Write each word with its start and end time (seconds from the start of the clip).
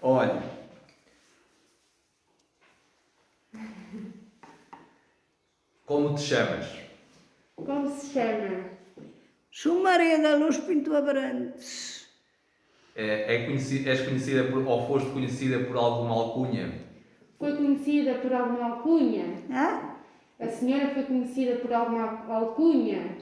Olha. 0.00 0.42
Como 5.86 6.14
te 6.14 6.22
chamas? 6.22 6.66
Como 7.56 7.90
se 7.90 8.12
chama? 8.12 8.64
Sou 9.50 9.82
Maria 9.82 10.18
da 10.20 10.36
Luz 10.36 10.58
Pinto 10.58 10.94
Abrantes. 10.94 12.06
É, 12.94 13.34
é 13.34 13.46
conheci- 13.46 13.88
és 13.88 14.00
conhecida 14.02 14.44
por, 14.50 14.66
ou 14.66 14.86
foste 14.86 15.10
conhecida 15.10 15.64
por 15.64 15.76
alguma 15.76 16.14
alcunha? 16.14 16.72
Foi 17.38 17.56
conhecida 17.56 18.14
por 18.16 18.32
alguma 18.32 18.64
alcunha? 18.76 19.24
Hã? 19.50 19.94
A 20.40 20.48
senhora 20.48 20.92
foi 20.94 21.04
conhecida 21.04 21.56
por 21.56 21.72
alguma 21.72 22.24
alcunha? 22.28 23.16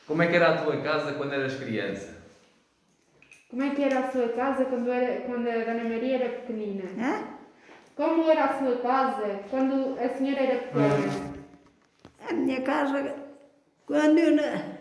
Como 0.07 0.21
é 0.21 0.27
que 0.27 0.35
era 0.35 0.53
a 0.55 0.63
tua 0.63 0.77
casa 0.81 1.13
quando 1.13 1.33
eras 1.33 1.55
criança? 1.55 2.21
Como 3.49 3.63
é 3.63 3.69
que 3.75 3.83
era 3.83 3.99
a 3.99 4.11
sua 4.11 4.29
casa 4.29 4.65
quando, 4.65 4.91
era, 4.91 5.21
quando 5.21 5.47
a 5.47 5.63
Dona 5.63 5.83
Maria 5.83 6.15
era 6.17 6.29
pequenina? 6.39 6.83
Hã? 6.99 7.27
Como 7.95 8.29
era 8.29 8.45
a 8.45 8.57
sua 8.59 8.77
casa 8.77 9.39
quando 9.49 9.97
a 9.99 10.09
senhora 10.09 10.41
era 10.41 10.59
pequena? 10.59 11.33
A 12.29 12.33
minha 12.33 12.61
casa, 12.61 13.15
quando 13.85 14.17
eu, 14.17 14.31
na- 14.35 14.73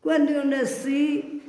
quando 0.00 0.30
eu 0.30 0.44
nasci, 0.44 1.42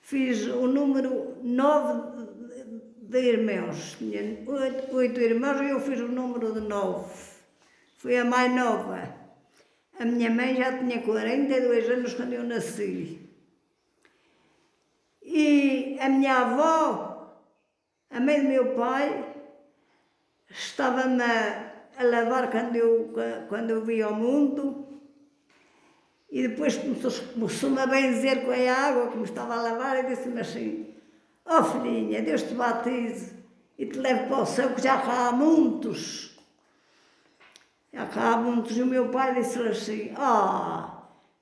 fiz 0.00 0.46
o 0.46 0.66
número 0.66 1.36
9 1.42 2.24
de, 2.26 3.08
de 3.08 3.18
irmãos. 3.18 3.96
Tinha 3.98 4.22
oito, 4.46 4.96
oito 4.96 5.20
irmãos 5.20 5.60
e 5.60 5.68
eu 5.70 5.80
fiz 5.80 6.00
o 6.00 6.08
número 6.08 6.52
de 6.54 6.60
9. 6.60 7.12
Fui 7.98 8.16
a 8.16 8.24
mais 8.24 8.52
nova. 8.54 9.21
A 9.98 10.04
minha 10.04 10.30
mãe 10.30 10.56
já 10.56 10.78
tinha 10.78 11.02
42 11.02 11.88
anos 11.90 12.14
quando 12.14 12.32
eu 12.32 12.44
nasci. 12.44 13.20
E 15.22 15.96
a 16.00 16.08
minha 16.08 16.38
avó, 16.38 17.38
a 18.10 18.20
mãe 18.20 18.42
do 18.42 18.48
meu 18.48 18.74
pai, 18.74 19.34
estava-me 20.50 21.22
a, 21.22 21.72
lavar 22.02 22.50
quando 22.50 22.76
eu, 22.76 23.12
quando 23.48 23.70
eu 23.70 23.84
vi 23.84 24.02
ao 24.02 24.14
mundo 24.14 24.82
e 26.30 26.48
depois 26.48 26.76
começou- 26.76 27.32
começou-me 27.34 27.78
a 27.78 27.86
benzer 27.86 28.44
com 28.44 28.50
a 28.50 28.72
água 28.72 29.10
que 29.10 29.18
me 29.18 29.24
estava 29.24 29.54
a 29.54 29.62
lavar 29.62 30.02
e 30.02 30.08
disse-me 30.08 30.40
assim, 30.40 30.94
ó 31.44 31.60
oh, 31.60 31.64
filhinha, 31.64 32.22
Deus 32.22 32.42
te 32.42 32.54
batize 32.54 33.36
e 33.78 33.86
te 33.86 33.98
leve 33.98 34.28
para 34.28 34.38
o 34.38 34.46
céu 34.46 34.74
que 34.74 34.82
já 34.82 34.94
há 34.94 35.32
muitos. 35.32 36.31
Muitos. 37.92 38.76
E 38.76 38.82
o 38.82 38.86
meu 38.86 39.08
pai 39.10 39.34
disse-lhe 39.34 39.68
assim, 39.68 40.14
ó, 40.16 40.88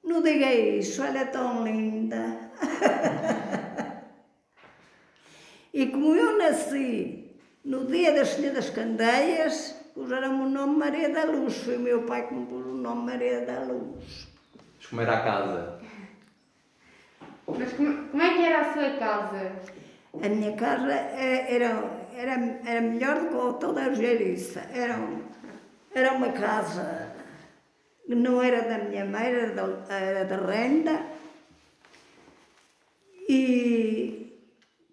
não 0.02 0.20
diga 0.22 0.52
isso, 0.52 1.02
ela 1.02 1.20
é 1.20 1.24
tão 1.26 1.64
linda. 1.64 2.50
E 5.72 5.86
como 5.86 6.16
eu 6.16 6.36
nasci 6.36 7.30
no 7.64 7.84
dia 7.86 8.12
das 8.12 8.30
Senhoras 8.30 8.70
Candeias, 8.70 9.76
puseram-me 9.94 10.42
o 10.42 10.48
nome 10.48 10.76
Maria 10.76 11.10
da 11.10 11.22
Luz. 11.22 11.58
Foi 11.58 11.76
o 11.76 11.80
meu 11.80 12.02
pai 12.02 12.26
que 12.26 12.34
me 12.34 12.44
pôs 12.46 12.66
o 12.66 12.70
nome 12.74 13.06
Maria 13.06 13.46
da 13.46 13.60
Luz. 13.62 14.26
Mas 14.78 14.86
como 14.88 15.00
era 15.02 15.16
a 15.18 15.22
casa? 15.22 15.78
Mas 17.46 17.72
como, 17.74 18.08
como 18.08 18.20
é 18.20 18.34
que 18.34 18.44
era 18.44 18.60
a 18.62 18.72
sua 18.72 18.90
casa? 18.98 19.52
A 20.20 20.28
minha 20.28 20.56
casa 20.56 20.92
eh, 20.92 21.54
era, 21.54 21.84
era, 22.16 22.32
era 22.66 22.80
melhor 22.80 23.20
do 23.20 23.28
que 23.28 23.34
o 23.36 23.52
toda 23.52 23.82
a 23.82 23.86
Algeriça. 23.86 24.62
Era, 24.74 24.96
um- 24.96 25.22
era 25.94 26.12
uma 26.12 26.32
casa 26.32 27.12
que 28.06 28.14
não 28.14 28.42
era 28.42 28.62
da 28.62 28.78
minha 28.78 29.04
mãe, 29.04 29.26
era 29.26 29.52
da, 29.52 29.94
era 29.94 30.24
da 30.24 30.36
renda. 30.36 31.00
E 33.28 34.20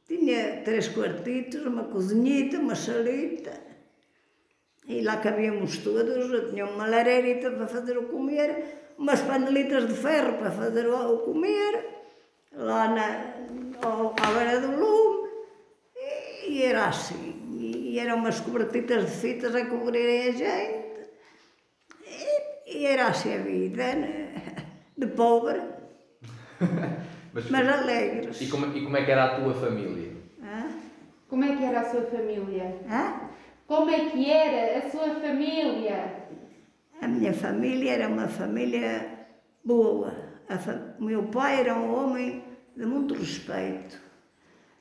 tinha 0.07 0.61
três 0.63 0.87
quartitos, 0.89 1.65
uma 1.65 1.85
cozinhita, 1.85 2.59
uma 2.59 2.75
salita. 2.75 3.53
E 4.87 5.01
lá 5.01 5.17
cabíamos 5.17 5.79
todos. 5.79 6.31
Eu 6.31 6.49
tinha 6.49 6.65
uma 6.65 6.87
lareirita 6.87 7.51
para 7.51 7.67
fazer 7.67 7.97
o 7.97 8.03
comer, 8.03 8.93
umas 8.97 9.21
panelitas 9.21 9.87
de 9.87 9.93
ferro 9.93 10.37
para 10.37 10.51
fazer 10.51 10.87
o, 10.87 11.17
comer, 11.19 11.85
lá 12.53 12.87
na, 12.87 13.33
à 13.81 14.31
beira 14.31 14.61
do 14.61 14.79
lume. 14.79 15.29
E, 15.95 16.51
e 16.51 16.63
era 16.63 16.87
assim. 16.87 17.35
E, 17.59 17.99
eram 17.99 18.17
umas 18.17 18.39
cobertitas 18.39 19.05
de 19.05 19.11
fitas 19.11 19.55
a 19.55 19.65
cobrirem 19.65 20.27
a 20.27 20.31
gente. 20.31 20.76
E, 22.67 22.85
era 22.85 23.07
assim 23.07 23.33
a 23.33 23.37
vida, 23.39 23.95
né? 23.95 24.33
de 24.97 25.07
pobre, 25.07 25.61
Mas, 27.33 27.49
mas 27.51 27.69
alegres. 27.69 28.41
e, 28.41 28.47
como, 28.47 28.65
e 28.75 28.83
como 28.83 28.97
é 28.97 29.05
que 29.05 29.11
era 29.11 29.25
a 29.25 29.35
tua 29.41 29.53
família? 29.53 30.11
Hã? 30.41 30.65
Como 31.29 31.43
é 31.45 31.55
que 31.55 31.63
era 31.63 31.81
a 31.81 31.85
sua 31.91 32.01
família? 32.03 32.75
Hã? 32.89 33.21
Como 33.67 33.89
é 33.91 34.09
que 34.09 34.29
era 34.31 34.79
a 34.79 34.89
sua 34.89 35.15
família? 35.19 36.27
A 36.99 37.07
minha 37.07 37.33
família 37.33 37.91
era 37.93 38.07
uma 38.07 38.27
família 38.27 39.27
boa. 39.63 40.15
Fa- 40.47 40.95
O 40.99 41.03
meu 41.03 41.23
pai 41.27 41.59
era 41.59 41.75
um 41.75 41.93
homem 41.93 42.43
de 42.75 42.85
muito 42.85 43.13
respeito. 43.13 43.99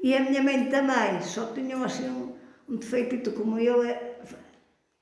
E 0.03 0.15
a 0.17 0.21
minha 0.21 0.43
mãe 0.43 0.67
também, 0.71 1.21
só 1.21 1.53
tinham 1.53 1.83
assim 1.85 2.09
um, 2.09 2.35
um 2.69 2.77
defeitito 2.77 3.33
como 3.33 3.59
eu. 3.59 3.83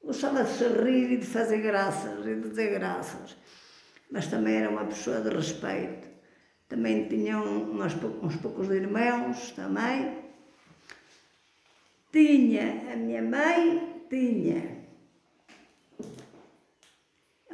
É- 0.04 0.06
Gostava 0.06 0.44
de 0.44 0.64
rir 0.82 1.12
e 1.12 1.16
de 1.16 1.26
fazer 1.26 1.58
graças 1.58 2.26
e 2.26 2.34
de 2.34 2.48
dizer 2.48 2.70
graças. 2.78 3.36
Mas 4.10 4.26
também 4.26 4.56
era 4.56 4.70
uma 4.70 4.84
pessoa 4.84 5.20
de 5.20 5.30
respeito. 5.30 6.08
Também 6.68 7.08
tinham 7.08 7.70
umas 7.70 7.94
uns 8.22 8.36
poucos 8.36 8.68
irmãos 8.70 9.50
também. 9.52 10.24
Tinha, 12.12 12.92
a 12.92 12.96
minha 12.96 13.22
mãe 13.22 14.04
tinha 14.08 14.84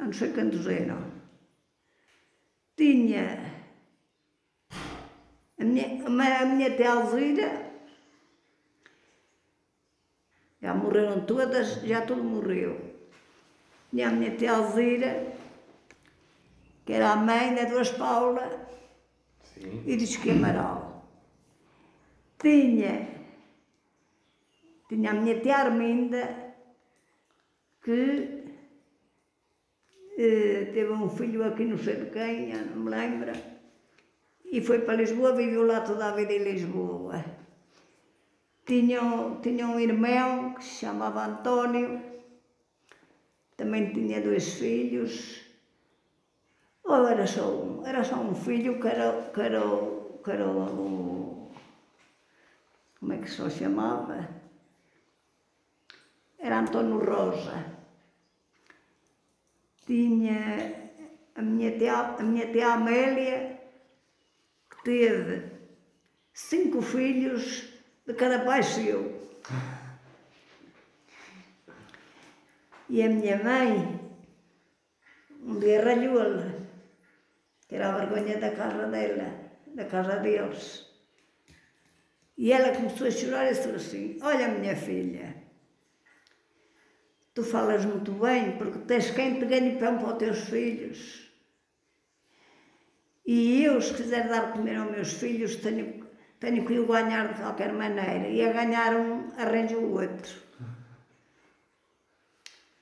eu 0.01 0.05
não 0.05 0.13
sei 0.13 0.33
quantos 0.33 0.65
eram. 0.65 1.11
Tinha 2.75 3.37
a 5.59 5.63
minha, 5.63 6.41
a 6.41 6.45
minha 6.45 6.75
tia 6.75 6.91
Alzira, 6.91 7.70
já 10.61 10.73
morreram 10.73 11.25
todas, 11.25 11.81
já 11.81 12.05
tudo 12.05 12.23
morreu. 12.23 12.79
tinha 13.89 14.09
a 14.09 14.11
minha 14.11 14.35
tia 14.37 14.53
Alzira, 14.53 15.33
que 16.85 16.93
era 16.93 17.11
a 17.11 17.15
mãe 17.15 17.55
da 17.55 17.65
Duas 17.65 17.89
Paula 17.91 18.67
Sim. 19.43 19.83
e 19.85 19.97
do 19.97 20.05
Chico 20.05 20.29
Amaral. 20.31 21.05
Tinha, 22.39 23.07
tinha 24.87 25.11
a 25.11 25.13
minha 25.13 25.39
tia 25.41 25.57
Arminda, 25.57 26.53
que 27.83 28.43
eh, 30.17 30.71
teve 30.73 30.91
um 30.91 31.09
filho 31.09 31.43
aqui, 31.43 31.65
não 31.65 31.77
sei 31.77 31.95
de 31.95 32.11
quem, 32.11 32.53
não 32.53 32.83
me 32.83 32.89
lembro, 32.89 33.31
e 34.45 34.61
foi 34.61 34.79
para 34.79 34.95
Lisboa, 34.95 35.35
viveu 35.35 35.65
lá 35.65 35.81
toda 35.81 36.09
a 36.09 36.15
vida 36.15 36.33
em 36.33 36.43
Lisboa. 36.43 37.40
Tinha, 38.65 39.01
tinha 39.41 39.67
um 39.67 39.79
irmão 39.79 40.53
que 40.53 40.63
se 40.63 40.85
chamava 40.85 41.25
António, 41.25 42.01
também 43.57 43.91
tinha 43.91 44.21
dois 44.21 44.53
filhos, 44.53 45.41
ou 46.83 47.07
era 47.07 47.25
só 47.25 47.47
um, 47.49 47.85
era 47.85 48.03
só 48.03 48.15
um 48.15 48.35
filho 48.35 48.79
que 48.79 48.87
era, 48.87 49.31
que 49.33 49.41
era, 49.41 49.61
que 50.23 50.31
era 50.31 50.47
o, 50.47 51.51
como 52.99 53.13
é 53.13 53.17
que 53.17 53.29
se 53.29 53.49
chamava? 53.49 54.29
Era 56.37 56.59
António 56.59 56.99
Rosa. 56.99 57.65
Tinha 59.85 60.91
a 61.35 61.41
minha 61.41 61.77
tia, 61.77 62.15
a 62.19 62.23
minha 62.23 62.51
tia 62.51 62.73
Amélia, 62.73 63.59
que 64.69 64.83
teve 64.83 65.51
cinco 66.33 66.81
filhos 66.81 67.70
de 68.05 68.13
cada 68.13 68.39
pai 68.39 68.63
seu. 68.63 69.21
E 72.89 73.01
a 73.03 73.09
minha 73.09 73.41
mãe, 73.41 73.99
um 75.41 75.59
dia 75.59 75.83
ralhou-lhe, 75.83 76.67
que 77.67 77.75
era 77.75 77.89
a 77.89 77.97
vergonha 77.97 78.37
da 78.37 78.51
casa 78.51 78.87
dela, 78.87 79.51
da 79.67 79.85
casa 79.85 80.17
deles. 80.17 80.85
E 82.37 82.51
ela 82.51 82.75
começou 82.75 83.07
a 83.07 83.11
chorar 83.11 83.45
e 83.45 83.53
disse 83.53 83.69
assim, 83.69 84.17
olha 84.21 84.47
minha 84.49 84.75
filha, 84.75 85.35
tu 87.33 87.43
falas 87.43 87.85
muito 87.85 88.11
bem 88.13 88.57
porque 88.57 88.79
tens 88.79 89.11
quem 89.11 89.39
te 89.39 89.45
ganhe 89.45 89.77
pão 89.77 89.97
para 89.97 90.13
os 90.13 90.17
teus 90.17 90.39
filhos. 90.49 91.31
E 93.25 93.63
eu, 93.63 93.79
se 93.79 93.93
quiser 93.93 94.27
dar 94.27 94.53
comer 94.53 94.77
aos 94.77 94.91
meus 94.91 95.13
filhos, 95.13 95.55
tenho, 95.57 96.00
tenho 96.41 96.65
que 96.65 96.79
o 96.79 96.87
ganhar 96.87 97.33
de 97.33 97.39
qualquer 97.39 97.71
maneira. 97.71 98.27
E 98.27 98.43
a 98.43 98.51
ganhar 98.51 98.95
um, 98.95 99.31
arranjo 99.37 99.77
o 99.77 99.93
outro. 99.93 100.33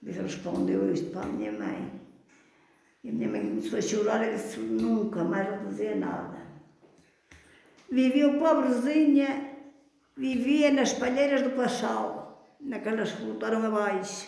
E 0.01 0.11
respondeu 0.11 0.91
isto 0.93 1.11
para 1.11 1.23
a 1.23 1.25
minha 1.25 1.51
mãe. 1.51 1.91
E 3.03 3.09
a 3.09 3.11
minha 3.11 3.27
mãe 3.27 3.41
começou 3.41 3.77
a 3.77 3.81
chorar 3.81 4.25
e 4.25 4.31
disse, 4.31 4.59
nunca 4.61 5.23
mais 5.25 5.47
vou 5.49 5.67
dizer 5.67 5.97
nada. 5.97 6.39
Viveu 7.91 8.39
pobrezinha, 8.39 9.29
vivia 10.15 10.71
nas 10.71 10.93
palheiras 10.93 11.41
do 11.41 11.49
Passal, 11.51 12.55
naquelas 12.61 13.11
que 13.11 13.23
voltaram 13.23 13.65
abaixo. 13.65 14.27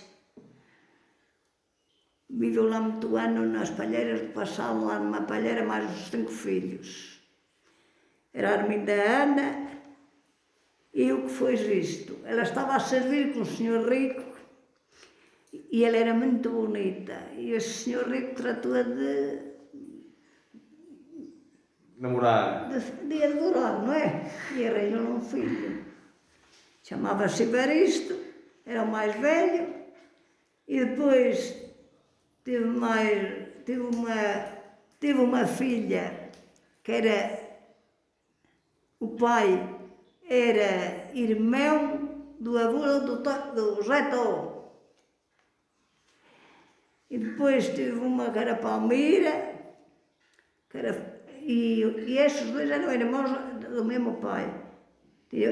Viveu 2.30 2.68
lá 2.68 2.81
muito 2.81 3.16
ano 3.16 3.45
nas 3.45 3.69
palheiras 3.69 4.22
do 4.22 4.33
Passal, 4.33 4.78
lá 4.81 5.00
numa 5.00 5.22
palheira, 5.22 5.66
mais 5.66 5.89
os 5.89 6.10
cinco 6.10 6.31
filhos. 6.31 7.10
Era 8.33 8.50
a 8.50 8.54
Arminda 8.60 8.94
Ana 8.94 9.68
e 10.94 11.12
o 11.12 11.24
que 11.24 11.30
foi 11.30 11.56
isto? 11.56 12.19
Ela 12.25 12.44
estava 12.44 12.75
a 12.75 12.80
servir 12.80 13.33
com 13.33 13.42
o 13.42 13.45
senhor 13.45 13.89
rico 13.89 14.31
e 15.72 15.83
ela 15.83 15.98
era 15.98 16.13
muito 16.13 16.50
bonita. 16.50 17.18
E 17.36 17.51
esse 17.51 17.83
senhor 17.83 18.07
rico 18.07 18.36
tratou-a 18.36 18.83
de 18.83 19.51
Namorar. 21.98 22.69
de, 22.69 22.80
de 23.07 23.24
adorar, 23.24 23.83
não 23.83 23.94
é? 23.94 24.31
E 24.56 24.66
arranjou 24.66 25.18
um 25.18 25.22
filho. 25.22 25.86
Chamava-se 26.81 27.44
Evaristo, 27.44 28.18
era 28.66 28.81
o 28.81 28.88
mais 28.88 29.16
velho, 29.16 29.72
e 30.68 30.83
depois 30.83 31.56
teve 32.44 32.66
mais, 32.66 33.48
teve 33.66 33.81
uma, 33.81 34.16
teve 35.00 35.19
uma 35.19 35.45
filha 35.45 36.31
que 36.83 36.92
era, 36.92 37.40
o 39.01 39.07
pai 39.18 39.48
era 40.30 41.12
irmão 41.13 42.36
do 42.39 42.57
avô 42.57 43.00
do, 43.00 43.18
do 43.18 43.83
Tó. 44.12 44.71
E 47.09 47.18
depois 47.18 47.69
teve 47.69 47.98
uma 48.00 48.31
que 48.31 48.39
era 48.39 48.56
Palmeira, 48.56 49.56
que 50.69 50.77
era, 50.77 51.24
e, 51.42 51.81
e 52.07 52.18
estes 52.19 52.51
dois 52.51 52.69
eram 52.69 52.94
irmãos 52.94 53.31
do 53.59 53.83
mesmo 53.83 54.21
pai. 54.21 54.45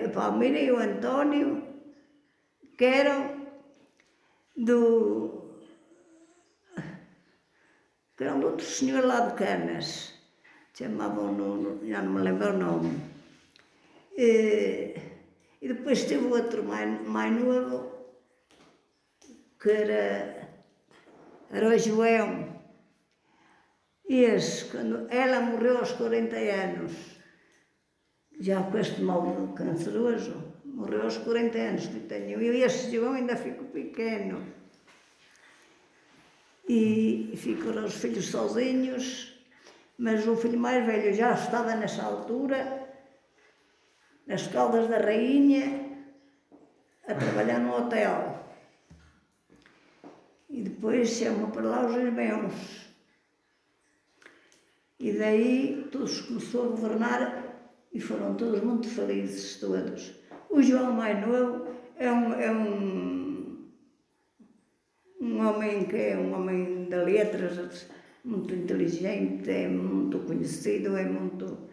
A 0.06 0.10
Palmeira 0.10 0.60
e 0.60 0.72
o 0.72 0.78
António, 0.78 1.64
que 2.78 2.86
eram 2.86 3.48
do. 4.56 5.56
que 8.16 8.24
eram 8.24 8.40
de 8.40 8.46
outro 8.46 8.66
senhor 8.66 9.04
lá 9.06 9.22
de 9.22 9.34
Canas. 9.34 10.14
Chamavam, 10.74 11.34
no, 11.34 11.86
já 11.86 12.02
não 12.02 12.14
me 12.14 12.22
lembro 12.22 12.54
o 12.54 12.58
nome. 12.58 13.09
E, 14.22 14.96
e 15.62 15.68
depois 15.70 16.04
teve 16.04 16.26
outro 16.26 16.62
mais, 16.62 17.08
mais 17.08 17.32
novo, 17.42 17.78
que 19.58 19.72
era, 19.72 20.50
era 21.50 21.70
o 21.70 21.78
João. 21.78 22.30
E 24.10 24.24
esse, 24.24 24.66
quando 24.66 25.08
ela 25.10 25.40
morreu 25.40 25.78
aos 25.78 25.94
40 25.94 26.36
anos, 26.36 26.92
já 28.42 28.62
com 28.62 28.78
este 28.78 29.02
mal 29.02 29.54
canceroso, 29.56 30.54
morreu 30.66 31.04
aos 31.04 31.18
40 31.20 31.58
anos 31.58 31.88
que 31.88 32.02
tenho. 32.02 32.42
E 32.42 32.62
este 32.62 32.92
João 32.92 33.14
ainda 33.14 33.38
ficou 33.38 33.68
pequeno. 33.70 34.46
E 36.68 37.32
ficam 37.38 37.86
os 37.86 37.94
filhos 37.94 38.26
sozinhos, 38.26 39.34
mas 39.98 40.28
o 40.28 40.36
filho 40.36 40.60
mais 40.60 40.86
velho 40.86 41.14
já 41.14 41.32
estava 41.32 41.74
nessa 41.76 42.04
altura, 42.04 42.79
nas 44.30 44.48
Caldas 44.48 44.88
da 44.88 45.00
Rainha, 45.00 45.90
a 47.08 47.16
trabalhar 47.16 47.60
no 47.60 47.76
hotel. 47.76 48.46
E 50.48 50.62
depois 50.62 51.10
chamam 51.10 51.50
para 51.50 51.64
lá 51.64 51.88
os 51.88 51.96
irmãos. 51.96 52.54
E 55.00 55.12
daí 55.14 55.88
tudo 55.92 56.08
se 56.08 56.24
começou 56.24 56.66
a 56.66 56.70
governar 56.70 57.44
e 57.92 58.00
foram 58.00 58.36
todos 58.36 58.62
muito 58.62 58.88
felizes, 58.88 59.60
todos. 59.60 60.14
O 60.50 60.62
João 60.62 60.94
novo 60.94 61.68
é 61.98 62.12
um, 62.12 62.34
é 62.34 62.52
um, 62.52 63.70
um 65.22 65.48
homem 65.48 65.86
que 65.86 65.96
é 65.96 66.18
um 66.18 66.36
homem 66.36 66.88
de 66.88 66.96
letras, 66.98 67.88
muito 68.24 68.54
inteligente, 68.54 69.50
é 69.50 69.68
muito 69.68 70.20
conhecido, 70.20 70.96
é 70.96 71.06
muito. 71.06 71.69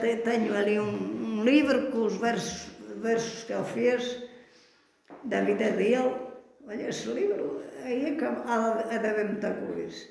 Te- 0.00 0.16
tenho 0.22 0.56
ali 0.56 0.78
um, 0.80 1.38
um 1.40 1.44
livro 1.44 1.90
com 1.90 2.04
os 2.06 2.16
versos, 2.16 2.68
versos 3.02 3.44
que 3.44 3.52
ele 3.52 3.64
fez 3.64 4.22
da 5.24 5.42
vida 5.42 5.70
dele. 5.72 6.14
Olha, 6.66 6.88
esse 6.88 7.08
livro, 7.10 7.60
aí 7.84 8.04
é 8.06 8.24
há 8.24 8.86
há 8.90 8.96
de 8.96 9.06
haver 9.06 9.26
muita 9.26 9.50
coisa. 9.52 10.06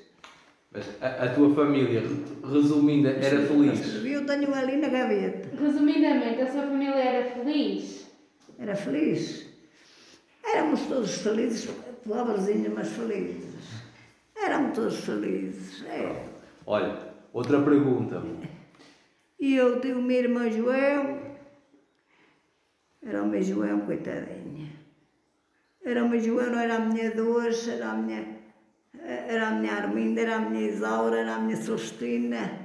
Mas 0.72 0.84
a, 1.00 1.24
a 1.24 1.28
tua 1.34 1.54
família, 1.54 2.00
re- 2.00 2.52
resumindo, 2.52 3.08
era 3.08 3.20
feliz. 3.46 4.04
Eu 4.04 4.24
tenho 4.26 4.54
ali 4.54 4.76
na 4.76 4.88
gaveta. 4.88 5.48
Resumidamente, 5.60 6.40
a 6.42 6.52
sua 6.52 6.62
família 6.62 6.94
era 6.94 7.30
feliz? 7.30 8.06
Era 8.58 8.76
feliz. 8.76 9.46
Éramos 10.44 10.80
todos 10.82 11.18
felizes, 11.18 11.68
pobrezinhos, 12.06 12.72
mas 12.72 12.88
felizes. 12.88 13.54
Éramos 14.36 14.74
todos 14.74 15.00
felizes. 15.00 15.84
É. 15.86 16.24
Olha, 16.66 16.96
outra 17.32 17.60
pergunta. 17.62 18.22
E 19.38 19.54
eu 19.56 19.80
tive 19.80 19.94
o 19.94 20.02
meu 20.02 20.18
irmão 20.18 20.50
João. 20.50 21.36
Era 23.02 23.22
o 23.22 23.26
meu 23.26 23.42
João, 23.42 23.80
coitadinha. 23.80 24.72
Era 25.84 26.02
o 26.04 26.08
meu 26.08 26.18
João, 26.20 26.50
não 26.50 26.58
era 26.58 26.76
a 26.76 26.80
minha 26.80 27.10
doce, 27.10 27.70
era 27.70 27.90
a 27.90 27.94
minha, 27.94 28.38
era 29.04 29.48
a 29.48 29.50
minha 29.52 29.74
Arminda, 29.74 30.22
era 30.22 30.36
a 30.36 30.40
minha 30.40 30.66
Isaura, 30.68 31.18
era 31.20 31.34
a 31.34 31.38
minha 31.40 31.56
Celestina. 31.56 32.64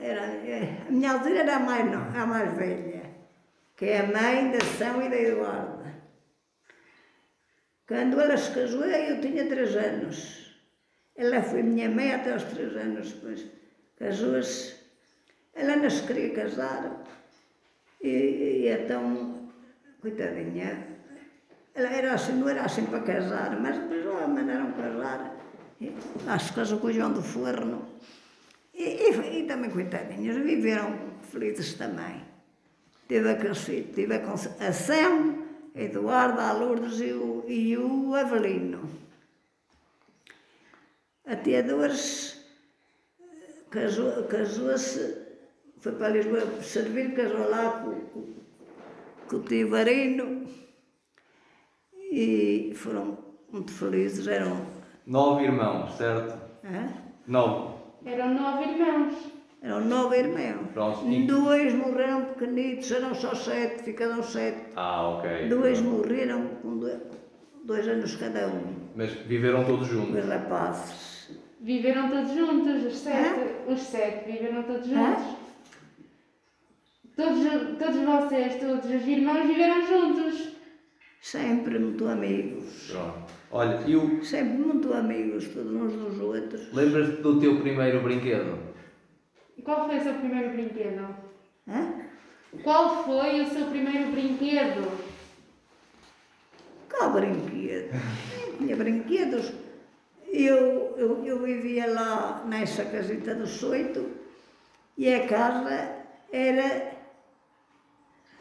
Era, 0.00 0.20
é, 0.22 0.84
a 0.88 0.90
minha 0.92 1.12
Alzira 1.12 1.40
era 1.40 1.56
a 1.56 1.60
mais, 1.60 1.84
no- 1.90 2.18
a 2.18 2.26
mais 2.26 2.56
velha, 2.56 3.02
que 3.76 3.84
é 3.86 3.98
a 4.00 4.06
mãe 4.06 4.50
da 4.52 4.60
São 4.64 5.02
e 5.02 5.10
da 5.10 5.16
Eduarda. 5.16 5.94
Quando 7.86 8.18
ela 8.20 8.36
se 8.36 8.54
casou, 8.54 8.84
eu 8.84 9.20
tinha 9.20 9.46
três 9.46 9.76
anos. 9.76 10.56
Ela 11.16 11.42
foi 11.42 11.62
minha 11.62 11.90
mãe 11.90 12.14
até 12.14 12.32
aos 12.32 12.44
três 12.44 12.74
anos 12.76 13.12
depois. 13.12 13.46
Casou-se. 13.98 14.83
Ela 15.54 15.76
não 15.76 15.90
se 15.90 16.02
queria 16.06 16.34
casar. 16.34 17.02
E, 18.02 18.08
e 18.08 18.68
então, 18.68 19.48
coitadinha, 20.00 20.86
ela 21.74 21.88
era 21.90 22.14
assim, 22.14 22.32
não 22.34 22.48
era 22.48 22.62
assim 22.62 22.84
para 22.86 23.00
casar, 23.00 23.58
mas 23.60 23.78
depois 23.78 24.04
lá 24.04 24.26
mandaram 24.26 24.72
casar. 24.72 25.36
E, 25.80 25.92
acho 26.26 26.48
que 26.50 26.54
casou 26.54 26.78
com 26.78 26.88
o 26.88 26.92
João 26.92 27.12
do 27.12 27.22
Forno. 27.22 27.86
E, 28.74 28.82
e, 28.82 29.40
e 29.40 29.46
também, 29.46 29.70
coitadinhos, 29.70 30.36
viveram 30.36 30.98
felizes 31.22 31.74
também. 31.74 32.22
Teve 33.06 33.34
tive 33.94 34.14
a, 34.14 34.20
Conce- 34.20 34.50
a 34.62 34.72
Sam, 34.72 35.44
a 35.74 35.80
Eduardo, 35.80 36.40
a 36.40 36.52
Lourdes 36.52 37.00
e 37.00 37.12
o, 37.12 37.44
e 37.46 37.76
o 37.76 38.14
Avelino. 38.14 38.88
A 41.26 41.36
tia 41.36 41.62
Dores 41.62 42.44
casou- 43.70 44.24
casou-se, 44.24 45.23
foi 45.84 45.92
para 45.92 46.08
Lisboa 46.08 46.40
servir, 46.62 47.12
casou 47.14 47.46
lá 47.50 47.84
com, 49.28 49.36
o 49.36 49.40
tio 49.40 49.68
Varino 49.68 50.46
e 52.10 52.72
foram 52.74 53.18
muito 53.52 53.70
felizes, 53.70 54.26
eram. 54.26 54.64
Nove 55.06 55.44
irmãos, 55.44 55.94
certo? 55.98 56.38
hã? 56.64 56.88
Nove. 57.26 57.74
Eram 58.06 58.32
nove 58.32 58.64
irmãos. 58.64 59.14
Eram 59.60 59.80
nove 59.84 60.16
irmãos. 60.20 60.70
Pronto, 60.72 61.06
e- 61.06 61.26
Dois 61.26 61.74
morreram 61.74 62.24
pequenitos, 62.32 62.90
eram 62.90 63.14
só 63.14 63.34
sete, 63.34 63.82
ficaram 63.82 64.22
sete. 64.22 64.72
Ah, 64.76 65.06
ok. 65.18 65.48
Dois 65.50 65.82
morreram 65.82 66.46
com 66.62 66.78
dois, 66.78 66.98
dois 67.62 67.86
anos 67.86 68.16
cada 68.16 68.48
um, 68.48 68.62
Mas 68.96 69.12
viveram 69.12 69.66
todos 69.66 69.86
juntos. 69.86 70.16
os 70.24 70.30
rapazes. 70.30 71.38
Viveram 71.60 72.08
todos 72.08 72.32
juntos, 72.32 72.84
os 72.86 72.96
sete. 72.96 73.40
Os 73.68 73.80
sete 73.80 74.30
viveram 74.32 74.62
todos 74.62 74.86
juntos. 74.86 75.43
Todos, 77.16 77.78
todos 77.78 78.00
vocês, 78.00 78.56
todos 78.56 78.84
os 78.86 79.06
irmãos 79.06 79.46
viveram 79.46 79.86
juntos. 79.86 80.52
Sempre 81.20 81.78
muito 81.78 82.06
amigos. 82.08 82.90
Pronto. 82.90 83.32
Olha, 83.52 83.80
e 83.86 83.94
o... 83.94 84.24
Sempre 84.24 84.58
muito 84.58 84.92
amigos, 84.92 85.48
todos 85.48 85.72
uns 85.72 85.92
dos 85.92 86.20
outros. 86.20 86.72
lembras-te 86.72 87.22
do 87.22 87.40
teu 87.40 87.60
primeiro 87.60 88.02
brinquedo? 88.02 88.58
E 89.56 89.62
qual 89.62 89.86
foi 89.86 89.98
o 89.98 90.02
seu 90.02 90.14
primeiro 90.14 90.50
brinquedo? 90.50 91.16
Hã? 91.68 92.04
Qual 92.62 93.04
foi 93.04 93.42
o 93.42 93.46
seu 93.46 93.66
primeiro 93.66 94.10
brinquedo? 94.10 94.90
Qual 96.90 97.12
brinquedo? 97.12 97.90
Tinha 98.58 98.76
brinquedos. 98.76 99.52
Eu, 100.26 100.94
eu, 100.96 101.24
eu 101.24 101.42
vivia 101.42 101.86
lá 101.86 102.44
nessa 102.44 102.84
casita 102.84 103.34
do 103.36 103.46
Soito 103.46 104.04
e 104.98 105.12
a 105.14 105.28
casa 105.28 106.04
era 106.32 106.93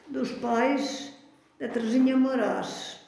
dos 0.07 0.31
pais 0.33 1.13
da 1.59 1.67
Teresinha 1.67 2.15
Moraes. 2.17 2.99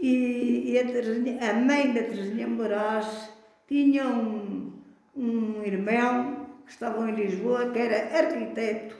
E, 0.00 0.70
e 0.72 0.78
a, 0.78 0.84
Teresinha, 0.86 1.50
a 1.50 1.54
mãe 1.54 1.92
da 1.92 2.02
Teresinha 2.02 2.46
Moraes 2.48 3.28
tinha 3.68 4.06
um, 4.08 4.72
um 5.16 5.62
irmão 5.64 6.46
que 6.64 6.72
estava 6.72 7.08
em 7.10 7.14
Lisboa 7.14 7.70
que 7.70 7.78
era 7.78 8.18
arquiteto. 8.18 8.96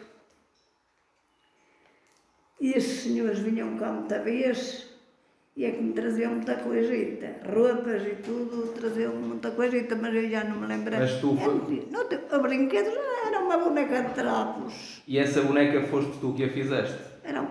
E 2.60 2.72
esses 2.72 3.02
senhores 3.04 3.38
vinham 3.38 3.76
cá 3.78 3.90
muita 3.90 4.18
vez 4.18 4.86
e 5.56 5.64
é 5.64 5.70
que 5.70 5.82
me 5.82 5.92
traziam 5.94 6.32
muita 6.34 6.56
coisita, 6.56 7.40
roupas 7.50 8.02
e 8.06 8.16
tudo, 8.16 8.72
traziam 8.74 9.14
muita 9.14 9.50
coisita, 9.52 9.96
mas 9.96 10.14
eu 10.14 10.28
já 10.30 10.44
não 10.44 10.60
me 10.60 10.66
lembro. 10.66 10.94
Mas 10.96 11.20
tu 11.20 11.36
Eu 11.40 11.58
não 11.58 11.66
tinha- 11.66 11.86
não 11.90 12.06
uma 13.50 13.64
boneca 13.64 14.02
de 14.02 14.14
trapos. 14.14 15.02
E 15.06 15.18
essa 15.18 15.42
boneca 15.42 15.82
foste 15.88 16.12
tu 16.20 16.32
que 16.34 16.44
a 16.44 16.48
fizeste? 16.48 16.98
Era 17.24 17.42
um- 17.42 17.48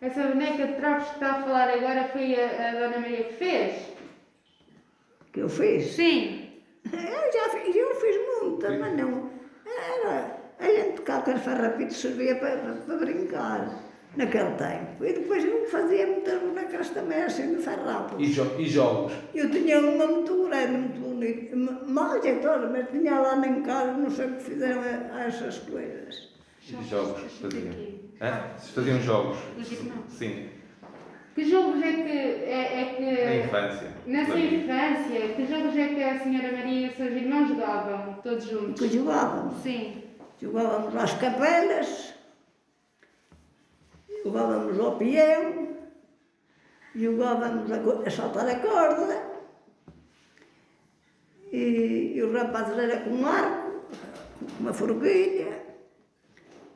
Essa 0.00 0.22
boneca 0.22 0.66
de 0.66 0.72
trapos 0.74 1.08
que 1.08 1.14
está 1.14 1.32
a 1.32 1.42
falar 1.42 1.68
agora 1.70 2.04
foi 2.12 2.34
a, 2.40 2.68
a 2.68 2.72
Dona 2.72 2.98
Maria 3.00 3.24
que 3.24 3.34
fez? 3.34 3.90
que 5.32 5.40
eu 5.40 5.48
fiz. 5.48 5.92
Sim. 5.94 6.46
Eu 6.92 7.32
já 7.32 7.48
fiz, 7.50 7.76
eu 7.76 7.94
fiz 7.94 8.16
muita, 8.42 8.70
mas 8.78 8.96
não. 8.96 9.30
Era, 9.66 10.36
a 10.58 10.64
gente 10.66 11.02
cá 11.02 11.20
com 11.22 11.32
os 11.34 11.40
farrapitos 11.42 11.96
servia 11.98 12.34
para, 12.36 12.56
para, 12.56 12.72
para 12.72 12.96
brincar 12.96 13.68
naquele 14.16 14.50
tempo. 14.52 15.04
E 15.04 15.12
depois 15.12 15.44
eu 15.44 15.66
fazia 15.68 16.06
muitas 16.06 16.40
bonecas 16.40 16.90
também 16.90 17.22
assim 17.22 17.56
de 17.56 17.62
farrapos. 17.62 18.16
E, 18.18 18.26
jo- 18.32 18.54
e 18.58 18.64
jogos? 18.66 19.12
Eu 19.34 19.50
tinha 19.50 19.78
uma 19.80 20.06
muito 20.06 20.46
grande, 20.48 20.72
muito 20.72 21.00
bonita, 21.00 21.56
ma- 21.56 21.80
mal 21.84 22.22
jeitosa, 22.22 22.68
mas 22.68 22.88
tinha 22.90 23.18
lá 23.20 23.36
em 23.46 23.62
casa, 23.62 23.92
não 23.92 24.10
sei 24.10 24.26
o 24.26 24.32
que 24.36 24.42
fizeram 24.42 24.80
a, 24.82 25.16
a 25.16 25.24
essas 25.26 25.58
coisas. 25.58 26.30
E 26.68 26.88
jogos 26.88 27.20
faziam? 27.40 27.72
Hã? 28.20 28.42
Vocês 28.56 28.70
faziam 28.74 29.00
jogos? 29.00 29.36
Sim. 30.08 30.48
Que 31.34 31.44
jogos 31.48 31.82
é 31.82 31.92
que. 31.92 32.10
É, 32.10 32.80
é 32.80 32.94
que 32.96 33.24
Na 33.24 33.34
infância. 33.46 33.88
Na 34.06 34.26
sua 34.26 34.38
infância, 34.38 35.28
que 35.36 35.46
jogos 35.46 35.76
é 35.76 35.88
que 35.88 36.02
a 36.02 36.18
Senhora 36.20 36.52
Maria 36.52 36.86
e 36.86 36.90
os 36.90 36.96
seus 36.96 37.12
irmãos 37.12 37.48
jogavam? 37.48 38.14
Todos 38.22 38.44
juntos? 38.44 38.80
Que 38.80 38.94
jogávamos. 38.98 39.54
Sim. 39.62 40.02
Jogávamos 40.42 40.94
às 40.96 41.14
capelas, 41.14 42.09
jogávamos 44.24 44.78
ao 44.78 44.96
peão, 44.96 45.76
jogávamos 46.94 47.70
a, 47.70 48.06
a 48.06 48.10
saltar 48.10 48.48
a 48.48 48.58
corda, 48.58 49.30
e, 51.52 52.12
e 52.14 52.22
os 52.22 52.32
rapazes 52.32 52.78
era 52.78 53.00
com 53.00 53.10
um 53.10 53.26
arco, 53.26 53.84
uma 54.58 54.72
forquilha, 54.72 55.60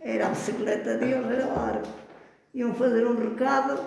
era 0.00 0.26
a 0.26 0.30
bicicleta 0.30 0.96
deles, 0.96 1.30
era 1.30 1.46
o 1.46 1.58
arco. 1.58 1.88
Iam 2.52 2.74
fazer 2.74 3.06
um 3.06 3.16
recado, 3.16 3.80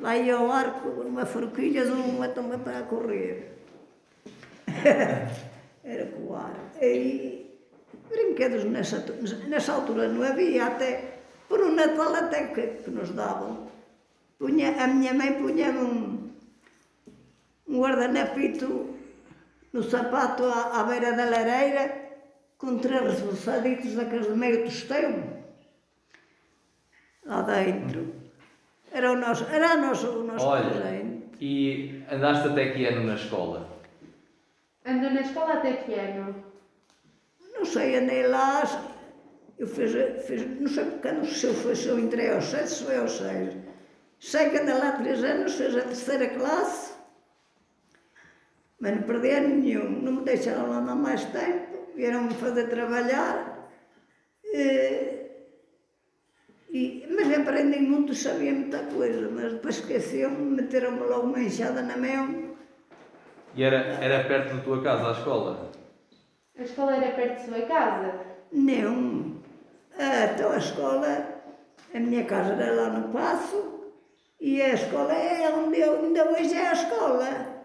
lá 0.00 0.16
ia 0.16 0.40
o 0.40 0.50
arco, 0.50 0.88
uma 1.02 1.26
forquilha, 1.26 1.84
uma 1.92 2.28
toma 2.28 2.58
para 2.58 2.82
correr. 2.82 3.52
era 5.84 6.06
com 6.06 6.32
o 6.32 6.36
arco. 6.36 6.82
E, 6.82 7.48
Brinquedos 8.08 8.64
nessa, 8.64 9.04
nessa 9.48 9.72
altura 9.72 10.08
não 10.08 10.22
havia, 10.22 10.66
até 10.66 11.17
por 11.48 11.60
um 11.60 11.74
Natal 11.74 12.14
até 12.14 12.48
que, 12.48 12.66
que 12.84 12.90
nos 12.90 13.10
davam. 13.10 13.68
Punha, 14.38 14.70
a 14.82 14.86
minha 14.86 15.14
mãe 15.14 15.32
punha-me 15.34 15.78
um, 15.78 16.30
um 17.66 17.80
guardanapito 17.80 18.94
no 19.72 19.82
sapato 19.82 20.44
à, 20.44 20.80
à 20.80 20.84
beira 20.84 21.12
da 21.12 21.24
lareira, 21.24 22.08
com 22.56 22.78
três 22.78 23.02
reforçaditos 23.02 23.94
daqueles 23.94 24.26
de 24.26 24.34
meio 24.38 24.64
tostão, 24.64 25.38
lá 27.24 27.42
dentro. 27.42 28.14
Era 28.92 29.12
o 29.12 29.16
nosso, 29.16 29.44
era 29.44 29.74
o 29.76 29.80
nosso, 29.80 30.08
o 30.20 30.24
nosso 30.24 30.46
Olha, 30.46 30.70
presente. 30.70 31.36
e 31.40 32.04
andaste 32.10 32.48
até 32.48 32.70
que 32.72 32.86
ano 32.86 33.04
na 33.04 33.14
escola? 33.14 33.68
Andou 34.86 35.10
na 35.10 35.20
escola 35.20 35.54
até 35.54 35.72
que 35.74 35.92
ano? 35.94 36.34
Não 37.54 37.64
sei, 37.64 37.96
andei 37.96 38.26
lá, 38.26 38.62
eu 39.58 39.66
fiz, 39.66 39.92
fiz 40.26 40.60
não 40.60 40.68
sei 40.68 40.84
quando 41.02 41.26
se 41.26 41.46
eu, 41.46 41.54
foi, 41.54 41.74
se 41.74 41.88
eu 41.88 41.98
entrei 41.98 42.30
aos 42.30 42.44
sete, 42.44 42.68
se 42.70 42.84
foi 42.84 42.96
aos 42.96 43.12
seis. 43.12 43.56
Sei 44.20 44.50
que 44.50 44.58
andei 44.58 44.74
lá 44.74 44.92
três 44.92 45.22
anos, 45.22 45.54
fiz 45.54 45.76
a 45.76 45.82
terceira 45.82 46.28
classe, 46.28 46.94
mas 48.80 48.94
não 48.96 49.02
perdi 49.02 49.30
ano 49.30 49.56
nenhum, 49.56 49.90
não 50.02 50.12
me 50.12 50.22
deixaram 50.22 50.68
lá 50.70 50.78
andar 50.78 50.94
mais 50.94 51.24
tempo, 51.26 51.92
vieram-me 51.94 52.34
fazer 52.34 52.68
trabalhar, 52.68 53.68
e, 54.44 55.26
e, 56.70 57.08
mas 57.10 57.32
aprendi 57.38 57.78
muito, 57.80 58.14
sabia 58.14 58.52
muita 58.52 58.84
coisa, 58.84 59.28
mas 59.28 59.52
depois 59.54 59.78
esqueciam-me, 59.78 60.56
meteram-me 60.62 61.00
logo 61.00 61.26
uma 61.28 61.40
enxada 61.40 61.82
na 61.82 61.96
mão, 61.96 62.56
E 63.54 63.62
era, 63.62 63.76
era 64.02 64.24
perto 64.28 64.54
da 64.56 64.62
tua 64.62 64.82
casa, 64.82 65.08
a 65.08 65.12
escola? 65.12 65.72
A 66.56 66.62
escola 66.62 66.96
era 66.96 67.14
perto 67.14 67.40
de 67.40 67.46
sua 67.46 67.62
casa? 67.66 68.20
Não. 68.52 69.27
Ah, 69.98 70.32
Então 70.34 70.52
a 70.52 70.58
escola, 70.58 71.42
a 71.94 71.98
minha 71.98 72.24
casa 72.24 72.52
era 72.54 72.72
lá 72.72 72.90
no 72.90 73.08
Passo 73.12 73.92
e 74.40 74.62
a 74.62 74.74
escola 74.74 75.12
é 75.12 75.48
onde 75.54 75.80
eu, 75.80 75.98
ainda 76.04 76.30
hoje 76.30 76.54
é 76.54 76.68
a 76.68 76.72
escola. 76.72 77.58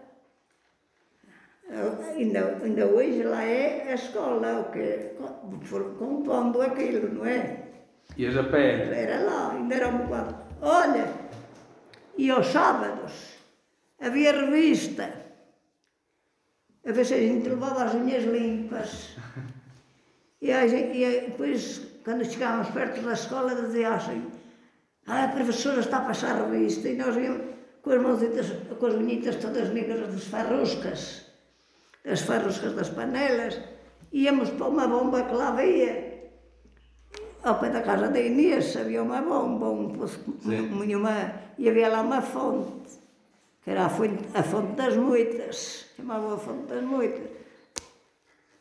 Ainda, 2.16 2.58
ainda 2.62 2.86
hoje 2.86 3.22
lá 3.22 3.42
é 3.42 3.90
a 3.90 3.94
escola, 3.94 4.60
o 4.60 4.70
que 4.70 5.10
compondo 5.98 6.60
aquilo, 6.60 7.14
não 7.14 7.24
é? 7.26 7.64
Ias 8.18 8.36
a 8.36 8.44
pé? 8.44 8.82
Era 8.94 9.24
lá, 9.24 9.52
ainda 9.52 9.74
era 9.74 9.88
um 9.88 9.98
bocado. 9.98 10.36
Olha, 10.60 11.08
e 12.16 12.30
aos 12.30 12.46
sábados 12.48 13.12
havia 14.00 14.32
revista. 14.32 15.24
A 16.86 16.92
ver 16.92 17.04
se 17.06 17.14
a 17.14 17.18
gente 17.18 17.48
levava 17.48 17.84
as 17.84 17.94
unhas 17.94 18.24
limpas. 18.24 19.16
E, 20.42 20.52
a 20.52 20.66
gente, 20.66 20.98
e 20.98 21.20
depois, 21.22 21.80
Cando 22.04 22.22
chegábamos 22.24 22.68
perto 22.68 23.00
da 23.00 23.14
escola, 23.14 23.54
dizia 23.54 23.94
así, 23.94 24.20
ah, 25.06 25.24
a 25.24 25.28
professora 25.28 25.80
está 25.80 25.98
a 25.98 26.06
passar 26.08 26.36
a 26.36 26.44
revista, 26.44 26.86
e 26.88 26.96
nós 26.96 27.16
íamos 27.16 27.42
coas 27.80 28.00
mãozitas, 28.02 28.46
coas 28.78 28.94
unhitas 28.94 29.36
todas 29.36 29.70
negras 29.70 30.12
das 30.12 30.24
farruscas, 30.24 31.00
das 32.04 32.20
farruscas 32.20 32.74
das 32.74 32.90
panelas, 32.90 33.58
íamos 34.12 34.50
para 34.50 34.68
uma 34.68 34.86
bomba 34.86 35.24
que 35.24 35.34
lá 35.34 35.48
havia. 35.48 36.12
Ao 37.42 37.58
pé 37.58 37.70
da 37.70 37.80
casa 37.80 38.08
da 38.08 38.20
Inês 38.20 38.76
havia 38.76 39.02
uma 39.02 39.22
bomba, 39.22 39.70
um 39.70 39.88
poço, 39.88 40.20
um, 40.44 40.84
um, 40.84 40.96
uma, 40.98 41.40
e 41.56 41.68
havia 41.70 41.88
lá 41.88 42.02
uma 42.02 42.20
fonte, 42.20 43.00
que 43.62 43.70
era 43.70 43.86
a 43.86 43.88
fonte, 43.88 44.24
a 44.34 44.42
fonte 44.42 44.76
das 44.76 44.94
moitas, 44.96 45.86
chamava 45.96 46.34
a 46.34 46.38
fonte 46.38 46.66
das 46.68 46.82
moitas. 46.82 47.30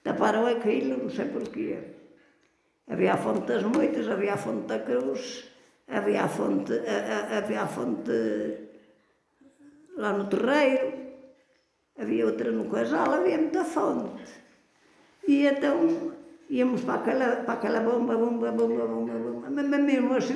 Taparam 0.02 0.48
aquilo, 0.48 1.04
não 1.04 1.10
sei 1.10 1.26
porquê. 1.26 2.03
Havia 2.90 3.14
a 3.14 3.18
fonte 3.18 3.48
das 3.48 3.64
moitas, 3.64 4.08
havia 4.08 4.34
a 4.34 4.38
fonte 4.38 4.68
da 4.68 4.80
cruz, 4.80 5.46
havia 5.88 6.24
a 6.24 6.28
fonte, 6.28 6.74
a- 6.74 7.14
a- 7.34 7.38
havia 7.38 7.62
a 7.64 7.68
fonte 7.68 8.12
lá 9.98 10.12
no 10.14 10.26
terreiro, 10.28 10.92
havia 11.98 12.26
outra 12.26 12.52
no 12.52 12.66
casal, 12.70 13.14
havia 13.14 13.38
muita 13.38 13.64
fonte. 13.64 14.24
E 15.28 15.48
então 15.48 16.12
íamos 16.50 16.82
para 16.82 16.96
aquela, 16.96 17.36
para 17.38 17.54
aquela 17.54 17.80
bomba, 17.80 18.18
bomba, 18.18 18.52
bomba, 18.52 18.86
bomba, 18.86 19.14
bomba, 19.14 19.50
mas 19.50 19.66
mesmo 19.84 20.14
assim, 20.16 20.36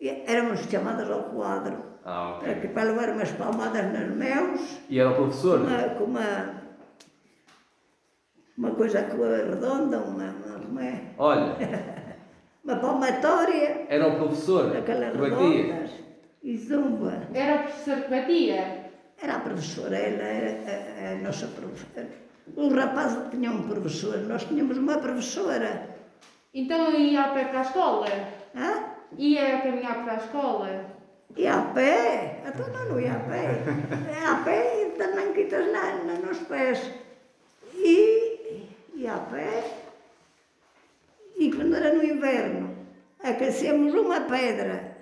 éramos 0.00 0.60
chamadas 0.70 1.10
ao 1.10 1.24
quadro, 1.24 1.76
Ah, 2.04 2.38
ok. 2.38 2.54
para, 2.54 2.68
para 2.70 2.82
levar 2.84 3.10
umas 3.10 3.30
palmadas 3.32 3.92
nas 3.92 4.08
mãos, 4.16 4.80
E 4.88 4.98
era 4.98 5.10
o 5.10 5.14
professor? 5.16 5.60
uma, 5.60 5.82
com 5.96 6.04
uma, 6.04 6.61
uma 8.62 8.70
coisa 8.76 9.02
que 9.02 9.16
redonda, 9.16 9.98
uma, 9.98 10.32
uma, 10.70 10.84
é? 10.84 11.00
Olha, 11.18 11.56
uma 12.62 12.76
palmatória, 12.76 13.86
era 13.88 14.06
o 14.06 14.16
professor 14.16 14.76
aquelas 14.76 15.10
que 15.10 15.18
batia. 15.18 15.90
e 16.44 16.56
zumba. 16.56 17.22
Era 17.34 17.56
o 17.56 17.58
professor 17.64 18.02
que 18.02 18.10
batia? 18.10 18.90
Era 19.20 19.34
a 19.34 19.40
professora, 19.40 19.96
ela 19.96 20.22
era 20.22 20.50
a, 20.70 21.12
a 21.12 21.14
nossa 21.16 21.48
professora. 21.48 22.06
Os 22.56 22.72
rapazes 22.72 23.30
tinham 23.32 23.54
um 23.54 23.68
professor, 23.68 24.18
nós 24.28 24.44
tínhamos 24.44 24.78
uma 24.78 24.98
professora. 24.98 25.88
Então 26.54 26.92
ia 26.92 27.20
a 27.20 27.28
pé 27.34 27.46
para 27.46 27.58
a 27.58 27.62
escola? 27.62 28.06
Hã? 28.54 28.84
Ia 29.18 29.56
a 29.56 29.60
caminhar 29.62 30.04
para 30.04 30.12
a 30.12 30.16
escola? 30.16 30.84
E 31.36 31.48
a 31.48 31.62
pé, 31.74 32.42
então 32.46 32.68
não, 32.68 32.90
não 32.90 33.00
ia 33.00 33.14
a 33.14 33.20
pé. 33.20 33.62
É 34.08 34.24
a 34.24 34.36
pé 34.44 34.82
e 34.82 34.90
também 34.98 35.32
quitas 35.32 35.66
na, 35.72 36.04
na, 36.04 36.14
nos 36.14 36.38
pés. 36.40 36.78
E, 37.74 38.11
e 39.02 39.06
a 39.08 39.18
pé. 39.18 39.64
E 41.36 41.50
quando 41.50 41.74
era 41.74 41.92
no 41.92 42.04
inverno, 42.04 42.70
aquecemos 43.22 43.92
uma 43.94 44.20
pedra 44.20 44.96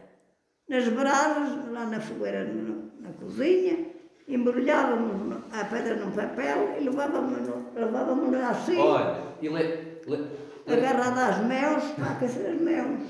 nas 0.69 0.89
brasas, 0.89 1.71
lá 1.71 1.85
na 1.87 2.01
fogueira, 2.01 2.45
no- 2.45 2.91
na 3.01 3.11
cozinha, 3.21 3.87
embrulhávamos 4.27 5.37
a 5.53 5.65
pedra 5.65 5.97
num 5.97 6.13
papel 6.13 6.77
e 6.81 6.85
levávamos, 6.85 7.37
levávamos 7.75 8.35
assim, 8.37 8.79
Olha, 8.79 9.19
e 9.43 9.49
le, 9.49 9.63
le, 10.07 10.17
le- 10.67 10.73
agarrada 10.73 11.27
às 11.27 11.39
mãos, 11.39 11.85
para 11.97 12.13
aquecer 12.13 12.47
as 12.53 12.61
mãos. 12.61 13.01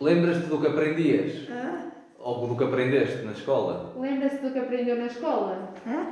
lembras-te 0.00 0.46
do 0.46 0.60
que 0.60 0.66
aprendias? 0.68 1.48
Hã? 1.50 1.86
Ou 2.18 2.46
do 2.48 2.56
que 2.56 2.64
aprendeste 2.64 3.22
na 3.24 3.32
escola? 3.32 3.92
Lembra-se 3.98 4.36
do 4.38 4.50
que 4.52 4.58
aprendeu 4.58 4.96
na 4.96 5.06
escola? 5.06 5.72
Hã? 5.86 6.06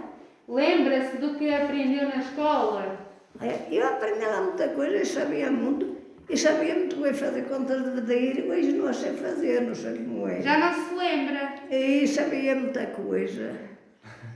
Lembra-se 0.48 1.16
do 1.16 1.34
que 1.34 1.52
aprendeu 1.52 2.08
na 2.08 2.16
escola? 2.16 2.98
Eu 3.70 3.86
aprendi 3.86 4.24
lá 4.24 4.42
muita 4.42 4.68
coisa 4.68 4.96
e 4.96 5.06
sabia 5.06 5.50
muito. 5.50 5.96
E 6.28 6.36
sabia 6.36 6.74
muito 6.74 6.96
bem 6.96 7.12
fazer 7.12 7.42
contas 7.42 7.82
de 7.84 7.90
medir, 7.90 8.50
hoje 8.50 8.72
não 8.72 8.92
sei 8.92 9.12
fazer, 9.12 9.60
não 9.60 9.74
sei 9.74 9.98
como 9.98 10.26
é. 10.26 10.40
Já 10.40 10.58
não 10.58 10.88
se 10.88 10.94
lembra? 10.94 11.54
E 11.70 12.06
sabia 12.06 12.54
muita 12.54 12.86
coisa. 12.86 13.52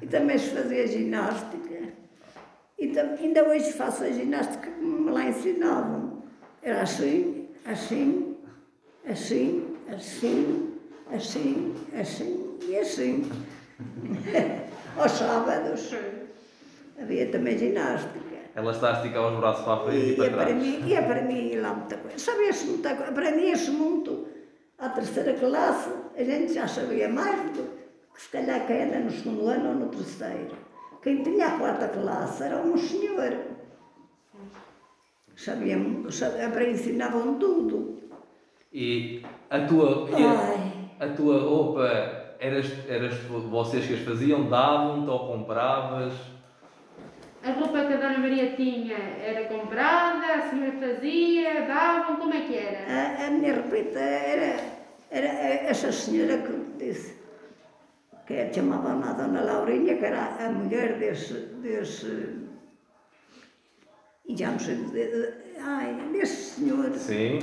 E 0.03 0.07
também 0.07 0.37
se 0.39 0.51
fazia 0.51 0.87
ginástica. 0.87 1.79
E 2.79 2.93
ainda 2.99 3.49
hoje 3.49 3.73
faço 3.73 4.05
a 4.05 4.11
ginástica 4.11 4.71
como 4.71 5.01
me 5.01 5.11
lá 5.11 5.25
ensinavam. 5.25 6.23
Era 6.63 6.83
assim, 6.83 7.49
assim, 7.65 8.37
assim, 9.09 9.75
assim, 9.89 10.75
assim, 11.11 11.75
assim 11.99 12.59
e 12.69 12.79
assim. 12.79 13.31
Aos 14.99 15.13
sábados 15.13 15.95
havia 17.01 17.27
também 17.31 17.57
ginástica. 17.59 18.19
Ela 18.55 18.73
está 18.73 18.91
a 18.91 18.93
esticar 18.95 19.33
os 19.33 19.39
braços 19.39 19.65
para 19.65 19.75
a 19.75 19.85
frente 19.85 20.07
e, 20.07 20.13
E, 20.13 20.17
para 20.17 20.29
trás. 20.31 20.43
aprendi, 20.51 20.89
e 20.89 20.97
aprendi 20.97 21.57
lá 21.61 21.75
muita 21.75 21.97
coisa. 21.99 22.19
Sabia-se 22.19 22.67
muita 22.67 22.95
coisa, 22.97 23.11
aprendia-se 23.13 23.71
muito. 23.71 24.27
À 24.79 24.89
terceira 24.91 25.35
classe, 25.35 25.91
a 26.17 26.25
gente 26.25 26.55
já 26.55 26.67
sabia 26.67 27.09
mais 27.09 27.51
do 27.53 27.63
que 28.15 28.23
se 28.23 28.29
calhar 28.31 28.67
quem 28.67 28.83
anda 28.85 28.99
no 29.01 29.11
segundo 29.11 29.47
ano 29.49 29.69
ou 29.71 29.75
no 29.77 29.87
terceiro. 29.89 30.57
Quem 31.03 31.23
tinha 31.23 31.47
a 31.47 31.59
quarta 31.59 31.89
classe 31.89 32.43
era 32.43 32.57
um 32.57 32.77
senhor. 32.77 33.37
Sabiam, 35.37 36.11
sabiam, 36.11 36.61
ensinavam 36.63 37.39
tudo. 37.39 37.99
E 38.73 39.23
a 39.51 39.61
tua, 39.67 40.09
Ai, 40.17 40.91
a 40.99 41.09
tua 41.15 41.41
roupa, 41.41 42.18
eras, 42.39 42.67
eras 42.89 43.15
vocês 43.25 43.87
que 43.87 43.95
as 43.95 44.01
faziam, 44.01 44.49
davam-te 44.49 45.09
ou 45.11 45.27
compravas? 45.27 46.13
A 47.43 47.53
roupa 47.53 47.85
que 47.85 47.93
a 47.95 47.97
Dona 47.97 48.19
Maria 48.19 48.55
tinha 48.57 48.97
era 48.97 49.47
comprada, 49.49 50.27
a 50.35 50.51
senhora 50.51 50.73
fazia, 50.79 51.63
davam, 51.67 52.17
como 52.17 52.35
é 52.35 52.41
que 52.41 52.57
era? 52.57 52.93
a, 52.93 53.27
a 53.27 53.31
minha 53.31 53.55
repita 53.55 53.99
era, 54.01 54.61
era 55.11 55.27
essa 55.27 55.93
senhora 55.93 56.39
que 56.39 56.85
disse, 56.85 57.17
que 58.27 58.53
chamavam 58.53 59.03
a 59.03 59.13
Dona 59.13 59.41
Laurinha, 59.43 59.97
que 59.97 60.05
era 60.05 60.37
a 60.47 60.51
mulher 60.51 60.99
desse, 60.99 61.35
desse 61.63 62.39
e 64.27 64.37
já 64.37 64.51
não 64.51 64.59
sei 64.59 64.75
dizer, 64.75 65.55
ai, 65.61 65.95
desse 66.13 66.61
senhor, 66.61 66.91
Sim. 66.93 67.39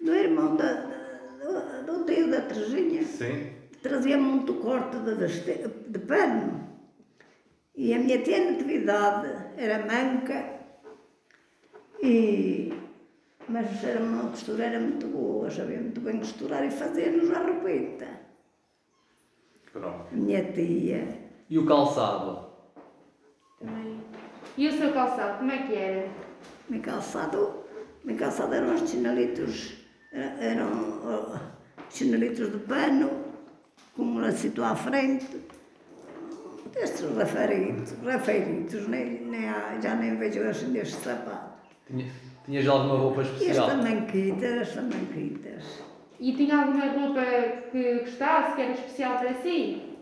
do 0.00 0.12
irmão 0.14 0.56
da, 0.56 0.72
da- 0.74 1.03
do, 1.44 1.82
do 1.86 2.04
tio 2.04 2.30
da 2.30 2.40
Terezinha, 2.42 3.02
Sim. 3.04 3.52
trazia 3.82 4.16
muito 4.16 4.54
corte 4.54 4.96
de, 4.98 5.68
de 5.90 5.98
pano. 6.00 6.64
E 7.76 7.92
a 7.92 7.98
minha 7.98 8.22
tia 8.22 8.50
natividade 8.52 9.28
era 9.56 9.84
manca, 9.84 10.60
e, 12.02 12.72
mas 13.48 13.82
era 13.84 14.00
uma 14.00 14.30
costureira 14.30 14.78
muito 14.78 15.06
boa, 15.08 15.50
sabia 15.50 15.80
muito 15.80 16.00
bem 16.00 16.18
costurar 16.18 16.64
e 16.64 16.70
fazia-nos 16.70 17.30
a 17.32 17.40
roupita. 17.40 18.06
Pronto. 19.72 20.06
A 20.12 20.14
minha 20.16 20.52
tia, 20.52 21.20
E 21.50 21.58
o 21.58 21.66
calçado? 21.66 22.46
Também. 23.58 24.00
E 24.56 24.68
o 24.68 24.72
seu 24.72 24.92
calçado, 24.92 25.38
como 25.38 25.50
é 25.50 25.58
que 25.66 25.74
era? 25.74 26.08
meu 26.68 26.80
calçado, 26.80 27.64
meu 28.04 28.16
calçado 28.16 28.54
eram 28.54 28.74
os 28.74 28.82
oh, 28.82 29.83
chinelitos 31.94 32.50
de 32.50 32.58
pano, 32.58 33.10
com 33.96 34.02
um 34.02 34.20
lacito 34.20 34.62
à 34.64 34.74
frente, 34.74 35.26
destes 36.72 37.08
rafeiritos, 37.16 37.94
rafeiritos, 38.04 38.88
nem, 38.88 39.20
nem 39.26 39.48
há- 39.48 39.78
já 39.80 39.94
nem 39.94 40.16
vejo 40.16 40.42
assim 40.42 40.72
destes 40.72 41.00
sapatos. 41.02 41.54
Tinha, 41.86 42.06
tinhas 42.44 42.66
alguma 42.66 42.96
roupa 42.98 43.22
especial? 43.22 43.68
estas 43.70 43.84
manquitas, 43.90 44.52
estas 44.52 44.84
manquitas. 44.84 45.64
E 46.18 46.32
tinha 46.32 46.58
alguma 46.58 46.86
roupa 46.86 47.20
que 47.70 47.98
gostasse, 48.00 48.54
que 48.56 48.62
era 48.62 48.72
especial 48.72 49.18
para 49.18 49.34
si? 49.34 49.96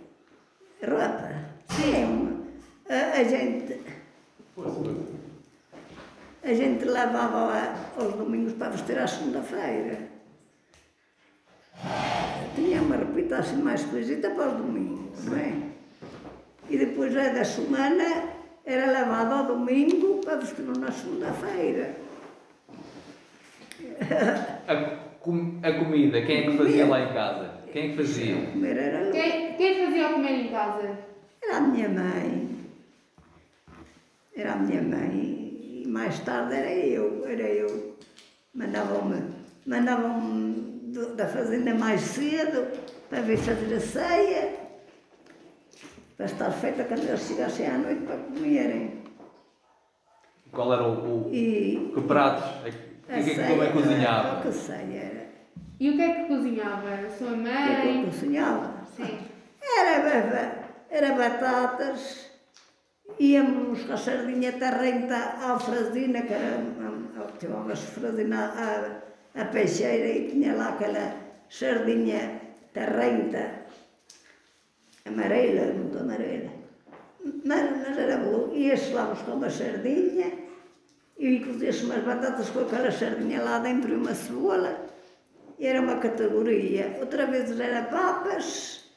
Roupa? 0.82 1.30
Sim. 1.70 2.44
A, 2.88 3.20
a 3.20 3.24
gente, 3.24 3.80
a 6.44 6.54
gente 6.54 6.84
lavava 6.84 7.52
a- 7.52 7.74
aos 8.02 8.14
domingos 8.14 8.52
para 8.54 8.70
vestir 8.70 8.98
à 8.98 9.06
segunda-feira. 9.06 10.11
Tinha 12.54 12.82
uma 12.82 12.96
roupita 12.96 13.38
assim 13.38 13.62
mais 13.62 13.82
coisita 13.84 14.30
para 14.30 14.48
os 14.50 14.56
domingos, 14.56 15.24
não 15.24 15.36
é? 15.38 15.52
E 16.68 16.76
depois 16.78 17.16
a 17.16 17.28
da 17.30 17.44
semana 17.44 18.24
era 18.64 18.90
lavada 18.90 19.34
ao 19.36 19.46
domingo 19.46 20.20
para 20.24 20.36
vestir 20.36 20.62
na 20.64 20.90
segunda-feira. 20.92 21.96
A, 24.68 24.76
com- 25.20 25.58
a 25.62 25.72
comida, 25.72 26.22
quem 26.22 26.38
é 26.38 26.42
que 26.50 26.56
fazia 26.56 26.86
lá 26.86 27.00
em 27.00 27.12
casa? 27.12 27.50
Quem 27.72 27.84
é 27.84 27.88
que 27.90 27.96
fazia? 27.96 28.46
Comer 28.52 28.76
era 28.76 29.10
Quem, 29.10 29.54
quem 29.54 29.84
fazia 29.86 30.08
o 30.10 30.12
comer 30.14 30.30
em 30.32 30.48
casa? 30.48 30.98
Era 31.42 31.56
a 31.56 31.60
minha 31.60 31.88
mãe. 31.88 32.48
Era 34.36 34.52
a 34.52 34.56
minha 34.56 34.82
mãe. 34.82 35.82
E 35.84 35.84
mais 35.88 36.18
tarde 36.20 36.54
era 36.54 36.70
eu. 36.72 37.24
Era 37.26 37.42
eu. 37.42 37.96
Mandavam-me 38.54 39.22
mandavam 39.66 40.51
do- 40.92 41.14
da 41.16 41.26
fazenda 41.26 41.74
mais 41.74 42.00
cedo 42.00 42.66
para 43.08 43.20
vir 43.22 43.38
fazer 43.38 43.74
a 43.74 43.80
ceia. 43.80 44.54
Para 46.16 46.26
estar 46.26 46.50
feita 46.52 46.84
quando 46.84 47.02
eles 47.08 47.20
chegassem 47.22 47.66
à 47.66 47.78
noite 47.78 48.02
para 48.02 48.16
comerem. 48.16 49.02
Qual 50.52 50.72
era 50.72 50.82
o, 50.86 51.26
o 51.28 51.30
E 51.34 51.90
que 51.94 52.00
pratos? 52.02 52.44
O 52.44 52.62
que 53.06 53.12
é 53.12 53.22
que 53.22 53.40
a 53.40 53.46
tua 53.46 53.56
mãe 53.56 53.68
a 53.68 53.72
cozinhava? 53.72 54.42
que 54.42 54.52
ceia 54.52 54.98
era? 55.02 55.22
E 55.80 55.90
o 55.90 55.96
que 55.96 56.02
é 56.02 56.14
que 56.14 56.24
cozinhava? 56.28 56.88
A 56.90 57.10
sua 57.10 57.32
O 57.32 57.42
que 57.42 57.48
é 57.48 57.80
que 57.80 57.88
eu 57.88 57.92
mãe? 57.94 58.04
cozinhava? 58.04 58.74
Sim. 58.96 59.18
Era, 59.78 60.68
era 60.90 61.14
batatas 61.14 62.30
íamos 63.18 63.78
buscar 63.78 63.96
sardinha 63.98 64.52
terrenta 64.52 65.16
à 65.16 65.58
Frasina, 65.58 66.22
que 66.22 66.32
era, 66.32 66.60
chamava 67.40 67.74
se 67.76 67.86
Frasina, 67.86 68.52
a, 69.34 69.44
peixeira, 69.46 70.08
e 70.08 70.28
tinha 70.28 70.54
lá 70.54 70.70
aquela 70.70 71.16
sardinha 71.48 72.40
terrenta, 72.72 73.66
amarela, 75.04 75.72
muito 75.72 75.98
amarela. 75.98 76.50
Mas, 77.44 77.70
mas 77.70 77.98
era 77.98 78.16
bom. 78.18 78.50
Ia-se 78.52 78.92
lá 78.92 79.06
buscar 79.06 79.32
uma 79.32 79.50
sardinha 79.50 80.32
e 81.18 81.40
cozia-se 81.40 81.84
umas 81.84 82.02
batatas 82.02 82.50
com 82.50 82.60
aquela 82.60 82.90
sardinha 82.90 83.42
lá 83.42 83.58
dentro 83.58 83.92
e 83.92 83.96
uma 83.96 84.14
cebola. 84.14 84.86
Era 85.60 85.80
uma 85.80 85.98
categoria. 85.98 86.96
Outra 86.98 87.26
vez 87.26 87.58
era 87.58 87.82
papas, 87.84 88.90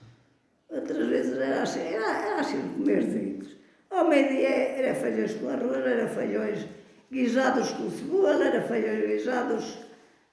outras 0.69 1.07
vezes 1.07 1.37
era 1.37 1.61
assim, 1.61 1.81
era, 1.81 2.17
era 2.17 2.41
assim 2.41 2.61
comerzitos. 2.75 3.55
Ao 3.91 4.07
meio-dia 4.07 4.49
era 4.49 4.95
feijões 4.95 5.33
com 5.35 5.49
arroz, 5.49 5.85
era 5.85 6.07
feijões 6.07 6.67
guisados 7.11 7.71
com 7.71 7.89
cebola, 7.91 8.43
era 8.45 8.61
feijões 8.63 9.07
guisados 9.07 9.84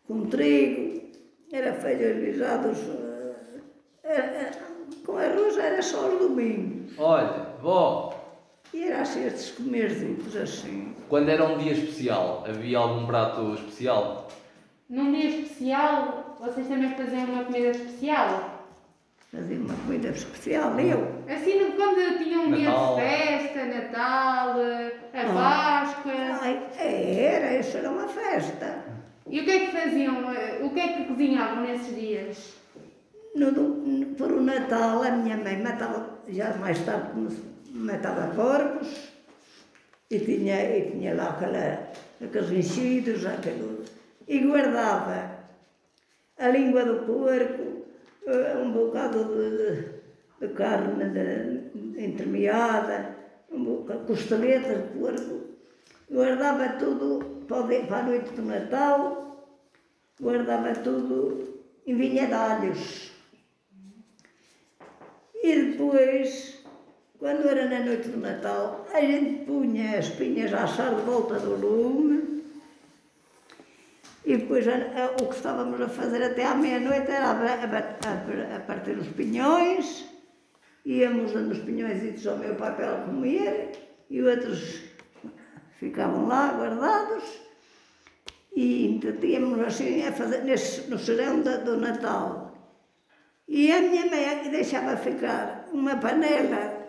com 0.06 0.26
trigo, 0.26 1.02
era 1.52 1.72
feijões 1.74 2.24
guisados 2.24 2.78
eh, 4.04 4.50
com 5.04 5.16
arroz, 5.16 5.56
era 5.58 5.80
só 5.82 6.08
os 6.08 6.18
domingos. 6.18 6.92
Olha, 6.98 7.46
vó, 7.60 8.14
E 8.74 8.84
era 8.84 9.02
assim 9.02 9.26
estes 9.26 9.50
comerzitos 9.52 10.34
assim. 10.36 10.94
quando 11.08 11.28
era 11.28 11.44
um 11.44 11.58
dia 11.58 11.72
especial, 11.72 12.44
havia 12.46 12.78
algum 12.78 13.06
prato 13.06 13.54
especial? 13.54 14.28
Num 14.88 15.12
dia 15.12 15.28
especial, 15.30 16.36
vocês 16.40 16.66
também 16.68 16.90
faziam 16.94 17.24
uma 17.24 17.44
comida 17.44 17.68
especial? 17.70 18.50
Fazia 19.34 19.56
uma 19.58 19.74
comida 19.74 20.08
especial, 20.08 20.78
eu. 20.78 21.08
Assim, 21.34 21.70
quando 21.74 22.18
tinham 22.18 22.42
um 22.44 22.48
Natal. 22.50 22.96
dia 22.96 23.04
de 23.06 23.48
festa, 23.48 23.64
Natal, 23.64 24.56
a 24.60 25.20
Ah. 25.20 25.32
Páscoa. 25.32 26.12
Ai, 26.42 26.68
era, 26.78 27.58
isso 27.58 27.78
era 27.78 27.90
uma 27.90 28.06
festa. 28.08 28.81
E 29.30 29.40
o 29.40 29.44
que 29.44 29.50
é 29.50 29.58
que 29.66 29.72
faziam? 29.72 30.32
eh, 30.32 30.60
O 30.62 30.70
que 30.70 30.80
é 30.80 30.88
que 30.94 31.04
cozinhavam 31.04 31.62
nesses 31.64 31.94
dias? 31.94 32.54
No, 33.34 33.50
no, 33.50 34.14
por 34.16 34.30
o 34.32 34.42
Natal, 34.42 35.02
a 35.02 35.10
minha 35.10 35.36
mãe 35.38 35.62
matava, 35.62 36.18
já 36.28 36.54
mais 36.58 36.78
tarde 36.84 37.12
matava 37.70 38.34
porcos 38.34 38.88
e 40.10 40.18
tinha, 40.18 40.76
e 40.76 40.90
tinha 40.90 41.14
lá 41.14 41.30
aquela, 41.30 41.90
aqueles 42.22 42.50
enchidos, 42.52 43.24
aquilo, 43.24 43.82
e 44.28 44.38
guardava 44.40 45.30
a 46.38 46.48
língua 46.48 46.84
do 46.84 47.06
porco, 47.06 47.86
eh, 48.26 48.56
um 48.62 48.70
bocado 48.72 49.24
de, 49.24 49.56
de, 49.56 50.46
de 50.46 50.54
carne 50.54 51.08
de, 51.08 52.04
entremeada, 52.04 53.16
um 53.50 53.64
bocado, 53.64 54.04
costeletas 54.06 54.76
de 54.82 54.98
porco, 54.98 55.40
guardava 56.10 56.68
tudo 56.78 57.31
para, 57.52 57.98
a 57.98 58.02
noite 58.02 58.32
do 58.32 58.42
Natal, 58.42 59.46
guardava 60.20 60.72
tudo 60.74 61.60
em 61.86 61.94
vinhadalhos. 61.94 63.12
E 65.34 65.54
depois, 65.56 66.64
quando 67.18 67.48
era 67.48 67.68
na 67.68 67.84
noite 67.84 68.08
do 68.08 68.18
Natal, 68.18 68.86
a 68.92 69.00
gente 69.00 69.44
punha 69.44 69.98
as 69.98 70.08
pinhas 70.08 70.54
a 70.54 70.64
assar 70.64 70.94
de 70.94 71.02
volta 71.02 71.38
do 71.38 71.56
lume. 71.56 72.42
E 74.24 74.36
depois 74.36 74.64
o 75.20 75.26
que 75.26 75.34
estávamos 75.34 75.80
a 75.80 75.88
fazer 75.88 76.22
até 76.22 76.46
à 76.46 76.54
meia-noite 76.54 77.10
era 77.10 77.32
a, 77.32 78.60
partir 78.60 78.92
os 78.92 79.08
pinhões, 79.08 80.04
íamos 80.86 81.32
dando 81.32 81.50
os 81.50 81.58
pinhões 81.58 82.24
ao 82.26 82.38
meu 82.38 82.54
pai 82.54 82.76
para 82.76 83.02
comer, 83.02 83.72
e 84.08 84.22
outros 84.22 84.91
ficavam 85.82 86.28
lá 86.28 86.52
guardados, 86.52 87.24
e 88.54 88.86
entretíamos 88.86 89.58
assim 89.60 90.06
a 90.06 90.12
fazer 90.12 90.44
nesse, 90.44 90.88
no 90.88 90.96
serão 90.96 91.40
da- 91.40 91.56
do 91.56 91.76
Natal. 91.76 92.56
E 93.48 93.72
a 93.72 93.80
minha 93.80 94.06
mãe 94.06 94.48
deixava 94.48 94.96
ficar 94.96 95.66
uma 95.72 95.96
panela 95.96 96.88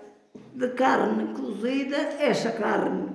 de 0.53 0.67
carne 0.69 1.33
cozida, 1.33 1.97
essa 2.19 2.51
carne 2.51 3.09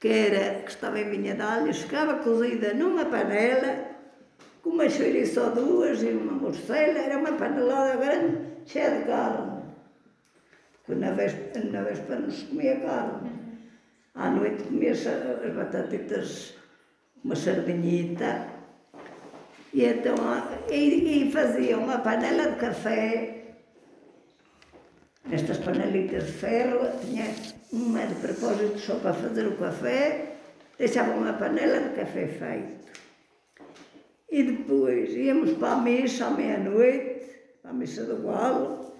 que, 0.00 0.08
era, 0.08 0.62
que 0.62 0.70
estava 0.70 0.98
em 0.98 1.10
vinha 1.10 1.34
de 1.34 1.42
alhos, 1.42 1.82
ficava 1.82 2.14
cozida 2.20 2.72
numa 2.72 3.04
panela, 3.04 3.84
com 4.62 4.70
uma 4.70 4.88
chouriça 4.88 5.42
ou 5.42 5.50
duas 5.50 6.02
e 6.02 6.06
uma 6.08 6.32
morcela, 6.32 6.98
era 6.98 7.18
uma 7.18 7.32
panelada 7.32 7.96
grande, 7.98 8.38
cheia 8.64 8.98
de 8.98 9.04
carne. 9.04 9.62
Porque 10.86 10.98
na 11.04 11.10
véspera, 11.10 11.64
na 11.70 11.82
véspera 11.82 12.20
não 12.20 12.30
se 12.30 12.46
comia 12.46 12.80
carne. 12.80 13.37
À 14.18 14.30
noite 14.30 14.64
comia-se 14.64 15.06
as 15.08 15.54
batatitas, 15.54 16.54
uma 17.24 17.36
sardinhita, 17.36 18.48
e 19.72 19.84
então 19.84 20.16
ah, 20.22 20.58
e, 20.68 21.28
e 21.28 21.30
fazia 21.30 21.78
uma 21.78 21.98
panela 21.98 22.50
de 22.50 22.56
café, 22.56 23.54
nestas 25.24 25.58
panelitas 25.58 26.26
de 26.26 26.32
ferro, 26.32 26.80
tinha 27.00 27.32
uma 27.72 28.06
de 28.06 28.16
propósito 28.16 28.80
só 28.80 28.96
para 28.96 29.14
fazer 29.14 29.46
o 29.46 29.56
café, 29.56 30.32
deixava 30.76 31.12
uma 31.12 31.34
panela 31.34 31.78
de 31.88 31.94
café 31.94 32.26
feito. 32.26 32.88
E 34.32 34.42
depois 34.42 35.10
íamos 35.10 35.52
para 35.58 35.74
a 35.74 35.80
missa 35.80 36.26
à 36.26 36.30
meia-noite, 36.30 37.22
para 37.62 37.70
a 37.70 37.74
missa 37.74 38.02
do 38.02 38.20
galo, 38.24 38.94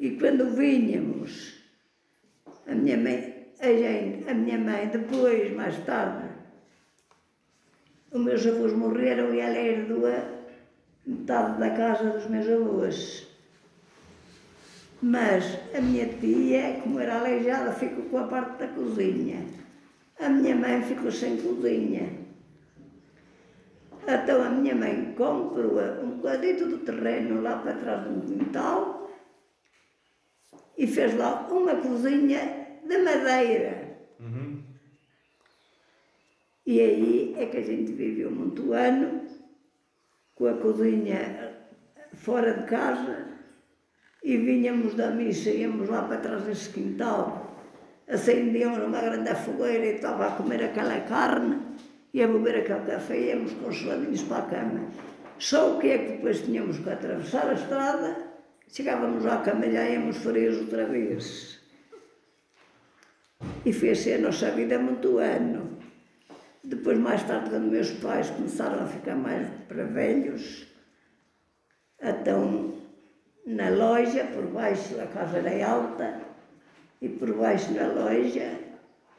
e 0.00 0.12
quando 0.12 0.50
vinhamos, 0.56 1.62
a 2.66 2.74
minha 2.74 2.96
mãe, 2.96 3.25
a, 3.66 3.76
gente, 3.76 4.28
a 4.28 4.34
minha 4.34 4.58
mãe 4.58 4.88
depois, 4.88 5.54
mais 5.54 5.76
tarde, 5.84 6.28
os 8.10 8.20
meus 8.20 8.46
avós 8.46 8.72
morreram 8.72 9.34
e 9.34 9.40
ela 9.40 9.58
herdou 9.58 10.02
metade 11.06 11.58
da 11.58 11.70
casa 11.70 12.10
dos 12.10 12.26
meus 12.28 12.48
avós. 12.48 13.26
Mas 15.02 15.58
a 15.74 15.80
minha 15.80 16.06
tia, 16.06 16.80
como 16.82 16.98
era 16.98 17.18
aleijada, 17.18 17.72
ficou 17.72 18.04
com 18.04 18.18
a 18.18 18.24
parte 18.24 18.58
da 18.58 18.68
cozinha. 18.68 19.44
A 20.18 20.28
minha 20.28 20.56
mãe 20.56 20.82
ficou 20.82 21.10
sem 21.10 21.36
cozinha. 21.36 22.24
Então 24.08 24.42
a 24.42 24.50
minha 24.50 24.74
mãe 24.74 25.12
comprou 25.16 25.78
um 26.02 26.10
bocadito 26.16 26.66
do 26.66 26.78
terreno 26.78 27.42
lá 27.42 27.58
para 27.58 27.74
trás 27.74 28.04
de 28.04 28.08
um 28.10 28.20
quintal 28.20 29.10
e 30.78 30.86
fez 30.86 31.16
lá 31.16 31.46
uma 31.50 31.74
cozinha 31.74 32.55
de 32.86 32.98
madeira. 32.98 33.98
E 36.64 36.80
aí 36.80 37.34
é 37.38 37.46
que 37.46 37.58
a 37.58 37.62
gente 37.62 37.92
viveu 37.92 38.30
muito 38.30 38.72
ano, 38.72 39.22
com 40.34 40.46
a 40.46 40.54
cozinha 40.54 41.54
fora 42.12 42.54
de 42.54 42.64
casa, 42.64 43.28
e 44.24 44.36
vinhamos 44.36 44.94
da 44.94 45.10
missa, 45.12 45.50
íamos 45.50 45.88
lá 45.88 46.02
para 46.02 46.16
trás 46.16 46.42
desse 46.42 46.70
quintal, 46.70 47.56
acendíamos 48.08 48.78
uma 48.78 49.00
grande 49.00 49.34
fogueira 49.36 49.86
e 49.86 49.94
estava 49.94 50.26
a 50.26 50.30
comer 50.32 50.64
aquela 50.64 51.00
carne, 51.02 51.60
e 52.12 52.22
a 52.22 52.26
beber 52.26 52.56
aquele 52.56 52.80
café, 52.80 53.16
e 53.16 53.28
íamos 53.28 53.52
com 53.52 53.68
os 53.68 53.76
geladinhos 53.76 54.22
para 54.22 54.38
a 54.38 54.46
cama. 54.46 54.88
Só 55.38 55.76
o 55.76 55.78
que 55.78 55.88
é 55.90 55.98
que 55.98 56.12
depois 56.12 56.42
tínhamos 56.42 56.78
que 56.78 56.90
atravessar 56.90 57.48
a 57.48 57.54
estrada, 57.54 58.16
chegávamos 58.66 59.24
à 59.26 59.36
cama 59.38 59.66
e 59.66 59.74
íamos 59.74 60.16
frios 60.16 60.58
outra 60.58 60.86
vez. 60.86 61.55
E 63.64 63.72
fez-se 63.72 64.12
a 64.14 64.18
nossa 64.18 64.50
vida 64.50 64.78
muito 64.78 65.18
ano. 65.18 65.78
Depois, 66.62 66.98
mais 66.98 67.22
tarde, 67.22 67.50
quando 67.50 67.70
meus 67.70 67.90
pais 67.92 68.30
começaram 68.30 68.82
a 68.82 68.86
ficar 68.86 69.14
mais 69.14 69.48
para 69.68 69.84
velhos, 69.84 70.66
então, 72.02 72.74
na 73.46 73.70
loja, 73.70 74.24
por 74.24 74.46
baixo, 74.48 75.00
a 75.00 75.06
casa 75.06 75.38
era 75.38 75.68
alta, 75.68 76.20
e 77.00 77.08
por 77.08 77.32
baixo 77.34 77.72
da 77.72 77.86
loja, 77.86 78.58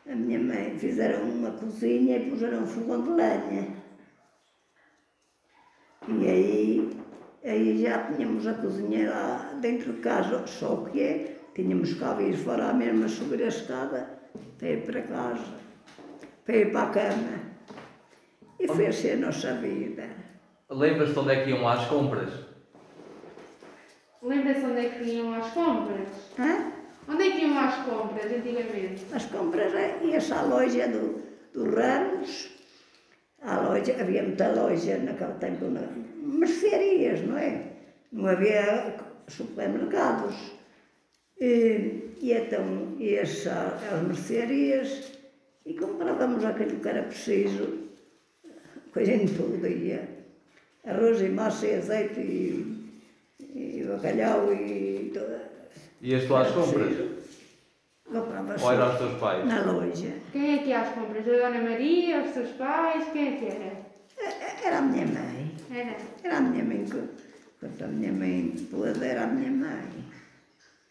a 0.10 0.15
minha 0.15 0.39
mãe 0.39 0.77
fizeram 0.77 1.23
uma 1.23 1.51
cozinha 1.51 2.17
e 2.17 2.30
puseram 2.30 2.63
um 2.63 2.67
fogão 2.67 3.03
de 3.03 3.10
lenha. 3.10 3.67
E 6.08 6.27
aí, 6.27 6.89
aí 7.43 7.82
já 7.82 8.12
tínhamos 8.12 8.47
a 8.47 8.53
cozinha 8.53 9.10
lá 9.10 9.53
dentro 9.62 9.93
de 9.93 9.99
casa, 9.99 10.45
só 10.47 10.75
que 10.86 11.01
é, 11.01 11.37
tínhamos 11.58 11.93
que 11.93 12.06
vir 12.17 12.38
fora 12.38 12.70
à 12.70 12.74
mesma 12.74 13.08
subir 13.10 13.41
a 13.43 13.48
escada 13.48 14.02
para 14.60 14.70
ir 14.70 14.86
para 14.86 15.02
casa 15.02 15.58
para 16.48 16.56
ir 16.56 16.72
para 16.72 16.84
a 16.88 16.91
cama. 16.91 17.38
E 18.60 18.67
fez-se 18.67 19.12
a 19.12 19.17
nossa 19.17 19.54
vida. 19.56 20.08
Lembras-te 20.70 21.20
onde 21.20 21.34
é 21.34 21.43
que 21.43 21.50
iam 21.50 21.67
às 21.67 21.86
compras? 21.88 22.32
Lembra-se 24.24 24.65
onde 24.65 24.86
é 24.86 24.89
que 24.89 25.04
iam 25.04 25.34
às 25.34 25.48
compras? 25.52 26.08
Hã? 26.39 26.72
Onde 27.10 27.24
é 27.28 27.32
que 27.32 27.41
iam 27.46 27.60
às 27.60 27.76
compras 27.86 28.32
antigamente? 28.32 29.06
As 29.13 29.26
compras 29.26 29.74
é- 29.74 30.00
ia-se 30.06 30.34
à 30.34 30.41
loja 30.41 30.88
do, 30.88 31.22
do 31.54 31.76
Ramos, 31.76 32.50
à 33.41 33.60
loja, 33.60 33.96
havia 34.00 34.24
muita 34.24 34.48
loja 34.50 34.98
naquele 34.98 35.34
tempo, 35.34 35.65
na, 35.65 35.82
mercearias, 36.39 37.22
não 37.28 37.38
é? 37.38 37.62
Não 38.12 38.28
havia 38.28 38.96
supermercados. 39.28 40.57
E, 41.39 42.15
e 42.21 42.34
então 42.34 42.95
ia-se 43.00 43.47
à- 43.50 43.78
às 43.91 44.02
mercearias 44.08 45.12
e 45.65 45.73
comprávamos 45.73 46.43
aquilo 46.43 46.80
que 46.80 46.88
era 46.89 47.04
preciso, 47.04 47.78
coisa 48.93 49.12
em 49.13 49.28
todo 49.28 49.60
dia. 49.62 50.08
Arroz 50.86 51.21
e 51.21 51.30
massa 51.30 51.67
e 51.67 51.76
azeite 51.76 52.19
e, 52.19 52.84
e 53.39 53.84
bacalhau 53.88 54.52
e 54.54 55.12
toda. 55.13 55.41
Ias 56.02 56.26
tu 56.26 56.36
às 56.36 56.52
compras? 56.52 56.95
Comprava-se 58.10 58.63
Ou 58.63 58.71
era 58.71 58.84
aos 58.86 58.97
teus 58.97 59.19
pais? 59.19 59.45
na 59.45 59.69
loja. 59.69 60.13
Quem 60.32 60.54
é 60.56 60.58
que 60.60 60.69
ia 60.69 60.80
às 60.82 60.93
compras? 60.95 61.28
A 61.28 61.32
Dona 61.50 61.62
Maria, 61.62 62.21
os 62.23 62.34
seus 62.34 62.50
pais? 62.52 63.06
Quem 63.12 63.28
é 63.34 63.38
que 63.38 63.45
era? 63.47 63.88
Era 64.65 64.78
a 64.78 64.82
minha 64.82 65.06
mãe. 65.06 65.52
Era. 65.69 65.97
Era 66.23 66.38
a 66.38 66.41
minha 66.41 66.63
mãe 66.63 66.86
quando 67.60 67.84
a 67.84 67.88
minha 67.88 68.13
mãe 68.13 68.56
pôde, 68.71 69.04
era 69.04 69.23
a 69.23 69.28
minha 69.28 69.52
mãe. 69.52 69.89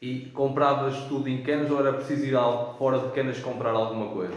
E 0.06 0.30
compravas 0.30 0.94
tudo 1.08 1.28
em 1.28 1.42
Canas 1.42 1.68
ou 1.68 1.80
era 1.80 1.92
preciso 1.94 2.26
ir 2.26 2.36
fora 2.78 3.00
de 3.00 3.12
Canas 3.12 3.40
comprar 3.40 3.72
alguma 3.72 4.12
coisa? 4.12 4.36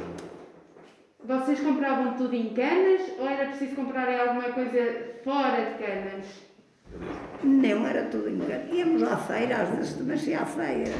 Vocês 1.24 1.60
compravam 1.60 2.16
tudo 2.18 2.34
em 2.34 2.56
canas 2.56 3.02
ou 3.20 3.30
era 3.30 3.50
preciso 3.50 3.76
comprar 3.76 4.10
alguma 4.20 4.50
coisa 4.50 5.20
fora 5.24 5.66
de 5.66 5.84
canas? 5.84 6.26
Não, 7.44 7.86
era 7.86 8.06
tudo 8.06 8.30
em 8.30 8.40
canas. 8.40 8.74
Íamos 8.74 9.04
à 9.04 9.16
feira, 9.16 9.58
às 9.58 9.70
vezes 9.70 9.94
também 9.94 10.18
se 10.18 10.34
à 10.34 10.44
feira. 10.44 10.96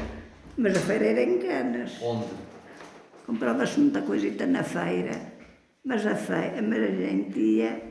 Mas 0.56 0.76
a 0.76 0.80
feira 0.80 1.04
era 1.06 1.22
em 1.22 1.38
canas. 1.40 2.00
Onde? 2.00 2.26
Comprava-se 3.26 3.80
muita 3.80 4.02
coisita 4.02 4.46
na 4.46 4.62
feira. 4.62 5.32
Mas 5.84 6.06
a 6.06 6.14
feira, 6.14 6.62
mas 6.62 6.78
a 6.78 6.92
gente 6.92 7.40
ia. 7.40 7.82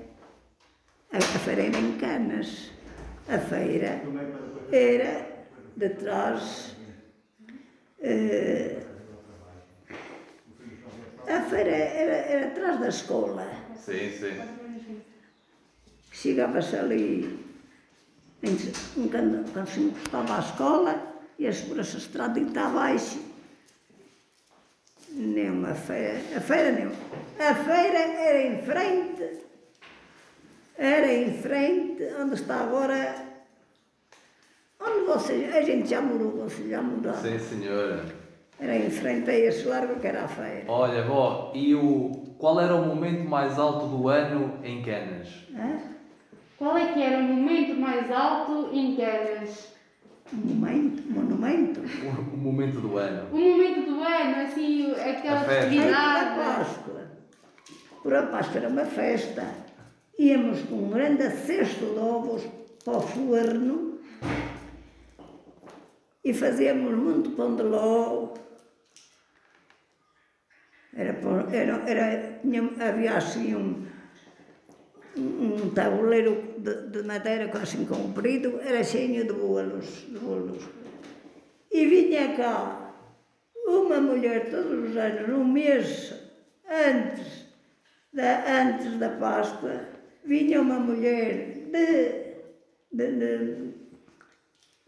A, 1.11 1.17
a 1.17 1.39
feira 1.39 1.63
era 1.63 1.77
em 1.77 1.91
canas. 1.97 2.71
A 3.27 3.37
feira 3.37 4.01
era 4.71 5.38
de 5.75 5.89
trás. 5.89 6.75
eh, 8.01 8.81
a 11.27 11.41
feira 11.41 11.69
era, 11.71 12.15
era 12.15 12.47
atrás 12.47 12.79
da 12.79 12.87
escola. 12.89 13.47
Sim, 13.75 14.11
sim. 14.11 15.01
Chegava-se 16.11 16.75
ali, 16.75 17.45
quando, 19.11 19.51
quando 19.53 19.67
se 19.69 19.79
encostava 19.79 20.37
à 20.37 20.39
escola, 20.39 21.13
ia-se 21.37 21.65
por 21.65 21.79
essa 21.79 21.97
estradita 21.97 22.61
abaixo. 22.61 23.19
Não, 25.11 25.65
a 25.65 25.75
feira, 25.75 26.19
a 26.35 26.41
feira 26.41 26.71
não. 26.71 26.91
A 27.45 27.55
feira 27.55 27.99
era 27.99 28.41
em 28.41 28.61
frente, 28.63 29.39
era 30.77 31.13
em 31.13 31.41
frente, 31.41 32.03
onde 32.19 32.35
está 32.35 32.61
agora, 32.61 33.28
onde 34.79 35.05
vocês, 35.05 35.55
a 35.55 35.61
gente 35.61 35.89
já 35.89 36.01
morou, 36.01 36.31
vocês 36.31 36.69
já 36.69 36.81
mudaram. 36.81 37.21
Sim, 37.21 37.39
senhora. 37.39 38.05
Era 38.59 38.75
em 38.75 38.89
frente 38.89 39.29
a 39.29 39.37
esse 39.37 39.67
largo 39.67 39.99
que 39.99 40.07
era 40.07 40.23
a 40.23 40.27
feira. 40.27 40.65
Olha, 40.67 41.03
vó, 41.03 41.51
e 41.55 41.73
o... 41.75 42.11
qual 42.37 42.59
era 42.59 42.75
o 42.75 42.85
momento 42.85 43.27
mais 43.27 43.57
alto 43.57 43.87
do 43.87 44.07
ano 44.09 44.59
em 44.63 44.81
Canas? 44.81 45.29
Hã? 45.55 45.99
Qual 46.59 46.77
é 46.77 46.91
que 46.91 47.01
era 47.01 47.19
o 47.19 47.23
momento 47.23 47.79
mais 47.79 48.11
alto 48.11 48.69
em 48.73 48.97
canas? 48.97 49.73
Um 50.33 50.37
monumento, 50.37 51.03
um 51.07 51.13
monumento. 51.13 51.79
O, 51.79 52.35
o 52.35 52.37
momento 52.37 52.81
do 52.81 52.97
ano. 52.97 53.29
O 53.31 53.37
momento 53.37 53.85
do 53.89 54.03
ano, 54.03 54.41
assim, 54.43 54.91
aquela 54.91 55.39
A 55.39 55.43
festa. 55.45 55.69
Feita 55.69 55.85
da 55.85 56.25
festividade. 56.25 56.35
Páscoa. 56.35 57.11
Por 58.03 58.13
a 58.13 58.23
Páscoa 58.23 58.57
era 58.57 58.67
uma 58.67 58.83
festa. 58.83 59.45
Íamos 60.19 60.61
com 60.63 60.75
um 60.75 60.89
grande 60.89 61.29
cesto 61.29 61.85
de 61.85 61.99
ovos 61.99 62.43
para 62.83 62.97
o 62.97 63.01
forno 63.01 63.99
e 66.29 66.33
fazíamos 66.33 66.95
muito 66.95 67.31
pão 67.31 67.55
de 67.55 67.63
ló. 67.63 68.33
Era, 70.93 71.17
era, 71.51 71.89
era, 71.89 72.39
tinha, 72.41 72.69
havia 72.79 73.17
assim 73.17 73.55
um, 73.55 73.87
um 75.17 75.55
um 75.65 75.69
tabuleiro 75.71 76.53
de, 76.57 76.73
de 76.91 77.03
madeira 77.03 77.49
assim 77.57 77.83
comprido, 77.85 78.59
era 78.61 78.83
cheio 78.83 79.25
de 79.25 79.33
bolos, 79.33 80.05
de 80.07 80.19
bolos. 80.19 80.63
E 81.71 81.85
vinha 81.85 82.35
cá 82.35 82.93
uma 83.65 83.99
mulher 83.99 84.49
todos 84.51 84.89
os 84.89 84.97
anos, 84.97 85.29
um 85.29 85.45
mês 85.45 86.13
antes 86.69 87.45
da, 88.13 88.61
antes 88.61 88.97
da 88.97 89.09
Páscoa, 89.09 89.81
vinha 90.23 90.61
uma 90.61 90.79
mulher 90.79 91.53
de, 91.71 92.29
de, 92.91 93.11
de, 93.17 93.73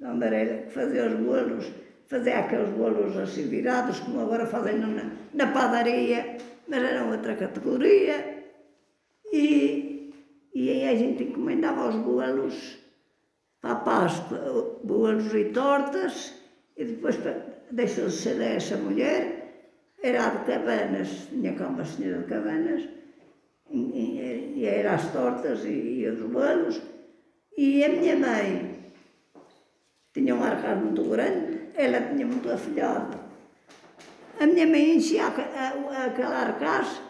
de 0.02 0.08
onde 0.08 0.26
era, 0.26 0.64
que 0.64 0.72
fazia 0.80 1.04
os 1.10 1.14
bolos, 1.28 1.66
fazia 2.08 2.40
aqueles 2.40 2.70
bolos 2.82 3.16
assim 3.18 3.48
virados, 3.48 4.00
como 4.00 4.20
agora 4.22 4.46
fazem 4.48 4.80
na, 4.80 5.12
na 5.34 5.48
padaria, 5.58 6.38
mas 6.68 6.84
era 6.84 7.06
outra 7.06 7.36
categoria. 7.36 8.18
E, 9.32 10.12
e 10.54 10.70
aí 10.72 10.88
a 10.90 10.96
gente 10.96 11.24
encomendava 11.24 11.88
os 11.90 11.96
bolos 11.96 12.78
para 13.62 13.72
a 13.74 13.76
Páscoa, 13.76 14.80
bolos 14.84 15.32
e 15.36 15.46
tortas, 15.46 16.34
e 16.76 16.84
depois 16.86 17.16
pa- 17.18 17.38
deixou-se 17.72 18.18
ser 18.24 18.42
essa 18.42 18.76
mulher, 18.78 19.22
era 20.04 20.26
a 20.26 20.30
de 20.30 20.46
Cabanas, 20.52 21.10
tinha 21.30 21.54
cá 21.54 21.68
uma 21.68 21.86
senhora 21.86 22.24
de 22.24 22.28
Cabanas, 22.28 22.90
e, 23.70 23.80
e- 23.80 24.54
e 24.58 24.66
era 24.66 24.96
as 24.96 25.12
tortas 25.14 25.64
e, 25.64 25.70
e 26.02 26.08
os 26.10 26.20
bolos, 26.24 26.82
e 27.56 27.84
a 27.86 27.90
minha 27.90 28.16
mãe 28.18 28.71
tinha 30.13 30.36
um 30.36 30.43
arcar 30.43 30.76
muito 30.78 31.04
grande, 31.04 31.69
ela 31.76 32.02
tinha 32.02 32.26
muito 32.26 32.50
afilhado. 32.52 33.17
A 34.39 34.45
minha 34.45 34.67
mãe 34.67 34.95
enchia 34.95 35.28
aquele 35.28 36.34
arcaz 36.34 37.02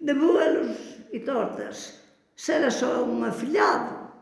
de 0.00 0.14
bolos 0.14 0.76
e 1.12 1.20
tortas. 1.20 2.00
Se 2.36 2.52
era 2.52 2.70
só 2.70 3.04
um 3.04 3.24
afilhado, 3.24 4.12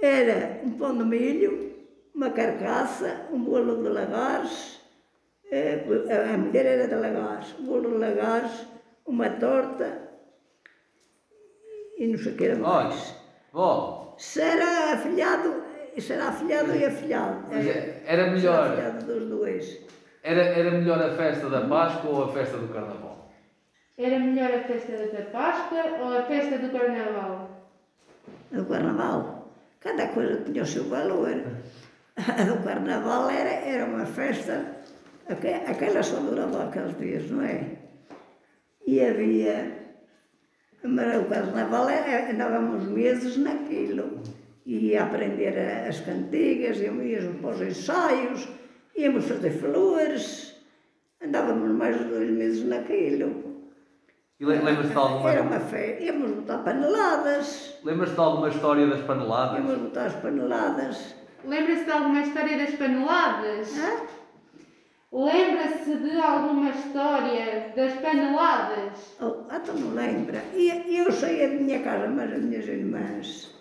era 0.00 0.60
um 0.64 0.72
pão 0.72 0.96
de 0.96 1.04
milho, 1.04 1.72
uma 2.14 2.30
carcaça, 2.30 3.26
um 3.32 3.42
bolo 3.44 3.82
de 3.82 3.88
lagares, 3.88 4.80
eh, 5.50 5.84
a 6.32 6.36
mulher 6.36 6.66
era 6.66 6.88
de 6.88 6.94
lagares, 6.94 7.54
um 7.58 7.66
bolo 7.66 7.90
de 7.90 7.96
lagares, 7.98 8.66
uma 9.06 9.28
torta 9.30 10.08
e 11.98 12.06
não 12.06 12.18
sei 12.18 12.32
o 12.32 12.36
que 12.36 12.44
era 12.46 12.54
Olha, 12.54 12.88
mais. 12.88 13.14
vó, 13.52 14.14
Se 14.18 14.40
era 14.40 14.94
afilhado, 14.94 15.62
se 15.98 16.12
era 16.12 16.28
afilhado 16.28 16.74
e 16.74 16.84
afilhado. 16.84 17.46
Era, 17.50 17.62
é- 17.68 18.02
era 18.06 18.24
se 18.24 18.30
melhor. 18.30 18.68
afilhado 18.72 19.04
dos 19.06 19.24
dois. 19.28 19.78
era, 20.22 20.42
era 20.42 20.70
melhor 20.72 21.00
a 21.02 21.10
festa 21.16 21.48
da 21.48 21.62
Páscoa 21.62 22.10
ou 22.10 22.24
a 22.24 22.32
festa 22.32 22.56
do 22.58 22.68
Carnaval? 22.68 23.30
Era 23.96 24.18
melhor 24.18 24.50
a 24.54 24.60
festa 24.64 24.92
da 24.92 25.22
Páscoa 25.30 25.82
ou 26.00 26.18
a 26.18 26.22
festa 26.24 26.58
do 26.58 26.70
Carnaval? 26.70 27.48
do 28.52 28.64
carnaval. 28.66 29.52
Cada 29.80 30.08
coisa 30.08 30.42
tinha 30.44 30.62
o 30.62 30.66
seu 30.66 30.84
valor. 30.88 31.30
A 32.16 32.42
do 32.42 32.62
carnaval 32.64 33.30
era, 33.30 33.48
era 33.48 33.84
uma 33.86 34.04
festa, 34.04 34.76
aque- 35.28 35.48
aquela 35.70 36.02
só 36.02 36.16
durava 36.20 36.64
aqueles 36.64 36.98
dias, 36.98 37.30
não 37.30 37.42
é? 37.44 37.64
E 38.86 39.00
havia. 39.00 39.78
Mas 40.82 41.16
o 41.22 41.24
carnaval 41.26 41.88
era, 41.88 42.30
andávamos 42.32 42.84
meses 42.88 43.36
naquilo. 43.36 44.20
E 44.66 44.90
ia 44.90 45.04
aprender 45.04 45.56
as 45.88 46.00
cantigas, 46.00 46.78
íamos 46.80 47.36
para 47.40 47.50
os 47.50 47.60
ensaios, 47.62 48.48
íamos 48.96 49.24
fazer 49.26 49.50
flores, 49.50 50.54
andávamos 51.22 51.70
mais 51.70 51.98
de 51.98 52.04
dois 52.04 52.30
meses 52.30 52.64
naquilo. 52.66 53.50
E 54.38 54.44
le- 54.44 54.58
lembras-te 54.58 54.92
de 54.92 54.98
alguma, 54.98 55.30
Era 55.32 55.42
uma 55.42 55.60
festa, 55.60 56.02
íamos 56.04 56.30
botar 56.32 56.58
paneladas. 56.58 57.78
lembras-te 57.84 58.14
de 58.14 58.20
alguma 58.20 58.48
história 58.48 58.86
das 58.86 59.00
paneladas? 59.02 59.58
Íamos 59.58 59.78
botar 59.78 60.06
as 60.06 60.14
paneladas. 60.14 61.14
Lembra-se 61.44 61.84
de 61.84 61.90
alguma 61.90 62.20
história 62.20 62.58
das 62.58 62.74
paneladas? 62.74 63.78
Hã? 63.78 63.90
Lembra-se 65.12 65.96
de 65.96 66.16
alguma 66.20 66.70
história 66.70 67.72
das 67.74 67.94
paneladas? 67.94 69.16
Oh, 69.20 69.44
ah, 69.50 69.58
tu 69.58 69.72
não 69.72 69.94
lembra? 69.94 70.40
E 70.54 70.96
eu 70.98 71.10
saía 71.10 71.48
de 71.48 71.56
minha 71.64 71.80
casa, 71.82 72.06
mas 72.08 72.32
as 72.32 72.38
minhas 72.42 72.66
irmãs 72.68 73.58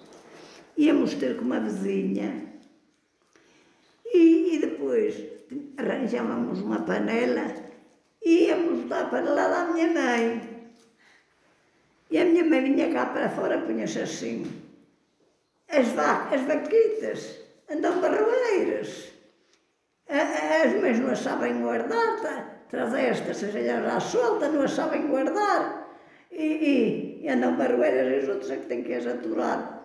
íamos 0.79 1.13
ter 1.15 1.35
com 1.35 1.43
uma 1.43 1.59
vizinha 1.59 2.31
e, 4.05 4.55
e 4.55 4.59
depois 4.59 5.13
arranjávamos 5.77 6.61
uma 6.61 6.79
panela 6.81 7.53
e 8.23 8.47
íamos 8.47 8.87
dar 8.87 9.09
panelada 9.09 9.57
à 9.57 9.73
minha 9.73 9.87
mãe. 9.91 10.59
E 12.09 12.17
a 12.17 12.25
minha 12.25 12.43
mãe 12.43 12.63
vinha 12.63 12.91
cá 12.91 13.07
para 13.07 13.29
fora, 13.29 13.59
punha-se 13.59 13.99
assim. 13.99 14.49
As 15.67 15.89
vacas, 15.89 16.39
as 16.39 16.47
vaquitas, 16.47 17.39
andam 17.69 17.99
barroeiras. 18.01 19.11
As 20.07 20.73
mães 20.81 20.99
não 20.99 21.11
as 21.11 21.19
sabem 21.19 21.61
guardar, 21.61 22.21
tá? 22.21 22.55
traz 22.69 22.93
estas, 22.93 23.37
seja 23.37 23.61
já 23.61 23.99
solta, 23.99 24.47
não 24.47 24.63
as 24.63 24.71
sabem 24.71 25.07
guardar. 25.07 25.87
E, 26.31 26.43
e, 26.43 27.25
e 27.25 27.29
andam 27.29 27.55
barroeiras 27.57 28.11
e 28.11 28.23
os 28.23 28.29
outros 28.29 28.49
é 28.49 28.57
que 28.57 28.65
têm 28.65 28.81
que 28.81 28.93
as 28.93 29.05
aturar. 29.05 29.78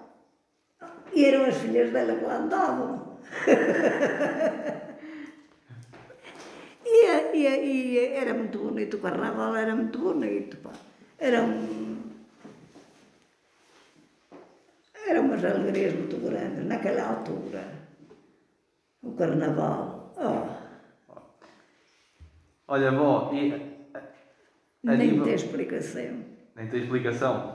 E 1.12 1.25
eram 1.25 1.45
as 1.45 1.57
filhas 1.57 1.93
dela 1.93 2.17
que 2.17 2.25
lá 2.25 2.37
andavam. 2.37 3.19
e 6.85 7.99
era 7.99 8.35
muito 8.35 8.59
bonito, 8.59 8.97
o 8.97 9.01
carnaval 9.01 9.55
era 9.57 9.75
muito 9.75 9.99
bonito, 9.99 10.57
pá. 10.59 10.73
Era 11.19 11.43
um... 11.43 12.03
Era 15.07 15.21
umas 15.21 15.45
alegrias 15.45 15.93
muito 15.95 16.17
grandes 16.17 16.64
naquela 16.64 17.09
altura. 17.09 17.64
O 19.03 19.12
carnaval. 19.12 20.14
Oh, 20.17 20.64
Olha, 22.67 22.90
vó, 22.93 23.31
e. 23.35 23.53
nem 24.83 25.23
tem 25.23 25.35
explicação. 25.35 26.25
Nem 26.57 26.67
tem 26.69 26.81
explicação. 26.81 27.54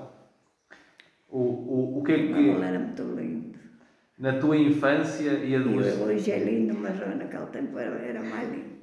O, 1.32 1.38
o, 1.40 2.00
o 2.00 2.04
que 2.04 2.12
é 2.14 2.16
que. 2.28 2.50
era 2.64 2.80
muito 2.80 3.04
lindo. 3.04 3.60
Na 4.18 4.40
tua 4.40 4.58
infância 4.58 5.32
e 5.32 5.56
adolescência. 5.56 6.04
hoje 6.06 6.32
é 6.32 6.40
lindo, 6.40 6.74
mas 6.74 6.98
naquele 7.00 7.46
tempo 7.48 7.78
era, 7.78 7.96
era 8.00 8.22
mais 8.22 8.50
lindo. 8.50 8.80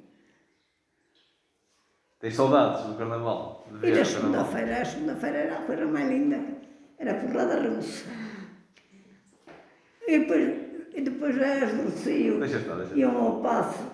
Tens 2.20 2.34
saudades 2.34 2.86
do 2.86 2.94
carnaval? 2.94 3.66
E 3.68 3.72
carnaval? 3.80 4.04
segunda-feira, 4.04 4.80
a 4.80 4.84
segunda-feira 4.84 5.36
era 5.38 5.58
a 5.58 5.62
coisa 5.62 5.86
mais 5.86 6.08
linda. 6.08 6.40
Era 6.98 7.12
a 7.12 7.14
porrada 7.20 7.68
russa. 7.68 8.08
E 10.08 10.18
depois, 10.20 10.54
e 10.94 11.00
depois 11.02 11.36
as 11.38 11.72
Rocio 11.74 12.38
deixa 12.40 12.58
estar. 12.58 12.96
iam 12.96 13.16
ao 13.16 13.42
passo 13.42 13.84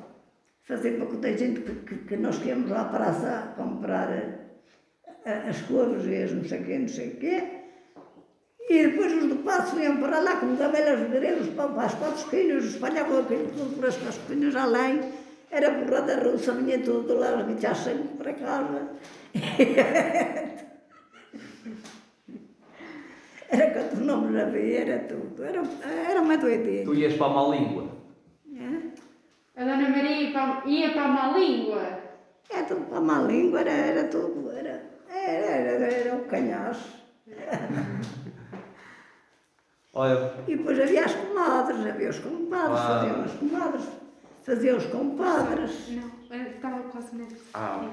fazer 0.62 0.92
para 0.98 1.06
toda 1.06 1.26
a 1.28 1.36
gente 1.36 1.60
que, 1.62 1.74
que, 1.74 1.94
que 2.04 2.16
nós 2.16 2.38
queríamos 2.38 2.70
lá 2.70 2.82
à 2.82 2.84
praça 2.84 3.54
comprar 3.56 4.08
eh, 4.12 4.38
a- 5.24 5.48
as 5.48 5.60
couves 5.62 6.06
e 6.06 6.22
as 6.22 6.30
não 6.32 6.44
sei 6.44 6.60
o 6.60 6.64
quê, 6.64 6.78
não 6.78 6.88
sei 6.88 7.08
o 7.08 7.16
quê. 7.16 7.61
E 8.72 8.86
depois 8.86 9.12
os 9.12 9.28
do 9.28 9.36
passo 9.44 9.78
iam 9.78 9.98
para 9.98 10.20
lá 10.20 10.36
com 10.36 10.56
gabelas 10.56 11.10
grelos 11.10 11.48
para, 11.50 11.68
para 11.68 11.84
as 11.84 11.94
quatro 11.94 12.16
esquinas, 12.16 12.64
espalhavam 12.64 13.18
aquilo 13.18 13.48
tudo 13.48 13.76
para 13.76 13.88
as 13.88 13.96
quatro 13.98 14.18
esquinas 14.22 14.56
além. 14.56 15.12
Era 15.50 15.72
porrada 15.72 16.16
russa, 16.24 16.52
vinha 16.54 16.78
tudo 16.78 17.18
lá, 17.18 17.36
os 17.36 17.44
bichos 17.48 17.76
sempre 17.76 18.16
para 18.16 18.32
casa. 18.32 18.88
Era 23.50 23.70
quantos 23.74 23.98
nomes 23.98 24.42
havia, 24.42 24.80
era 24.80 24.98
tudo. 25.00 25.44
Era, 25.44 25.62
era 26.10 26.22
uma 26.22 26.38
doideira. 26.38 26.86
Tu 26.86 26.94
ias 26.94 27.12
para 27.18 27.26
a 27.26 27.34
má 27.34 27.48
língua. 27.54 27.84
É? 28.56 29.60
A 29.60 29.64
Dona 29.66 29.90
Maria 29.90 30.22
ia 30.22 30.32
para, 30.32 30.62
ia 30.64 30.90
para 30.92 31.04
a 31.04 31.08
má 31.08 31.36
língua. 31.36 32.00
Era 32.48 32.64
tudo 32.64 32.86
para 32.86 32.96
a 32.96 33.00
má 33.02 33.20
língua, 33.20 33.60
era, 33.60 33.70
era 33.70 34.04
tudo. 34.04 34.50
Era, 34.50 34.82
era, 35.10 35.46
era, 35.46 35.86
era 35.86 36.14
o 36.16 36.24
canhaço. 36.24 36.96
Olha, 39.94 40.32
E 40.48 40.56
depois 40.56 40.80
havia 40.80 41.04
as 41.04 41.14
comadres, 41.14 41.86
havia 41.86 42.08
os 42.10 42.18
compadres, 42.18 42.78
Ah. 42.80 42.88
faziam 42.88 43.24
as 43.24 43.32
comadres, 43.32 43.84
faziam 44.42 44.76
os 44.78 44.86
compadres, 44.86 45.88
Não, 45.90 46.36
eu 46.38 46.46
estava 46.52 46.82
quase 46.84 47.16
na. 47.16 47.24
Ah. 47.54 47.90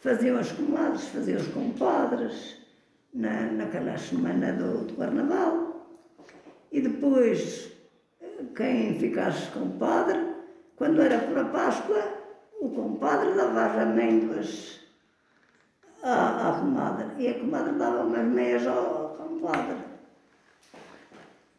faziam 0.00 0.38
as 0.38 0.50
comadres, 0.52 1.04
faziam 1.08 1.38
os 1.40 1.46
compadres 1.48 2.56
na, 3.14 3.42
naquela 3.52 3.96
semana 3.98 4.52
do, 4.52 4.84
do 4.84 4.94
carnaval. 4.94 5.86
E 6.72 6.80
depois, 6.80 7.70
eh, 8.20 8.26
quem 8.56 8.98
ficasse 8.98 9.48
compadre, 9.52 10.18
quando 10.76 11.00
era 11.00 11.18
para 11.18 11.42
a 11.42 11.44
Páscoa, 11.46 12.02
o 12.60 12.68
compadre 12.70 13.32
dava 13.34 13.64
as 13.66 13.78
amêndoas 13.78 14.80
à, 16.02 16.48
à 16.48 16.60
comadre. 16.60 17.06
E 17.18 17.28
a 17.28 17.34
comadre 17.38 17.72
dava 17.74 18.02
umas 18.02 18.24
meias 18.26 18.66
ao 18.66 19.16
compadre. 19.16 19.76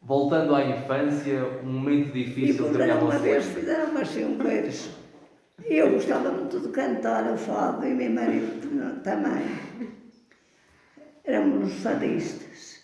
Voltando 0.09 0.55
à 0.55 0.65
infância, 0.65 1.45
um 1.63 1.71
momento 1.71 2.17
E 2.17 2.23
difícil 2.23 2.71
que 2.71 2.81
a 2.81 2.85
minha 2.85 2.95
avó 2.95 3.05
uma 3.05 3.19
vez, 3.19 3.45
fizeram 3.45 3.91
umas 3.91 4.07
cinqueiras. 4.07 4.89
E 5.69 5.75
eu 5.75 5.91
gostava 5.91 6.31
muito 6.31 6.59
de 6.59 6.69
cantar 6.69 7.31
o 7.31 7.37
fado, 7.37 7.85
e 7.85 7.93
meu 7.93 8.09
marido 8.09 9.03
também. 9.03 9.43
Éramos 11.23 11.73
fadistas. 11.83 12.79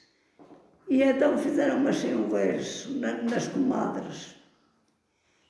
E 0.88 1.02
então 1.02 1.36
fizeram 1.36 1.78
umas 1.78 1.98
na- 2.92 3.24
nas 3.24 3.48
comadres. 3.48 4.36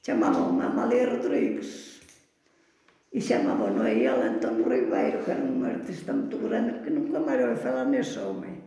Chamavam-me 0.01 0.63
Amália 0.63 1.09
Rodrigues. 1.09 1.99
E 3.11 3.19
chamavam-no 3.19 3.81
a 3.81 3.91
ele 3.91 4.07
António 4.07 4.69
Ribeiro, 4.69 5.25
que 5.25 5.31
era 5.31 5.41
um 5.43 5.65
artista 5.65 6.13
muito 6.13 6.37
grande, 6.37 6.79
que 6.85 6.89
nunca 6.89 7.19
mais 7.19 7.43
ouvi 7.43 7.59
falar 7.59 7.83
nesse 7.83 8.17
homem. 8.19 8.63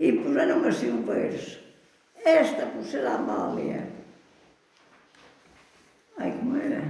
E 0.00 0.12
puseram 0.12 0.64
assim 0.64 0.90
um 0.92 1.02
beijo. 1.02 1.65
Esta 2.26 2.66
por 2.66 2.82
ser 2.82 3.06
a 3.06 3.14
Amália. 3.14 3.86
Ai, 6.18 6.32
como 6.32 6.56
era? 6.56 6.82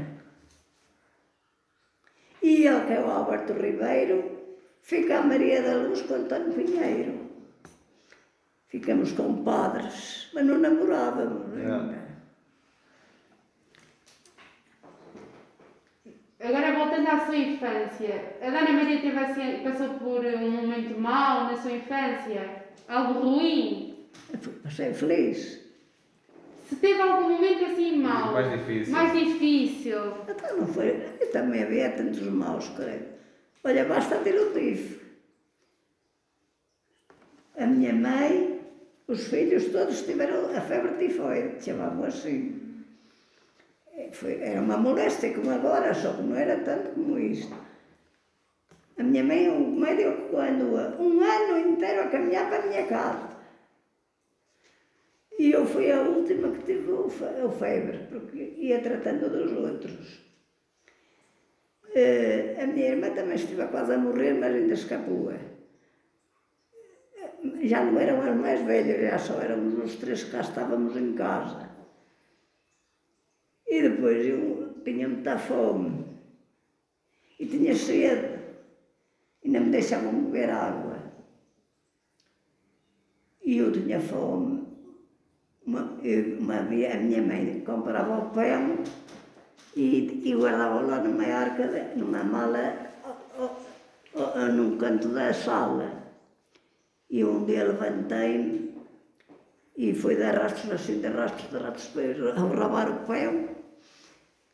E 2.43 2.67
ele, 2.67 2.87
que 2.87 2.93
é 2.95 3.01
o 3.01 3.11
Alberto 3.11 3.53
Ribeiro, 3.53 4.19
fica 4.81 5.19
a 5.19 5.23
Maria 5.23 5.61
da 5.61 5.75
Luz 5.75 6.01
com 6.03 6.15
António 6.15 6.55
Pinheiro. 6.55 7.31
Ficamos 8.69 9.13
compadres, 9.13 10.31
mas 10.33 10.47
não 10.47 10.57
namorávamos 10.57 11.55
ainda. 11.55 12.07
Agora 16.41 16.79
voltando 16.79 17.09
à 17.09 17.27
sua 17.27 17.37
infância, 17.37 18.39
a 18.41 18.47
Dona 18.47 18.73
Maria 18.73 19.03
teve 19.03 19.19
assim, 19.19 19.63
passou 19.63 19.99
por 19.99 20.25
um 20.25 20.51
momento 20.51 20.99
mau 20.99 21.45
na 21.45 21.57
sua 21.57 21.73
infância? 21.73 22.65
Algo 22.89 23.21
ruim? 23.21 23.86
Passei 24.63 24.93
feliz. 24.95 25.61
Se 26.69 26.77
teve 26.77 27.01
algum 27.01 27.31
momento 27.35 27.65
assim 27.65 27.97
mau? 27.99 28.33
Mais 28.33 28.51
difícil. 28.59 28.93
Mais 28.93 29.13
difícil. 29.13 29.99
Então 30.29 30.57
não 30.57 30.67
foi. 30.67 31.01
Eu 31.21 31.31
também 31.31 31.63
havia 31.63 31.91
tantos 31.93 32.21
maus, 32.23 32.69
creio. 32.77 33.05
Olha, 33.63 33.85
basta 33.85 34.17
ter 34.17 34.35
o 34.41 34.53
tifo. 34.53 35.05
A 37.59 37.67
minha 37.67 37.93
mãe, 37.95 38.61
os 39.09 39.29
filhos 39.29 39.67
todos 39.67 40.03
tiveram 40.03 40.55
a 40.57 40.61
febre 40.61 41.07
tifoide, 41.07 41.65
chamavam 41.65 42.05
assim. 42.05 42.61
Eh, 43.97 44.11
Foi, 44.13 44.41
era 44.41 44.61
uma 44.61 44.77
moléstia 44.77 45.33
como 45.35 45.51
agora, 45.51 45.95
só 45.95 46.13
que 46.13 46.23
não 46.23 46.37
era 46.37 46.59
tanto 46.61 46.91
como 46.91 47.19
isto. 47.19 47.55
A 48.99 49.03
minha 49.03 49.23
mãe, 49.25 49.49
o 49.49 49.61
médico 49.71 50.37
andou 50.37 50.77
um 51.01 51.21
ano 51.23 51.59
inteiro 51.71 52.03
a 52.03 52.09
caminhar 52.09 52.49
para 52.49 52.63
a 52.65 52.67
minha 52.67 52.87
casa. 52.87 53.36
E 55.43 55.53
eu 55.57 55.65
fui 55.73 55.87
a 55.93 56.01
última 56.17 56.49
que 56.55 56.63
tive 56.69 56.91
o 56.91 57.09
fe- 57.09 57.43
o 57.49 57.51
febre, 57.51 57.99
porque 58.11 58.41
ia 58.67 58.81
tratando 58.87 59.29
dos 59.37 59.53
outros. 59.69 60.07
Eh, 61.95 62.57
a 62.63 62.67
minha 62.67 62.89
irmã 62.93 63.09
também 63.11 63.37
estive 63.37 63.67
quase 63.69 63.93
a 63.95 63.99
morrer, 63.99 64.33
mas 64.35 64.55
ainda 64.55 64.75
escapou. 64.75 65.31
Eh, 65.31 65.45
Já 67.71 67.85
não 67.85 67.99
eram 67.99 68.21
as 68.23 68.37
mais 68.45 68.61
velhas, 68.63 69.01
já 69.11 69.19
só 69.19 69.35
éramos 69.41 69.75
os 69.85 69.97
três 70.01 70.25
que 70.25 70.31
cá 70.33 70.41
estávamos 70.41 70.97
em 70.97 71.13
casa. 71.15 71.69
E 73.75 73.83
depois 73.83 74.25
eu 74.27 74.75
tinha 74.85 75.09
muita 75.09 75.39
fome. 75.39 76.05
E 77.41 77.47
tinha 77.47 77.75
sede. 77.75 78.29
E 79.45 79.49
não 79.51 79.61
me 79.65 79.71
deixavam 79.71 80.25
beber 80.25 80.51
água. 80.51 80.97
E 83.45 83.59
eu 83.59 83.71
tinha 83.73 84.01
fome. 84.01 84.66
Uma, 85.67 85.83
uma, 86.39 86.59
a 86.59 86.63
minha 86.63 87.23
mãe 87.23 87.61
comprava 87.67 88.19
o 88.19 88.31
pão 88.31 88.79
e, 89.75 90.23
e 90.25 90.35
guardava 90.35 90.81
lá 90.81 91.01
numa 91.01 91.25
arca, 91.25 91.67
numa 91.97 92.23
mala, 92.23 92.93
ó- 93.05 93.49
ó- 94.15 94.33
ó- 94.37 94.49
num 94.53 94.77
canto 94.79 95.09
da 95.09 95.33
sala. 95.35 95.91
E 97.11 97.25
um 97.25 97.45
dia 97.45 97.65
levantei-me 97.65 98.77
e 99.77 99.93
fui 99.93 100.15
de 100.17 100.23
arrastos, 100.23 100.71
assim, 100.71 101.01
de 101.01 101.07
arrastos, 101.09 101.51
de 101.51 101.57
arrastos, 101.57 101.89
para 101.89 102.41
roubar 102.41 102.91
o 102.91 103.05
pão. 103.07 103.49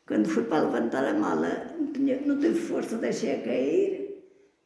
Quando 0.07 0.27
fui 0.27 0.43
para 0.43 0.63
levantar 0.63 1.05
a 1.05 1.13
mala, 1.13 1.75
não, 1.79 1.87
tinha, 1.93 2.19
não 2.25 2.39
tive 2.39 2.59
força, 2.59 2.97
deixei 2.97 3.35
a 3.35 3.43
cair. 3.43 4.03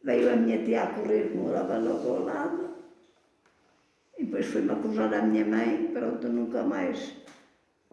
Veio 0.03 0.31
a 0.31 0.35
minha 0.37 0.63
tia 0.63 0.83
a 0.83 0.87
correr, 0.87 1.29
que 1.29 1.37
morava 1.37 1.77
logo 1.77 2.07
ao 2.09 2.23
lado. 2.23 2.66
E 4.17 4.25
depois 4.25 4.45
fui-me 4.47 4.71
acusar 4.71 5.13
a 5.13 5.21
minha 5.21 5.45
mãe, 5.45 5.91
pronto, 5.93 6.27
nunca 6.27 6.63
mais 6.63 7.15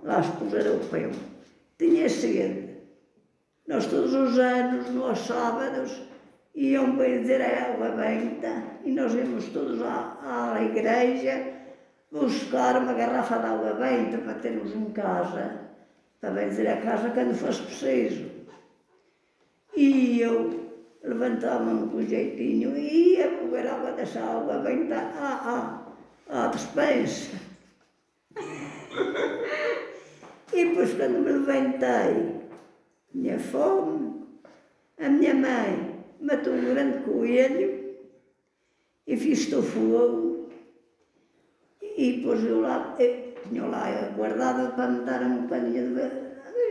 lá 0.03 0.21
expuseram 0.21 0.77
o 0.77 0.89
pão. 0.89 1.11
Tinha 1.79 2.09
sede. 2.09 2.75
Nós 3.67 3.87
todos 3.87 4.15
os 4.15 4.39
anos, 4.39 4.91
nos 4.91 5.19
sábados, 5.21 6.03
iam 6.55 6.97
benzer 6.97 7.41
a 7.41 7.73
água 7.73 7.91
benta 7.91 8.63
e 8.85 8.93
nós 8.93 9.15
íamos 9.15 9.49
todos 9.49 9.83
à, 9.83 10.55
à 10.55 10.63
igreja 10.63 11.53
buscar 12.13 12.77
uma 12.77 12.93
garrafa 12.93 13.39
de 13.39 13.47
água 13.47 13.73
benta 13.75 14.19
para 14.19 14.35
termos 14.35 14.75
em 14.75 14.91
casa, 14.93 15.61
para 16.21 16.31
benzer 16.31 16.69
a 16.69 16.77
casa 16.77 17.11
quando 17.11 17.35
fosse 17.35 17.63
preciso. 17.63 18.31
E 19.75 20.21
eu 20.21 20.71
levantava-me 21.03 21.91
com 21.91 22.03
jeitinho 22.03 22.77
e 22.77 23.17
ia 23.17 23.31
beber 23.31 23.67
água 23.67 23.93
dessa 23.93 24.21
água 24.21 24.59
benta 24.59 24.97
à, 24.97 25.51
à, 25.51 25.84
à 26.29 26.49
despensa. 26.49 27.31
E 30.53 30.65
depois 30.65 30.95
quando 30.95 31.19
me 31.19 31.33
levantei, 31.33 32.41
tinha 33.11 33.39
fome, 33.39 34.25
A 34.99 35.09
minha 35.09 35.35
mãe 35.35 36.05
matou 36.21 36.53
um 36.55 36.73
grande 36.73 36.99
coelho 37.05 37.97
e 39.07 39.17
fiz 39.17 39.53
o 39.53 39.63
fogo 39.63 40.49
e 41.83 42.23
pôs-o 42.23 42.61
lá, 42.61 42.95
eu 42.99 43.35
tinha 43.43 43.65
lá 43.67 44.13
guardado 44.17 44.75
para 44.75 44.89
me 44.89 45.05
dar 45.05 45.23
um 45.23 45.43
bocadinho 45.43 45.89
de 45.89 45.95
vez 45.95 46.13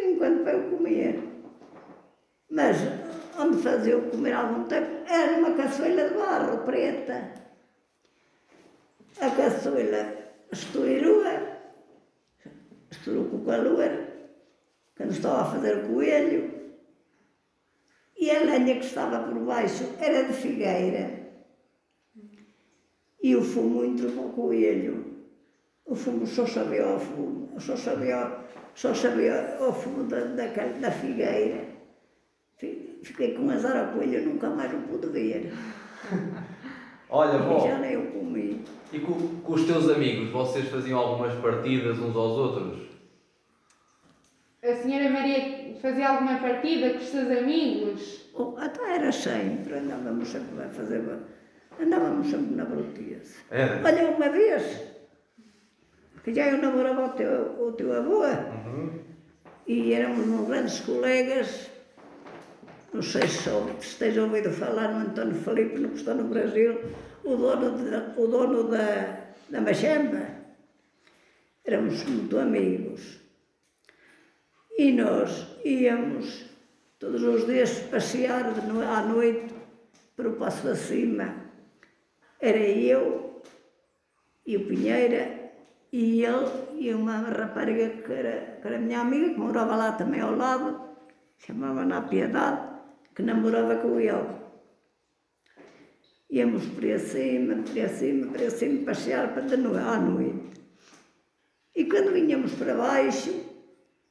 em 0.05 0.15
quando 0.15 0.43
para 0.43 0.53
eu 0.53 0.69
comer. 0.71 1.19
Mas 2.49 2.77
onde 3.37 3.61
fazia 3.61 3.93
eu 3.93 4.09
comer 4.09 4.33
algum 4.33 4.63
tempo 4.65 4.87
era 5.07 5.37
uma 5.37 5.51
caçoeira 5.51 6.09
de 6.09 6.15
barro 6.15 6.65
preta. 6.65 7.42
A 9.19 9.29
caçoeira 9.29 10.31
estourou, 10.51 11.23
estourou 12.89 13.25
com 13.25 13.37
o 13.37 13.45
calor, 13.45 14.07
quando 14.97 15.11
estava 15.11 15.41
a 15.41 15.51
fazer 15.51 15.77
o 15.77 15.87
coelho, 15.93 16.53
e 18.17 18.31
a 18.31 18.43
lenha 18.43 18.79
que 18.79 18.85
estava 18.85 19.19
por 19.27 19.39
baixo 19.39 19.83
era 19.99 20.23
de 20.23 20.33
figueira. 20.33 21.23
E 23.21 23.35
o 23.35 23.41
fumo 23.41 23.83
entrou 23.85 24.11
para 24.11 24.23
o 24.23 24.33
coelho. 24.33 25.13
O 25.85 25.95
fumo 25.95 26.25
só 26.25 26.45
sabia 26.45 26.85
ao 26.85 26.99
fumo, 26.99 27.59
só 27.59 27.75
sabia, 27.75 28.39
só 28.75 28.93
sabia 28.93 29.57
ao 29.59 29.73
fumo 29.73 30.03
da, 30.05 30.21
da, 30.25 30.47
da 30.47 30.91
figueira. 30.91 31.65
Fiquei 33.03 33.33
com 33.35 33.49
azar 33.49 33.77
ao 33.77 33.93
coelho, 33.93 34.25
nunca 34.25 34.49
mais 34.49 34.73
o 34.73 34.77
pude 34.87 35.07
ver. 35.07 35.51
Olha, 37.09 37.37
E 37.37 37.41
vó, 37.41 37.67
já 37.67 37.79
nem 37.79 37.93
eu 37.93 38.11
comi. 38.11 38.63
E 38.93 38.99
com, 38.99 39.13
com 39.41 39.53
os 39.53 39.65
teus 39.65 39.89
amigos, 39.89 40.29
vocês 40.29 40.69
faziam 40.69 40.99
algumas 40.99 41.33
partidas 41.41 41.97
uns 41.99 42.15
aos 42.15 42.37
outros? 42.37 42.83
A 44.63 44.75
senhora 44.75 45.09
Maria 45.09 45.75
fazia 45.81 46.09
alguma 46.09 46.37
partida 46.39 46.91
com 46.91 46.97
os 46.99 47.03
seus 47.07 47.29
amigos? 47.29 48.29
Oh, 48.33 48.55
até 48.57 48.95
era 48.95 49.11
sempre, 49.11 49.73
andávamos 49.73 50.27
sempre 50.29 50.63
a 50.63 50.69
fazer. 50.69 51.03
Andávamos 51.81 52.27
sempre 52.27 52.55
na 52.55 52.65
brutice. 52.65 53.39
Era? 53.51 53.81
Olha, 53.83 54.09
uma 54.11 54.29
vez, 54.29 54.81
que 56.23 56.33
já 56.33 56.47
eu 56.49 56.59
namorava 56.61 57.07
o 57.07 57.09
teu, 57.09 57.65
o 57.67 57.71
teu 57.73 57.93
avô, 57.93 58.23
Uhum. 58.23 58.99
e 59.67 59.91
éramos 59.93 60.25
uns 60.27 60.47
grandes 60.47 60.79
colegas, 60.81 61.69
não 62.93 63.01
sei 63.01 63.27
se 63.27 63.49
esteja 63.81 64.23
ouvido 64.23 64.51
falar 64.51 64.89
no 64.93 65.07
António 65.09 65.35
Felipe, 65.35 65.79
no 65.79 65.89
que 65.89 65.97
está 65.97 66.13
no 66.13 66.25
Brasil, 66.25 66.79
o 67.23 67.35
dono, 67.35 67.71
de- 67.77 68.19
o 68.21 68.27
dono 68.27 68.63
da, 68.69 69.17
da 69.49 69.61
Machamba. 69.61 70.27
Éramos 71.65 72.03
muito 72.05 72.37
amigos. 72.39 73.19
E 74.77 74.91
nós 74.91 75.47
íamos 75.63 76.45
todos 76.99 77.21
os 77.23 77.45
dias 77.45 77.79
passear 77.91 78.43
no- 78.67 78.81
à 78.81 79.01
noite 79.01 79.53
para 80.15 80.29
o 80.29 80.33
Passo 80.33 80.65
da 80.65 80.75
Cima. 80.75 81.35
Era 82.39 82.57
eu 82.59 83.41
e 84.45 84.57
o 84.57 84.67
Pinheira 84.67 85.51
e 85.91 86.23
ele 86.25 86.49
e 86.79 86.93
uma 86.93 87.17
rapariga 87.19 88.01
que 88.01 88.11
era, 88.11 88.57
que 88.61 88.67
era 88.67 88.77
minha 88.79 88.99
amiga, 88.99 89.29
que 89.33 89.39
morava 89.39 89.75
lá 89.75 89.91
também 89.93 90.19
ao 90.19 90.35
lado, 90.35 90.81
chamava 91.37 91.81
Ana 91.81 92.01
Piedade, 92.01 92.67
que 93.15 93.21
namorava 93.21 93.75
com 93.77 93.99
ele. 93.99 94.42
Íamos 96.33 96.65
para 96.65 96.97
cima, 96.97 97.61
para 97.61 97.87
cima, 97.89 98.31
para 98.33 98.49
cima, 98.49 98.85
passear 98.85 99.35
para 99.35 99.53
à 99.53 99.99
noite. 99.99 100.49
E 101.75 101.85
quando 101.85 102.11
vinhamos 102.11 102.53
para 102.55 102.73
baixo, 102.73 103.31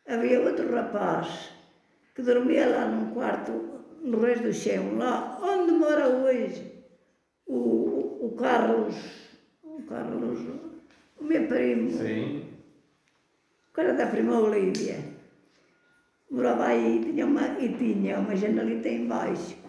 havia 0.06 0.40
outro 0.40 0.72
rapaz 0.72 1.50
que 2.14 2.22
dormia 2.22 2.68
lá 2.68 2.86
num 2.86 3.12
quarto 3.12 3.50
no 4.04 4.20
Reis 4.20 4.40
do 4.40 4.52
Chão, 4.52 4.98
lá 4.98 5.36
onde 5.42 5.72
mora 5.72 6.06
hoje 6.06 6.62
o, 7.44 8.26
o, 8.26 8.36
Carlos, 8.38 8.94
o 9.64 9.82
Carlos, 9.82 10.38
o 11.18 11.24
meu 11.24 11.48
primo, 11.48 11.90
Sim. 11.90 12.44
o 13.68 13.72
cara 13.72 13.94
da 13.94 14.06
prima 14.06 14.38
Olívia. 14.38 15.00
Morava 16.30 16.66
aí 16.66 17.00
tinha 17.02 17.26
uma, 17.26 17.58
e 17.58 17.76
tinha 17.76 18.20
uma 18.20 18.36
janelita 18.36 18.88
em 18.88 19.08
baixo. 19.08 19.61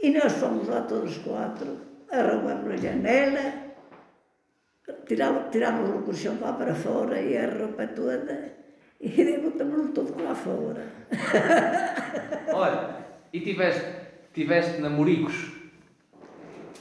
E 0.00 0.10
nós 0.10 0.32
fomos 0.34 0.68
lá 0.68 0.82
todos 0.82 1.18
quatro, 1.18 1.76
arrumamos 2.10 2.72
a 2.72 2.76
janela, 2.76 3.74
tirávamos, 5.06 5.50
tirávamos 5.50 5.90
o 5.90 6.02
colchão 6.02 6.38
lá 6.40 6.52
para 6.52 6.74
fora 6.74 7.20
e 7.20 7.36
a 7.36 7.50
roupa 7.50 7.86
toda 7.88 8.58
e 9.00 9.38
botamos 9.42 9.92
tudo 9.92 10.22
lá 10.22 10.34
fora. 10.34 10.86
Olha, 12.52 13.06
e 13.32 13.40
tiveste, 13.40 13.84
tiveste 14.32 14.80
namoricos? 14.80 15.52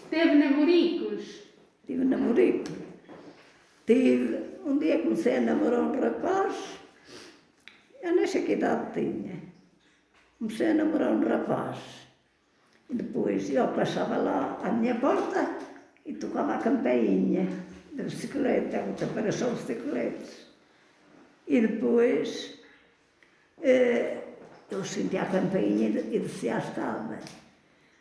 Teve 0.09 0.35
namoricos? 0.35 1.43
Tive 1.85 2.05
namorico. 2.05 2.71
Tive, 3.85 4.59
um 4.65 4.77
dia 4.77 4.99
comecei 4.99 5.37
a 5.37 5.41
namorar 5.41 5.79
um 5.79 5.99
rapaz, 5.99 6.77
eu 8.01 8.15
nem 8.15 8.27
sei 8.27 8.43
que 8.43 8.53
idade 8.53 8.93
tinha. 8.93 9.41
Comecei 10.37 10.71
a 10.71 10.73
namorar 10.73 11.11
um 11.11 11.27
rapaz. 11.27 12.06
Depois 12.89 13.49
eu 13.49 13.67
passava 13.69 14.17
lá 14.17 14.59
à 14.63 14.71
minha 14.71 14.95
porta 14.95 15.57
e 16.05 16.13
tocava 16.13 16.55
a 16.55 16.57
campainha 16.57 17.47
da 17.91 18.03
bicicleta, 18.03 18.81
outra 18.87 19.07
para 19.07 19.31
só 19.31 19.49
bicicletas. 19.49 20.47
E 21.45 21.61
depois 21.61 22.59
eh, 23.61 24.17
eu 24.71 24.83
sentia 24.85 25.23
a 25.23 25.25
campainha 25.25 25.89
e 25.89 26.19
descia 26.19 26.55
a 26.55 26.59
escada. 26.59 27.19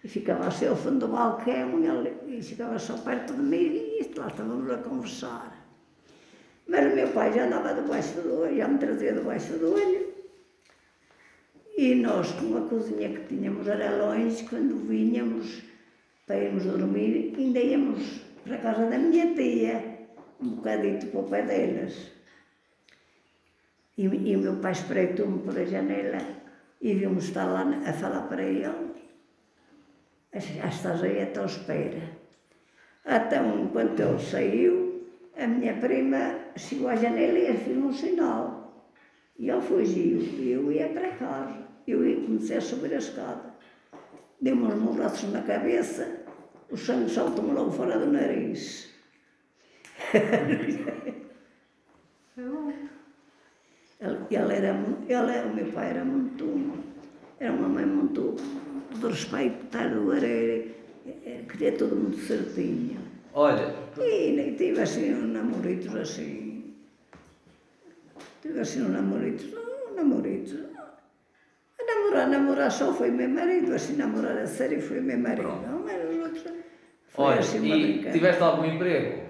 E 0.05 0.09
ficava 0.09 0.47
assim 0.47 0.69
ao 0.69 0.77
fundo 0.77 1.07
do 1.07 1.09
balcão 1.09 1.81
e 1.81 1.87
ele 1.87 2.39
e 2.39 2.43
ficava 2.43 2.79
só 2.79 2.97
perto 2.99 3.35
de 3.35 3.43
mim 3.43 3.75
e 3.99 4.13
lá 4.17 4.29
estávamos 4.29 4.71
a 4.71 4.79
conversar. 4.79 5.53
Mas 6.69 6.93
o 6.93 6.95
meu 6.95 7.09
pai 7.09 7.33
já 7.33 7.47
andava 7.47 7.75
debaixo 7.75 8.21
do 8.21 8.41
olho, 8.41 8.57
já 8.57 8.69
me 8.69 8.79
trazia 8.79 9.13
debaixo 9.13 9.53
do 9.55 9.75
olho. 9.75 10.06
E 11.77 11.95
nós, 11.95 12.33
com 12.33 12.57
a 12.57 12.63
cozinha 12.69 13.11
que 13.11 13.27
tínhamos 13.27 13.69
era 13.69 13.95
longe, 13.97 14.45
quando 14.49 14.89
vinhamos 14.89 15.63
para 16.27 16.39
irmos 16.39 16.65
dormir, 16.65 17.35
ainda 17.37 17.61
íamos 17.61 18.21
para 18.43 18.55
a 18.57 18.59
casa 18.59 18.87
da 18.89 18.97
minha 18.97 19.35
tia, 19.35 19.99
um 20.41 20.57
bocadito 20.57 21.07
para 21.09 21.21
o 21.21 21.25
pé 21.25 21.43
delas. 21.43 22.13
E, 23.99 24.05
e 24.05 24.37
o 24.37 24.39
meu 24.39 24.57
pai 24.57 24.73
espreitou-me 24.73 25.43
por 25.43 25.59
a 25.59 25.67
janela 25.67 26.19
e 26.81 26.95
vimos 26.95 27.25
estar 27.25 27.45
lá 27.45 27.63
a 27.87 27.93
falar 27.93 28.23
para 28.23 28.43
ele. 28.43 28.63
Já 30.33 30.69
estás 30.69 31.03
aí 31.03 31.27
tua 31.27 31.45
espera. 31.45 32.11
Então, 33.05 33.65
enquanto 33.65 34.01
ele 34.01 34.19
saiu, 34.19 35.05
a 35.37 35.47
minha 35.47 35.75
prima 35.75 36.39
chegou 36.57 36.89
à 36.89 36.97
janela 36.97 37.39
e 37.39 37.55
fez 37.55 37.77
um 37.77 37.93
sinal. 37.93 38.89
E 39.39 39.51
ele 39.51 39.61
fugiu. 39.61 40.21
E 40.21 40.53
eu 40.53 40.73
ia 40.73 40.89
para 40.89 41.11
casa. 41.17 41.66
Eu 41.87 41.99
comecei 42.25 42.57
a 42.57 42.61
subir 42.61 42.93
a 42.95 42.99
escada. 42.99 43.55
Deu-me 44.41 44.65
uns 44.65 44.75
morraços 44.75 45.31
na 45.33 45.43
cabeça, 45.43 46.21
o 46.71 46.77
sangue 46.77 47.11
saltou-me 47.11 47.53
logo 47.53 47.71
fora 47.71 47.99
do 47.99 48.11
nariz. 48.13 48.91
Ele, 54.01 54.53
era, 54.55 54.69
era- 55.09 55.47
o 55.47 55.55
meu 55.55 55.67
pai 55.73 55.91
era 55.91 56.05
muito, 56.05 56.73
era 57.41 57.53
uma 57.53 57.69
mãe 57.69 57.87
muito 57.87 58.35
de 58.95 59.07
era- 60.13 60.27
era- 61.25 61.43
queria 61.45 61.73
tudo 61.73 61.97
muito 61.97 62.19
certinho. 62.19 62.99
Olha, 63.33 63.75
E 63.99 64.33
nem 64.33 64.55
tive 64.55 64.81
assim 64.81 65.15
uns 65.15 65.29
namoritos 65.33 65.95
assim. 65.97 66.75
Tive 68.43 68.61
assim 68.61 68.83
uns 68.83 68.91
namoritos, 68.91 69.47
um 69.55 69.95
namoritos. 69.95 70.59
A 72.07 72.09
namorar, 72.09 72.29
namorar 72.29 72.71
só 72.71 72.93
foi 72.93 73.11
meu 73.11 73.29
marido, 73.29 73.75
assim 73.75 73.97
namorar 73.97 74.39
a 74.39 74.47
sério 74.47 74.81
foi 74.81 75.01
meu 75.01 75.19
marido. 75.19 75.43
Não, 75.43 75.81
mas 75.81 76.09
os 76.09 76.23
outros 76.23 76.43
foi 77.09 77.25
olha, 77.25 77.41
assim 77.41 77.59
uma 77.59 77.77
e 77.77 78.13
tiveste 78.13 78.43
algum 78.43 78.65
emprego? 78.65 79.27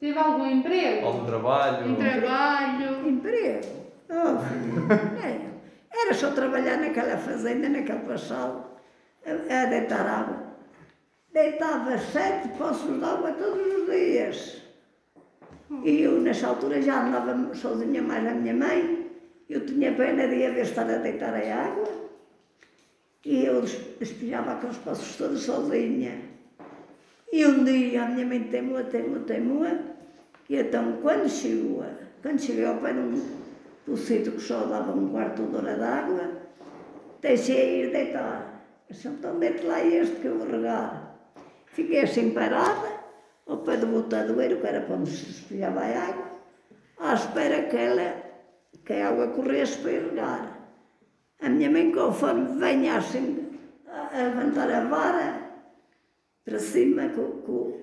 Teve 0.00 0.18
algum 0.18 0.46
emprego? 0.46 1.06
Algum 1.06 1.24
trabalho? 1.24 1.86
Um 1.86 1.96
trabalho? 1.96 3.08
Emprego. 3.08 3.66
Oh, 4.10 4.38
filho, 4.38 4.82
não. 4.82 5.54
Era 5.96 6.12
só 6.12 6.30
trabalhar 6.32 6.78
naquela 6.78 7.16
fazenda, 7.16 7.68
naquele 7.68 8.00
passado, 8.00 8.64
a, 9.24 9.62
a 9.62 9.66
deitar 9.66 10.06
água. 10.06 10.44
Deitava 11.32 11.96
sete 11.98 12.48
poços 12.58 12.98
de 12.98 13.04
água 13.04 13.32
todos 13.32 13.66
os 13.66 13.86
dias. 13.86 14.62
E 15.84 16.02
eu, 16.02 16.20
nessa 16.20 16.48
altura, 16.48 16.82
já 16.82 17.06
andava 17.06 17.54
sozinha 17.54 18.02
mais 18.02 18.26
a 18.26 18.32
minha 18.32 18.54
mãe. 18.54 19.03
Eu 19.48 19.66
tinha 19.66 19.92
pena 19.94 20.26
de 20.26 20.46
a 20.46 20.50
ver 20.50 20.62
estar 20.62 20.88
a 20.88 20.98
deitar 20.98 21.34
a 21.34 21.64
água. 21.66 22.04
E 23.24 23.44
eu 23.44 23.62
despejava 23.98 24.52
aqueles 24.52 24.76
poços 24.78 25.16
todos 25.16 25.42
sozinha. 25.42 26.20
E 27.32 27.44
um 27.46 27.64
dia 27.64 28.04
a 28.04 28.08
minha 28.08 28.26
mãe 28.26 28.44
teimou, 28.44 28.84
teimou, 28.84 29.20
teimou. 29.20 29.66
E 30.48 30.56
então, 30.56 30.98
quando 31.02 31.28
chegou, 31.28 31.84
quando 32.22 32.40
cheguei 32.40 32.64
ao 32.64 32.76
pé 32.76 32.92
de 32.92 33.00
um, 33.88 33.96
sítio 33.96 34.32
que 34.32 34.40
só 34.40 34.66
dava 34.66 34.92
um 34.92 35.08
quarto 35.08 35.42
de 35.42 35.56
hora 35.56 35.74
de 35.74 35.82
água, 35.82 36.30
deixei 37.20 37.84
ir 37.84 37.92
deitar. 37.92 38.62
Então 38.90 39.34
mete 39.34 39.64
lá 39.64 39.82
este 39.84 40.16
que 40.16 40.26
eu 40.26 40.38
vou 40.38 40.48
regar. 40.48 41.16
Fiquei 41.66 42.00
assim 42.00 42.30
parada, 42.30 42.88
ao 43.46 43.58
pé 43.58 43.76
do 43.78 43.86
botadoeiro, 43.86 44.60
que 44.60 44.66
era 44.66 44.82
para 44.82 44.96
onde 44.96 45.10
se 45.10 45.62
a 45.62 45.68
água, 45.68 46.24
à 46.98 47.14
espera 47.14 47.62
que, 47.62 47.76
ela, 47.76 48.23
que 48.84 48.92
a 48.92 49.08
água 49.08 49.28
corresse 49.28 49.78
para 49.78 49.92
ir 49.92 50.04
regar. 50.10 50.68
A 51.40 51.48
minha 51.48 51.70
mãe, 51.70 51.92
conforme 51.92 52.58
venha 52.58 52.96
assim 52.96 53.44
a 53.88 54.22
levantar 54.22 54.70
a 54.70 54.84
vara 54.84 55.44
para 56.44 56.58
cima 56.58 57.08
com, 57.08 57.40
com, 57.42 57.80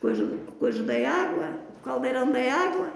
coisa, 0.00 0.26
coisa 0.58 0.82
da 0.82 0.94
água, 0.94 1.50
o 1.78 1.84
caldeirão 1.84 2.30
da 2.30 2.38
água, 2.38 2.92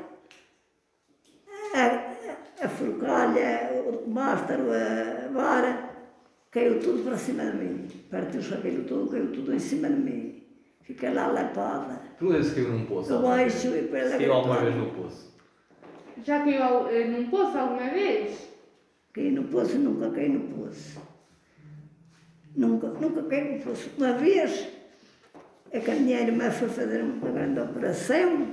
a, 1.75 2.65
a 2.65 2.69
forcalha, 2.69 3.71
o 3.87 4.11
mastro, 4.11 4.55
a 4.73 5.29
vara, 5.33 5.91
caiu 6.51 6.81
tudo 6.81 7.05
para 7.05 7.17
cima 7.17 7.45
de 7.45 7.57
mim. 7.57 7.89
Partiu 8.11 8.41
o 8.41 8.49
cabelo 8.49 8.85
todo, 8.85 9.11
caiu 9.11 9.33
tudo 9.33 9.55
em 9.55 9.59
cima 9.59 9.89
de 9.89 10.01
mim. 10.01 10.43
Fiquei 10.83 11.13
lá 11.15 11.29
lapada. 11.29 12.03
Tu 12.19 12.43
se 12.43 12.55
caiu 12.55 12.71
num 12.71 12.87
poço? 12.87 13.19
Baixo 13.21 13.69
e 13.69 13.83
para 13.83 14.11
Se 14.11 14.19
caiu 14.19 14.33
alguma 14.33 14.59
vez 14.59 14.75
no 14.75 14.91
poço? 14.91 15.30
Já 16.25 16.41
caiu 16.41 17.11
num 17.11 17.31
poço 17.31 17.57
alguma 17.59 17.89
vez? 17.91 18.49
Caí 19.13 19.31
no 19.31 19.45
poço, 19.45 19.79
nunca 19.79 20.11
caí 20.11 20.29
no 20.29 20.41
poço. 20.55 21.01
Nunca, 22.57 22.89
nunca 22.89 23.23
caí 23.25 23.57
no 23.59 23.65
poço. 23.65 23.91
Uma 23.99 24.13
vez, 24.15 24.69
a 25.73 25.79
que 25.81 25.91
a 25.91 25.95
minha 25.95 26.21
irmã 26.21 26.51
foi 26.51 26.69
fazer 26.69 27.03
uma 27.03 27.31
grande 27.31 27.61
operação, 27.61 28.47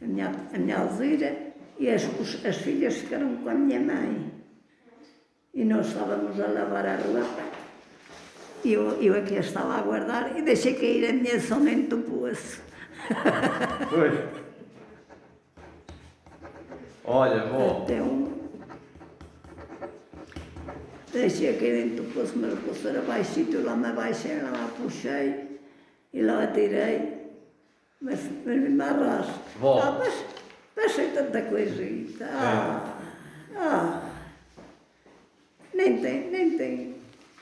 a 0.00 0.04
minha, 0.04 0.30
a 0.52 0.58
minha 0.58 0.78
Alzira, 0.78 1.36
e 1.78 1.88
as, 1.88 2.04
os- 2.20 2.44
as 2.44 2.56
filhas 2.58 2.96
ficaram 2.98 3.36
com 3.36 3.48
a 3.48 3.54
minha 3.54 3.80
mãe. 3.80 4.30
E 5.54 5.64
nós 5.64 5.88
estávamos 5.88 6.38
a 6.40 6.46
lavar 6.46 6.86
a 6.86 6.96
roupa. 6.96 7.42
E 8.64 8.72
eu, 8.74 9.02
eu 9.02 9.14
aqui 9.18 9.36
a 9.36 9.40
estava 9.40 9.74
a 9.74 9.82
guardar 9.82 10.36
e 10.36 10.42
deixei 10.42 10.74
cair 10.74 11.08
a 11.08 11.12
minha 11.12 11.40
somente 11.40 11.88
do 11.88 11.98
poço. 11.98 12.60
Foi. 13.88 14.49
Olha, 17.12 17.44
vó, 17.46 17.82
Até 17.82 18.00
um. 18.00 18.30
Deixei 21.12 21.50
aqui 21.50 21.64
dentro 21.72 22.04
do 22.04 22.14
poço, 22.14 22.34
mas 22.36 22.52
o 22.52 22.56
poço 22.58 22.86
era 22.86 23.02
baixito, 23.02 23.56
eu 23.56 23.64
lá 23.64 23.74
me 23.74 23.88
abaixei, 23.88 24.40
lá 24.40 24.52
me 24.52 24.70
puxei 24.80 25.58
e 26.14 26.22
lá 26.22 26.44
atirei. 26.44 27.18
Mas, 28.00 28.20
mas 28.46 28.56
me 28.60 28.80
arrasto. 28.80 29.40
Vó. 29.58 29.80
Ah, 29.80 29.96
mas 29.98 30.24
passei 30.76 31.08
tanta 31.08 31.42
coisita. 31.42 32.26
Ah, 32.32 32.96
ah. 33.56 34.02
Nem 35.74 36.00
tem, 36.00 36.30
nem 36.30 36.56
tem, 36.56 36.94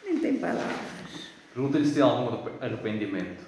nem 0.02 0.18
tem 0.18 0.38
palavras. 0.38 1.28
pergunta-lhe 1.52 1.84
se 1.86 1.92
tem 1.94 2.02
algum 2.02 2.28
arrep- 2.28 2.62
arrependimento. 2.62 3.44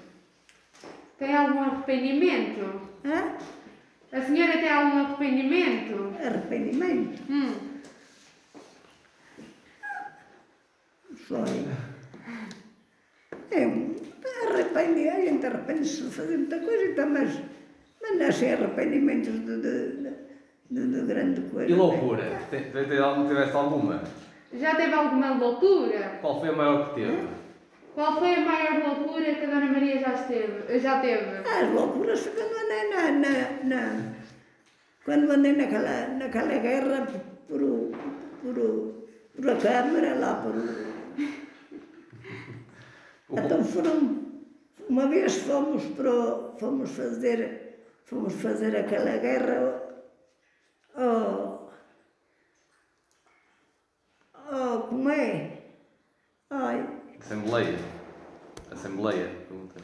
Tem 1.19 1.35
algum 1.35 1.61
arrependimento? 1.63 2.81
Hã? 3.07 3.37
A 4.13 4.21
senhora 4.23 4.53
tem 4.59 4.69
algum 4.69 4.99
arrependimento? 4.99 6.15
Arrependimento. 6.25 7.23
Hum. 7.31 7.55
Foi. 11.29 11.67
Eu 13.53 13.97
arrependi, 14.53 15.09
a 15.09 15.21
gente 15.21 15.47
arrepende-se 15.47 16.03
de 16.03 16.11
fazer 16.11 16.37
muita 16.39 16.59
coisa, 16.59 16.85
então, 16.87 17.09
mas, 17.11 17.41
mas 18.01 18.21
achei 18.21 18.53
arrependimentos 18.55 19.33
de, 19.33 19.61
de, 19.61 19.93
de, 19.97 20.11
de, 20.71 21.01
de 21.01 21.07
grande 21.07 21.41
coisa. 21.43 21.71
E 21.71 21.75
loucura? 21.75 22.23
Tem- 22.51 22.71
tem- 22.71 22.85
tem- 22.89 23.27
Tiveste 23.29 23.57
alguma? 23.57 24.03
Já 24.53 24.75
teve 24.75 24.95
alguma 24.95 25.35
loucura? 25.35 26.19
Qual 26.21 26.41
foi 26.41 26.49
a 26.49 26.53
maior 26.53 26.89
que 26.89 26.95
teve? 27.01 27.29
Qual 27.95 28.19
foi 28.19 28.35
a 28.35 28.41
maior 28.41 28.87
loucura 28.89 29.35
que 29.35 29.45
a 29.45 29.49
Dona 29.49 29.67
Maria 29.67 30.01
já, 30.01 30.13
esteve, 30.15 30.79
já 30.79 31.01
teve? 31.01 31.49
As 31.49 31.73
loucuras 31.73 32.27
andei 32.27 32.50
na, 33.65 34.15
quando 35.05 35.31
andei 35.31 35.53
naquela, 35.55 36.09
naquela 36.09 36.59
guerra 36.59 37.07
por, 37.49 37.63
o- 37.63 37.93
por, 38.43 38.59
o- 38.59 39.09
por 39.35 39.51
a 39.51 39.57
Câmara, 39.57 40.15
lá 40.19 40.43
por 40.43 40.55
o- 40.57 40.91
Então 43.39 43.65
foram, 43.65 44.23
uma 44.89 45.07
vez 45.09 45.37
fomos, 45.39 45.85
para, 45.97 46.53
fomos 46.59 46.91
fazer, 46.91 47.85
fomos 48.05 48.35
fazer 48.35 48.77
aquela 48.77 49.17
guerra 49.19 49.81
ao, 50.95 51.73
ao, 54.35 54.83
como 54.89 55.09
é? 55.11 55.59
Ai, 56.51 56.87
Assembleia. 57.21 57.79
Assembleia. 58.71 59.29
pergunta. 59.49 59.81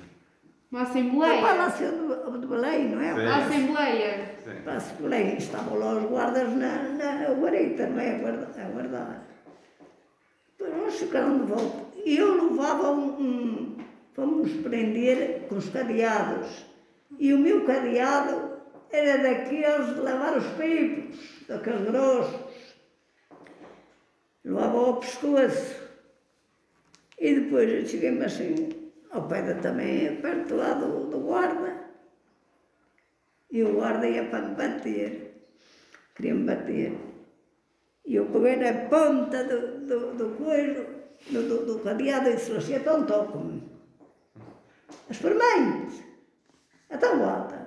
Uma 0.71 0.81
o 0.81 0.83
assembleia? 0.83 1.41
Palácio 1.43 1.93
do, 1.93 2.39
do 2.39 2.49
Belém, 2.49 2.89
não 2.89 3.01
é? 3.01 3.14
Sim. 3.14 3.27
A 3.27 3.37
assembleia. 3.47 4.35
Sim. 4.45 4.51
O 4.51 4.62
Palácio 4.64 4.97
do 4.97 5.03
Belém, 5.05 5.37
estavam 5.37 5.79
lá 5.79 5.95
os 5.95 6.05
guardas 6.11 6.53
na, 6.57 6.83
na 6.83 7.33
guarita, 7.35 7.87
não 7.87 8.01
é? 8.01 8.17
A 8.17 8.19
guarda- 8.19 8.51
a 8.62 8.64
guardar. 8.71 9.23
Depois 10.59 10.77
nós 10.83 10.95
ficaram 10.99 11.39
de 11.39 11.45
volta. 11.53 11.87
E 12.05 12.17
eu 12.17 12.51
levava 12.51 12.91
um, 12.91 13.07
um. 13.21 13.77
Fomos 14.14 14.51
prender 14.62 15.43
com 15.49 15.57
os 15.57 15.69
cadeados. 15.69 16.64
E 17.19 17.33
o 17.33 17.39
meu 17.39 17.64
cadeado 17.64 18.53
era 18.91 19.19
daqueles 19.23 19.95
de 19.95 20.01
lavar 20.01 20.37
os 20.37 20.47
pipos, 20.55 21.47
daqueles 21.47 21.83
grossos. 21.83 22.41
Levava 24.45 24.79
ao 24.79 24.97
pescoço. 24.97 25.77
E 27.19 27.35
depois 27.35 27.71
eu 27.73 27.87
cheguei-me 27.87 28.25
assim, 28.25 28.86
ao 29.11 29.29
pé 29.29 29.43
da 29.43 29.55
também, 29.55 30.21
perto 30.21 30.57
lá 30.57 30.75
do, 30.75 31.07
do 31.07 31.19
guarda. 31.21 31.87
E 33.51 33.63
o 33.63 33.75
guarda 33.75 34.07
ia 34.09 34.29
para 34.29 34.49
me 34.49 34.55
bater. 34.55 35.47
Queria-me 36.15 36.45
bater. 36.45 36.99
E 38.05 38.15
eu 38.15 38.27
peguei 38.27 38.57
na 38.57 38.89
ponta 38.89 39.45
do, 39.45 39.87
do, 39.87 40.15
do 40.15 40.37
coelho, 40.37 40.87
do, 41.31 41.49
do, 41.49 41.67
do 41.67 41.79
cadeado, 41.81 42.29
e 42.29 42.37
disse 42.37 42.53
assim, 42.53 42.75
então 42.75 43.05
toca-me. 43.07 43.63
Experimente. 45.11 46.05
Então 46.91 47.19
bota. 47.19 47.67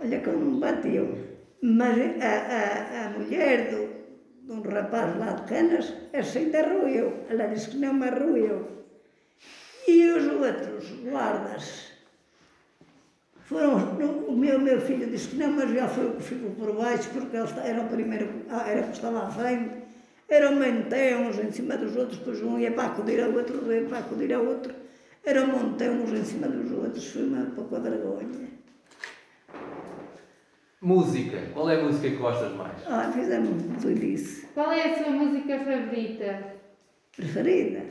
Olha 0.00 0.20
como 0.20 0.38
me 0.38 0.60
bateu. 0.60 1.32
Mas 1.62 1.96
a, 2.20 3.04
a, 3.04 3.06
a 3.06 3.10
mulher 3.10 3.70
do, 3.70 4.01
de 4.42 4.52
um 4.52 4.60
rapaz 4.62 5.18
lá 5.18 5.32
de 5.32 5.42
Canas, 5.44 5.92
essa 6.12 6.38
ainda 6.38 6.62
ruiu. 6.62 7.12
Ela 7.28 7.46
disse 7.46 7.70
que 7.70 7.76
não 7.76 7.94
me 7.94 8.10
ruiu. 8.10 8.66
E 9.86 10.08
os 10.10 10.26
outros 10.26 10.90
guardas 11.04 11.92
foram, 13.44 13.76
o 14.28 14.36
meu, 14.36 14.58
meu 14.58 14.80
filho 14.80 15.08
disse 15.10 15.28
que 15.28 15.36
não, 15.36 15.52
mas 15.52 15.70
já 15.70 15.88
foi 15.88 16.06
o 16.06 16.16
que 16.16 16.22
ficou 16.22 16.50
por 16.52 16.74
baixo, 16.74 17.08
porque 17.12 17.36
ele 17.36 17.48
era 17.64 17.82
o 17.82 17.88
primeiro, 17.88 18.28
ah, 18.48 18.68
era 18.68 18.80
o 18.82 18.84
que 18.84 18.92
estava 18.92 19.24
à 19.24 19.30
frente. 19.30 19.82
Eram 20.28 20.54
montão 20.54 21.28
uns 21.28 21.38
em 21.38 21.52
cima 21.52 21.76
dos 21.76 21.94
outros, 21.94 22.18
depois 22.18 22.42
um 22.42 22.58
ia 22.58 22.72
para 22.72 22.88
acudir 22.88 23.20
ao 23.20 23.32
outro, 23.32 23.56
outro 23.56 23.72
ia 23.72 23.84
para 23.84 23.98
acudir 23.98 24.32
ao 24.32 24.46
outro. 24.46 24.74
Eram 25.24 25.46
montão 25.48 26.02
uns 26.02 26.12
em 26.12 26.24
cima 26.24 26.48
dos 26.48 26.72
outros, 26.72 27.06
foi 27.06 27.24
uma 27.24 27.44
pouca 27.54 27.78
vergonha. 27.80 28.61
Música. 30.82 31.38
Qual 31.54 31.70
é 31.70 31.80
a 31.80 31.84
música 31.84 32.10
que 32.10 32.16
gostas 32.16 32.52
mais? 32.56 32.76
Ah, 32.88 33.10
fizemos 33.14 33.62
doidice. 33.80 34.46
Qual 34.52 34.72
é 34.72 34.92
a 34.92 34.98
sua 34.98 35.10
música 35.12 35.58
favorita? 35.60 36.54
Preferida? 37.16 37.84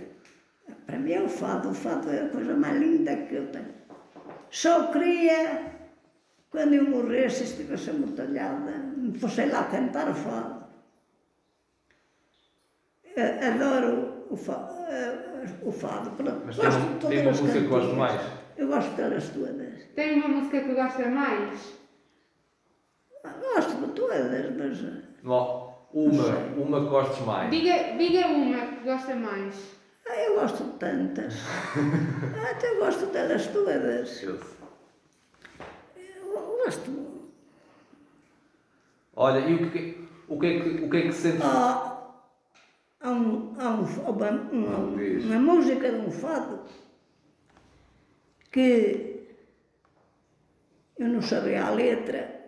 Para 0.86 1.00
mim 1.00 1.14
é 1.14 1.22
o 1.22 1.30
fado, 1.30 1.70
o 1.70 1.74
fado 1.74 2.10
é 2.10 2.26
a 2.26 2.30
coisa 2.30 2.54
mais 2.54 2.78
linda 2.78 3.16
que 3.16 3.36
eu 3.36 3.48
tenho. 3.48 3.74
Só 4.50 4.92
queria, 4.92 5.72
quando 6.50 6.74
eu 6.74 6.90
morresse, 6.90 7.44
estivesse 7.46 7.92
amortalhada, 7.92 8.72
me 8.98 9.18
fosse 9.18 9.46
lá 9.46 9.64
cantar 9.66 10.10
o 10.10 10.14
fado. 10.14 10.66
Eh, 13.16 13.48
Adoro 13.48 14.26
o 14.30 14.36
fado. 14.36 14.74
O 15.64 15.72
fado. 15.72 16.12
Mas 16.46 16.56
tem 16.58 16.66
Gosto 16.66 16.78
uma- 16.80 16.94
de 16.94 17.00
todas 17.00 17.10
tem 17.16 17.22
uma 17.22 17.32
as 17.32 17.40
música 17.42 17.60
que 17.62 17.68
gostas 17.68 17.90
cantigas. 17.94 17.98
mais? 18.16 18.32
Eu 18.58 18.68
gosto 18.68 18.96
delas 18.96 19.30
todas. 19.30 19.84
Tem 19.96 20.14
uma 20.20 20.28
música 20.28 20.62
que 20.62 20.74
gosta 20.74 21.10
mais? 21.10 21.81
Ah, 23.24 23.34
Gosto 23.56 23.86
de 23.86 23.94
todas, 23.94 24.56
mas 24.58 24.84
eh, 24.84 25.02
Não, 25.24 25.74
Uma, 25.94 26.38
uma 26.58 26.80
que 26.84 26.90
gostes 26.90 27.26
mais. 27.26 27.50
Diga, 27.52 27.98
diga 27.98 28.28
uma 28.28 28.66
que 28.66 28.84
gosta 28.84 29.16
mais. 29.16 29.56
ah, 30.08 30.16
eu 30.24 30.40
gosto 30.40 30.64
de 30.64 30.72
tantas. 30.80 31.36
Ah, 32.36 32.52
Até 32.52 32.76
gosto 32.80 33.06
delas 33.08 33.48
todas. 33.48 34.24
Eu- 34.24 34.40
Eu 35.96 36.58
gosto. 36.66 37.22
Olha, 39.16 39.40
e 39.40 39.54
o 39.56 39.70
que, 39.72 40.08
o 40.28 40.40
que, 40.40 40.46
é, 40.48 40.60
que, 40.62 40.70
o 40.86 40.90
que 40.90 40.98
é 40.98 41.02
que 41.04 41.12
sentes? 41.12 41.42
Há, 41.44 42.16
há, 43.02 43.10
um, 43.12 43.54
há 43.60 43.70
um, 43.70 43.84
uma, 43.84 44.30
uma, 44.32 44.98
Diz. 44.98 45.26
uma 45.26 45.40
música 45.40 45.92
de 45.92 45.98
um 45.98 46.10
fado 46.12 46.62
que 48.52 49.28
eu 50.98 51.08
não 51.08 51.22
sabia 51.22 51.66
a 51.66 51.72
letra, 51.72 52.41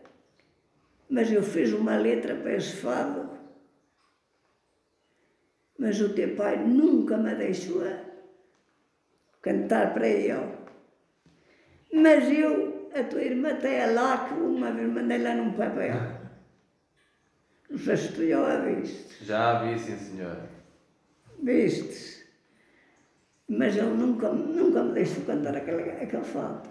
mas 1.13 1.31
eu 1.31 1.43
fiz 1.43 1.71
uma 1.71 1.95
letra 1.95 2.33
para 2.35 2.55
esse 2.55 2.77
fado 2.77 3.29
Mas 5.77 6.01
o 6.01 6.09
teu 6.09 6.35
pai 6.35 6.57
nunca 6.57 7.17
me 7.17 7.35
deixou 7.35 7.83
cantar 9.41 9.93
para 9.93 10.07
ele. 10.07 10.57
Mas 11.93 12.31
eu, 12.31 12.89
a 12.95 13.03
tua 13.03 13.21
irmã 13.21 13.51
até 13.51 13.85
lá, 13.87 14.27
que 14.27 14.33
uma 14.33 14.71
vez 14.71 14.89
mandei 14.91 15.19
lá 15.19 15.35
num 15.35 15.53
papel. 15.53 15.93
Não 17.69 17.77
sei 17.77 17.97
se 17.97 18.13
tu 18.13 18.27
já 18.27 18.53
a 18.53 18.57
viste. 18.61 19.25
Já 19.25 19.63
vi, 19.63 19.77
sim 19.77 19.97
senhor. 19.97 20.37
Viste? 21.43 22.25
Mas 23.49 23.75
ele 23.75 23.97
nunca, 23.97 24.29
nunca 24.29 24.83
me 24.83 24.93
deixou 24.93 25.25
cantar 25.25 25.55
aquele, 25.55 25.91
aquele 25.91 26.23
fado. 26.23 26.69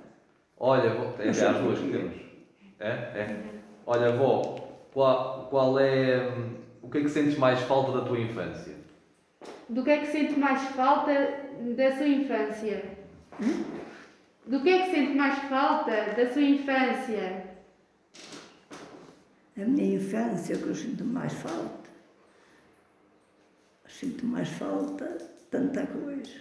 Olha, 0.56 0.88
é 0.88 1.26
Mas 1.26 1.36
já 1.36 1.50
as 1.50 1.58
duas 1.58 1.78
que 1.78 1.92
temos. 1.92 2.16
É? 2.80 2.90
É. 2.90 3.61
Olha, 3.86 4.12
vó, 4.12 4.56
qual, 4.92 5.46
qual 5.48 5.78
é. 5.78 6.28
hum, 6.30 6.54
O 6.82 6.90
que 6.90 6.98
é 6.98 7.00
que 7.02 7.08
sentes 7.08 7.38
mais 7.38 7.60
falta 7.60 7.92
da 7.92 8.04
tua 8.04 8.18
infância? 8.20 8.74
Do 9.68 9.82
que 9.82 9.90
é 9.90 9.98
que 9.98 10.06
sente 10.06 10.38
mais 10.38 10.62
falta 10.70 11.12
da 11.76 11.96
sua 11.96 12.06
infância? 12.08 12.96
Do 14.46 14.60
que 14.62 14.68
é 14.68 14.82
que 14.84 14.90
sente 14.90 15.14
mais 15.16 15.38
falta 15.48 16.12
da 16.16 16.30
sua 16.32 16.42
infância? 16.42 17.52
A 19.56 19.60
minha 19.64 19.96
infância, 19.96 20.56
que 20.56 20.66
eu 20.66 20.74
sinto 20.74 21.04
mais 21.04 21.32
falta. 21.32 21.90
Sinto 23.86 24.24
mais 24.26 24.48
falta 24.48 25.06
de 25.18 25.24
tanta 25.50 25.86
coisa. 25.86 26.40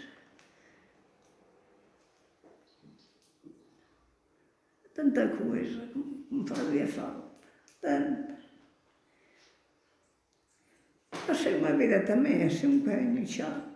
Tanta 4.93 5.27
coisa 5.29 5.87
que 5.87 6.25
me 6.31 6.47
fazia 6.47 6.87
falta. 6.87 7.30
Tanta. 7.81 8.37
Achei 11.27 11.55
uma 11.57 11.73
vida 11.73 12.01
também 12.05 12.43
assim 12.43 12.67
um 12.67 12.79
bocadinho 12.79 13.27
chata. 13.27 13.71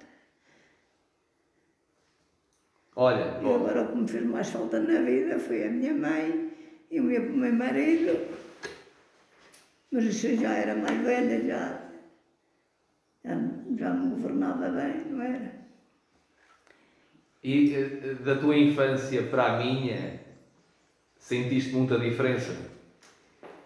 Olha, 2.95 3.41
E 3.41 3.53
agora 3.53 3.83
o 3.83 3.87
que 3.89 3.97
me 3.97 4.07
fez 4.07 4.25
mais 4.25 4.49
falta 4.49 4.79
na 4.79 5.01
vida 5.01 5.37
foi 5.37 5.67
a 5.67 5.69
minha 5.69 5.93
mãe 5.93 6.51
e 6.89 6.99
o 6.99 7.03
meu, 7.03 7.21
meu 7.21 7.53
marido. 7.53 8.27
Mas 9.91 10.05
isso 10.05 10.35
já 10.37 10.53
era 10.53 10.75
mais 10.75 10.97
velha, 11.01 11.45
já, 11.45 11.89
já, 13.23 13.35
já 13.77 13.89
me 13.93 14.09
governava 14.11 14.69
bem, 14.69 15.05
não 15.11 15.21
era? 15.21 15.65
e 17.45 17.75
eh, 17.75 18.15
da 18.25 18.35
tua 18.37 18.57
infância 18.57 19.21
para 19.21 19.53
a 19.53 19.63
minha, 19.63 20.19
sentiste 21.15 21.73
muita 21.73 21.99
diferença? 21.99 22.74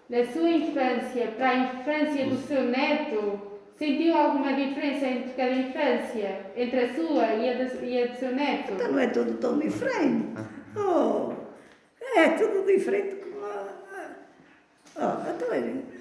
Da 0.09 0.25
sua 0.25 0.49
infância 0.49 1.27
para 1.37 1.49
a 1.49 1.57
infância 1.57 2.25
do 2.25 2.35
seu 2.47 2.63
neto, 2.63 3.39
sentiu 3.77 4.15
alguma 4.17 4.53
diferença 4.53 5.05
entre 5.05 5.29
cada 5.33 5.51
infância? 5.51 6.45
Entre 6.55 6.79
a 6.79 6.93
sua 6.95 7.25
e 7.35 7.49
a, 7.49 7.53
do- 7.63 7.85
e 7.85 8.03
a 8.03 8.07
do 8.07 8.15
seu 8.17 8.31
neto? 8.35 8.73
Então 8.73 8.91
não 8.91 8.99
é 8.99 9.07
tudo 9.07 9.33
tão 9.37 9.59
diferente. 9.59 10.25
Oh, 10.75 11.31
é 12.15 12.29
tudo 12.29 12.65
diferente 12.65 13.15
como. 13.17 13.45
a- 13.45 13.69
a- 14.97 15.25
Oh, 15.25 15.29
então 15.31 15.53
é. 15.53 15.99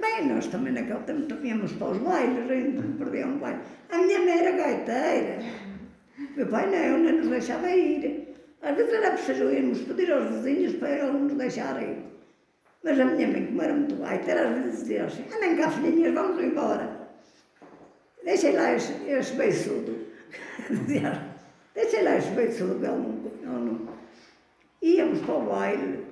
Bem, 0.00 0.26
nós 0.26 0.46
também 0.48 0.72
naquele 0.72 1.00
tempo 1.00 1.22
também 1.26 1.50
íamos 1.52 1.72
para 1.72 1.88
os 1.88 1.98
bailes, 1.98 2.50
ainda 2.50 2.82
não 2.82 2.92
perdia 2.96 3.26
um 3.26 3.38
baile. 3.38 3.60
A 3.90 3.98
minha 3.98 4.18
mãe 4.20 4.38
era 4.38 4.50
gaiteira. 4.56 5.38
Meu 6.36 6.46
pai 6.48 6.66
não, 6.70 6.98
não 6.98 7.12
nos 7.18 7.28
deixava 7.28 7.68
ir. 7.70 8.29
Às 8.62 8.76
vezes 8.76 8.92
era 8.92 9.12
preciso 9.12 9.50
irmos 9.50 9.80
pedir 9.80 10.12
aos 10.12 10.28
vizinhos 10.30 10.74
para 10.74 10.90
ele 10.90 11.12
nos 11.12 11.34
deixar 11.34 11.82
ir. 11.82 12.10
Mas 12.82 12.98
a 12.98 13.04
minha 13.04 13.28
mãe, 13.28 13.46
como 13.46 13.62
era 13.62 13.74
muito 13.74 13.96
gaiteira, 13.96 14.48
às 14.48 14.54
vezes 14.54 14.80
dizia 14.80 15.04
assim, 15.06 15.24
andem 15.34 15.56
cá 15.56 15.70
filhinhas, 15.70 16.14
vamos 16.14 16.42
embora. 16.42 17.08
Deixem 18.24 18.54
lá 18.54 18.72
esse, 18.74 18.92
esse 19.08 19.34
beiçudo. 19.34 20.06
Deixem 21.74 22.02
lá 22.02 22.16
esse 22.16 22.30
beiçudo, 22.30 22.84
ele 22.84 22.86
não, 22.86 23.32
ele 23.42 23.70
não... 23.70 23.88
Íamos 24.82 25.20
para 25.20 25.34
o 25.34 25.46
baile. 25.46 26.06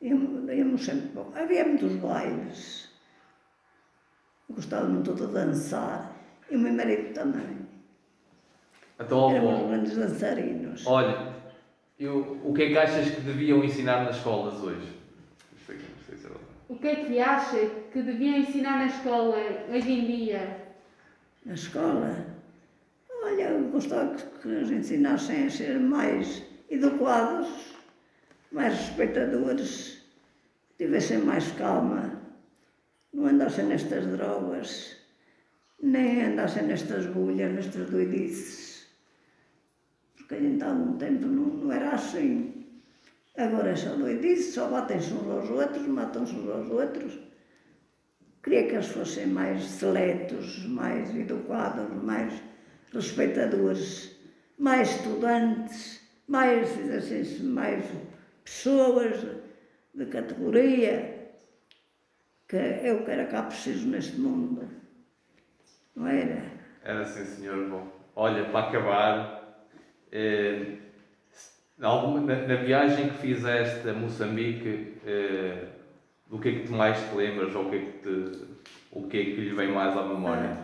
Íamos, 0.00 0.50
íamos 0.52 0.84
sempre 0.84 1.08
para 1.08 1.22
o... 1.22 1.32
Havia 1.36 1.64
muitos 1.64 1.92
bailes. 1.96 2.92
Gostava 4.50 4.88
muito 4.88 5.14
de 5.14 5.26
dançar. 5.28 6.16
E 6.50 6.56
o 6.56 6.58
meu 6.58 6.72
marido 6.72 7.14
também. 7.14 7.61
Então, 9.04 9.18
ó, 9.18 9.30
Éramos 9.32 9.68
grandes 9.68 9.96
dançarinos. 9.96 10.86
olha, 10.86 11.32
eu, 11.98 12.40
o 12.44 12.52
que 12.54 12.62
é 12.64 12.68
que 12.68 12.78
achas 12.78 13.10
que 13.10 13.20
deviam 13.20 13.62
ensinar 13.64 14.04
nas 14.04 14.16
escolas 14.16 14.54
hoje? 14.62 14.92
Não 15.52 15.58
sei, 15.66 15.76
não 15.76 16.04
sei 16.06 16.16
se 16.16 16.26
é. 16.26 16.30
O 16.68 16.76
que 16.76 16.86
é 16.88 16.96
que 17.04 17.20
acha 17.20 17.66
que 17.92 18.02
deviam 18.02 18.38
ensinar 18.38 18.78
na 18.78 18.86
escola 18.86 19.36
hoje 19.70 19.92
em 19.92 20.06
dia? 20.06 20.62
na 21.44 21.54
escola. 21.54 22.26
Olha, 23.24 23.42
eu 23.50 23.64
gostava 23.70 24.14
que, 24.14 24.22
que 24.40 24.48
nos 24.48 24.70
ensinassem 24.70 25.46
a 25.46 25.50
ser 25.50 25.78
mais 25.80 26.42
educados, 26.70 27.48
mais 28.50 28.74
respeitadores, 28.78 30.02
que 30.78 30.84
tivessem 30.84 31.18
mais 31.18 31.50
calma, 31.52 32.20
não 33.12 33.26
andassem 33.26 33.66
nestas 33.66 34.06
drogas, 34.06 34.96
nem 35.82 36.22
andassem 36.24 36.62
nestas 36.64 37.06
bulhas, 37.06 37.52
nestas 37.52 37.90
doidices. 37.90 38.71
Porque 40.32 40.64
há 40.64 40.68
algum 40.70 40.96
tempo 40.96 41.26
não, 41.26 41.44
não 41.44 41.72
era 41.72 41.90
assim. 41.90 42.64
Agora 43.36 43.70
é 43.70 43.76
só 43.76 43.94
doidice, 43.94 44.52
só 44.52 44.66
batem-se 44.68 45.12
uns 45.12 45.28
aos 45.30 45.50
outros, 45.50 45.86
matam-se 45.86 46.34
uns 46.34 46.48
aos 46.50 46.70
outros. 46.70 47.18
Queria 48.42 48.66
que 48.66 48.72
eles 48.72 48.86
fossem 48.86 49.26
mais 49.26 49.62
seletos, 49.62 50.64
mais 50.66 51.14
educados, 51.14 52.02
mais 52.02 52.32
respeitadores, 52.94 54.18
mais 54.58 54.96
estudantes, 54.96 56.00
mais, 56.26 56.70
fizessem 56.70 57.44
mais 57.44 57.84
pessoas 58.42 59.16
de 59.94 60.06
categoria, 60.06 61.30
que 62.48 62.56
é 62.56 62.90
o 62.98 63.04
que 63.04 63.10
era 63.10 63.26
cá 63.26 63.42
preciso 63.42 63.86
neste 63.86 64.18
mundo. 64.18 64.66
Não 65.94 66.06
era? 66.06 66.42
Era 66.82 67.04
sim, 67.04 67.24
senhor. 67.26 67.68
Bom, 67.68 67.86
olha, 68.16 68.46
para 68.46 68.68
acabar, 68.68 69.41
eh, 70.12 70.66
alguma- 71.80 72.20
na, 72.20 72.36
na 72.46 72.56
viagem 72.56 73.08
que 73.08 73.16
fizeste 73.16 73.88
a 73.88 73.94
Moçambique, 73.94 74.92
eh, 75.06 75.64
do 76.28 76.38
que 76.38 76.48
é 76.50 76.52
que 76.52 76.66
tu 76.66 76.72
mais 76.72 76.98
te 77.02 77.14
lembras 77.14 77.54
ou 77.54 77.66
o 77.66 77.70
que 77.70 77.76
é 77.76 77.78
que, 77.80 77.92
te, 78.02 78.32
o 78.90 79.08
que, 79.08 79.16
é 79.18 79.24
que 79.24 79.40
lhe 79.40 79.52
vem 79.54 79.68
mais 79.72 79.96
à 79.96 80.02
memória? 80.02 80.56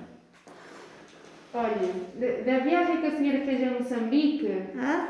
Olha, 1.55 1.95
da, 2.15 2.53
da 2.53 2.59
viagem 2.61 3.01
que 3.01 3.07
a 3.07 3.11
senhora 3.17 3.45
fez 3.45 3.63
a 3.63 3.73
Moçambique, 3.73 4.47
Hã? 4.77 5.09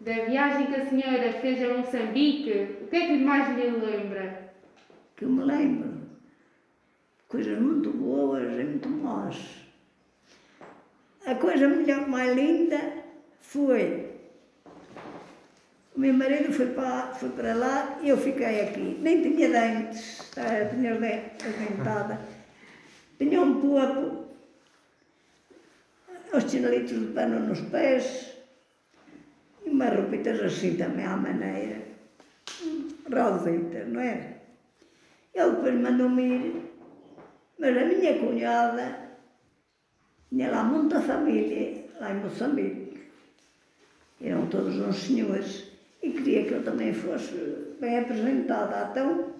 da 0.00 0.12
viagem 0.26 0.66
que 0.68 0.74
a 0.74 0.84
senhora 0.88 1.32
fez 1.32 1.62
a 1.62 1.74
Moçambique, 1.74 2.68
o 2.82 2.86
que 2.86 2.96
é 2.96 3.06
que 3.06 3.18
mais 3.18 3.54
lhe 3.56 3.68
lembra? 3.70 4.46
Que 5.16 5.24
eu 5.24 5.30
me 5.30 5.42
lembro. 5.44 6.06
Coisas 7.28 7.58
muito 7.58 7.90
boas 7.90 8.52
e 8.58 8.64
muito 8.64 8.88
más. 8.88 9.66
A 11.26 11.34
coisa 11.34 11.66
melhor, 11.68 12.06
mais 12.06 12.34
linda 12.34 12.92
foi 13.40 14.16
o 15.96 16.00
meu 16.00 16.12
marido 16.12 16.52
foi 16.52 16.66
para, 16.74 17.14
foi 17.14 17.30
para 17.30 17.54
lá 17.54 17.98
e 18.02 18.10
eu 18.10 18.18
fiquei 18.18 18.60
aqui. 18.60 18.98
Nem 19.00 19.22
tinha 19.22 19.48
dentes, 19.48 20.30
tinha 20.70 20.94
dentada. 20.94 22.20
Tinha 23.16 23.40
um 23.40 23.62
popo, 23.62 24.26
os 26.34 26.50
chinelitos 26.50 27.00
de 27.00 27.06
pano 27.14 27.40
nos 27.40 27.62
pés 27.70 28.34
e 29.64 29.70
umas 29.70 29.96
roupitas 29.96 30.38
assim 30.42 30.76
também 30.76 31.06
à 31.06 31.16
maneira. 31.16 31.80
Rositas, 33.10 33.88
não 33.88 34.00
é? 34.02 34.36
Ele 35.34 35.50
depois 35.50 35.74
mandou-me 35.80 36.22
ir, 36.22 36.62
mas 37.58 37.74
a 37.74 37.84
minha 37.86 38.18
cunhada 38.18 38.98
tinha 40.28 40.50
lá 40.50 40.62
muita 40.62 41.00
família, 41.00 41.86
lá 41.98 42.10
em 42.10 42.20
Moçambique. 42.20 42.85
Eram 44.20 44.46
todos 44.46 44.76
uns 44.76 44.96
senhores 44.96 45.64
e 46.02 46.10
queria 46.10 46.44
que 46.44 46.52
eu 46.52 46.64
também 46.64 46.92
fosse 46.92 47.34
bem 47.80 47.98
apresentada. 47.98 48.88
Então, 48.90 49.32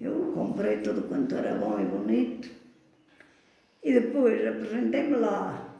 eu 0.00 0.32
comprei 0.34 0.78
tudo 0.78 1.08
quanto 1.08 1.34
era 1.34 1.54
bom 1.54 1.80
e 1.80 1.84
bonito. 1.84 2.50
E 3.82 3.92
depois 3.92 4.46
apresentei-me 4.46 5.16
lá. 5.16 5.74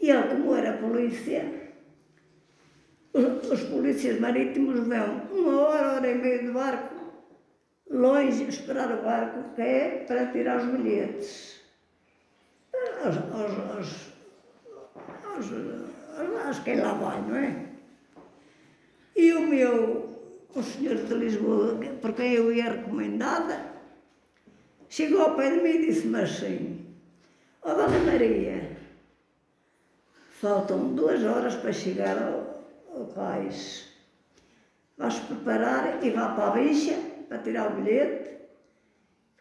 E 0.00 0.10
ele, 0.10 0.28
como 0.28 0.54
era 0.54 0.78
polícia, 0.78 1.44
os, 3.12 3.50
os 3.50 3.62
polícias 3.64 4.18
marítimos 4.18 4.80
vão 4.86 5.22
uma 5.30 5.60
hora, 5.60 5.92
hora 5.94 6.10
e 6.10 6.14
meia 6.14 6.38
de 6.38 6.50
barco, 6.50 6.94
longe, 7.90 8.44
esperar 8.44 8.90
o 8.98 9.02
barco, 9.02 9.54
que 9.54 9.62
é 9.62 10.04
para 10.06 10.26
tirar 10.26 10.58
os 10.58 10.66
bilhetes. 10.66 11.60
Aos, 13.02 13.16
aos 16.46 16.58
quem 16.60 16.80
lá 16.80 16.92
vai, 16.94 17.20
não 17.22 17.36
é? 17.36 17.66
E 19.16 19.32
o 19.32 19.46
meu 19.46 20.10
o 20.54 20.62
senhor 20.62 20.96
de 20.96 21.14
Lisboa, 21.14 21.78
por 22.00 22.12
quem 22.12 22.32
eu 22.32 22.52
ia 22.52 22.72
recomendada, 22.72 23.72
chegou 24.88 25.22
ao 25.22 25.36
pé 25.36 25.50
de 25.50 25.62
mim 25.62 25.70
e 25.70 25.86
disse-me 25.86 26.20
assim, 26.20 26.86
ó 27.62 27.74
Dona 27.74 27.98
Maria, 28.00 28.76
faltam 30.30 30.94
duas 30.94 31.22
horas 31.22 31.54
para 31.56 31.72
chegar 31.72 32.16
ao, 32.20 32.64
ao 32.94 33.06
cais. 33.08 33.88
Vais 34.98 35.18
preparar 35.20 36.04
e 36.04 36.10
vá 36.10 36.34
para 36.34 36.48
a 36.48 36.50
bicha 36.50 36.98
para 37.28 37.38
tirar 37.38 37.70
o 37.70 37.76
bilhete, 37.76 38.38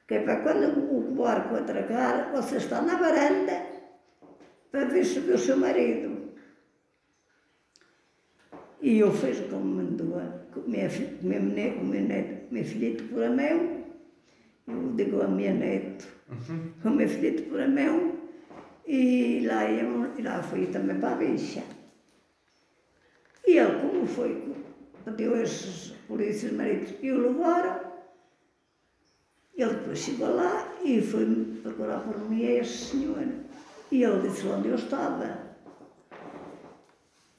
que 0.08 0.16
é 0.16 0.20
para 0.22 0.42
quando 0.42 0.80
o 0.96 1.16
barco 1.16 1.56
atracar, 1.56 2.32
você 2.32 2.58
está 2.58 2.82
na 2.82 2.96
varanda 2.96 3.66
para 4.72 4.86
ver 4.86 5.04
se 5.04 5.20
o 5.20 5.38
seu 5.38 5.58
marido. 5.58 6.19
E 8.82 9.00
eu 9.00 9.12
fiz 9.12 9.40
como 9.50 9.66
mandou 9.66 10.08
o 10.08 10.70
meu, 10.70 11.42
ne- 11.42 11.76
o 11.82 11.86
meu 11.86 12.02
neto, 12.02 12.54
meu 12.54 12.64
filhito 12.64 13.04
por 13.06 13.24
a 13.24 13.30
mão, 13.30 13.84
eu 14.68 14.94
digo 14.96 15.22
a 15.22 15.28
minha 15.28 15.54
neto, 15.54 16.08
com 16.82 16.90
o 16.90 16.96
meu 16.96 17.10
filhito 17.10 17.44
por 17.44 17.60
a 17.60 17.68
mão, 17.68 18.14
e 18.88 19.46
lá, 19.46 19.70
íamos, 19.70 20.18
e 20.18 20.22
lá 20.22 20.42
fui 20.42 20.66
também 20.68 20.98
para 21.00 21.14
a 21.14 21.16
bicha. 21.18 21.62
E 23.46 23.58
ele, 23.58 23.80
como 23.82 24.06
foi, 24.08 24.54
pediu 25.06 25.36
esses 25.42 25.90
polícias 26.08 26.54
maridos 26.54 26.94
e 27.02 27.12
o 27.12 27.20
levaram, 27.20 27.80
ele 29.56 29.74
depois 29.74 30.00
chegou 30.00 30.34
lá 30.36 30.74
e 30.84 31.02
foi 31.02 31.26
procurar 31.64 32.00
por 32.00 32.18
mim 32.30 32.46
a 32.46 32.52
este 32.62 32.86
senhor. 32.92 33.28
E 33.92 34.04
ele 34.04 34.22
disse 34.30 34.48
onde 34.48 34.70
eu 34.70 34.76
estava. 34.76 35.49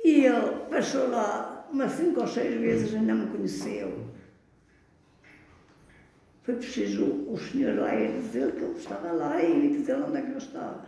E 0.04 0.24
ele 0.24 0.66
passou 0.70 1.08
lá 1.08 1.68
umas 1.70 1.92
cinco 1.92 2.20
ou 2.20 2.26
seis 2.26 2.58
vezes 2.60 2.92
e 2.92 2.98
não 2.98 3.16
me 3.16 3.26
conheceu. 3.30 4.10
Foi 6.42 6.54
preciso 6.56 7.04
o 7.30 7.38
senhor 7.38 7.78
lá 7.78 7.94
ir 7.94 8.20
dizer 8.20 8.52
que 8.52 8.62
eu 8.62 8.72
estava 8.72 9.12
lá 9.12 9.42
e 9.42 9.68
dizer 9.68 9.96
onde 9.96 10.16
é 10.16 10.22
que 10.22 10.32
eu 10.32 10.38
estava. 10.38 10.86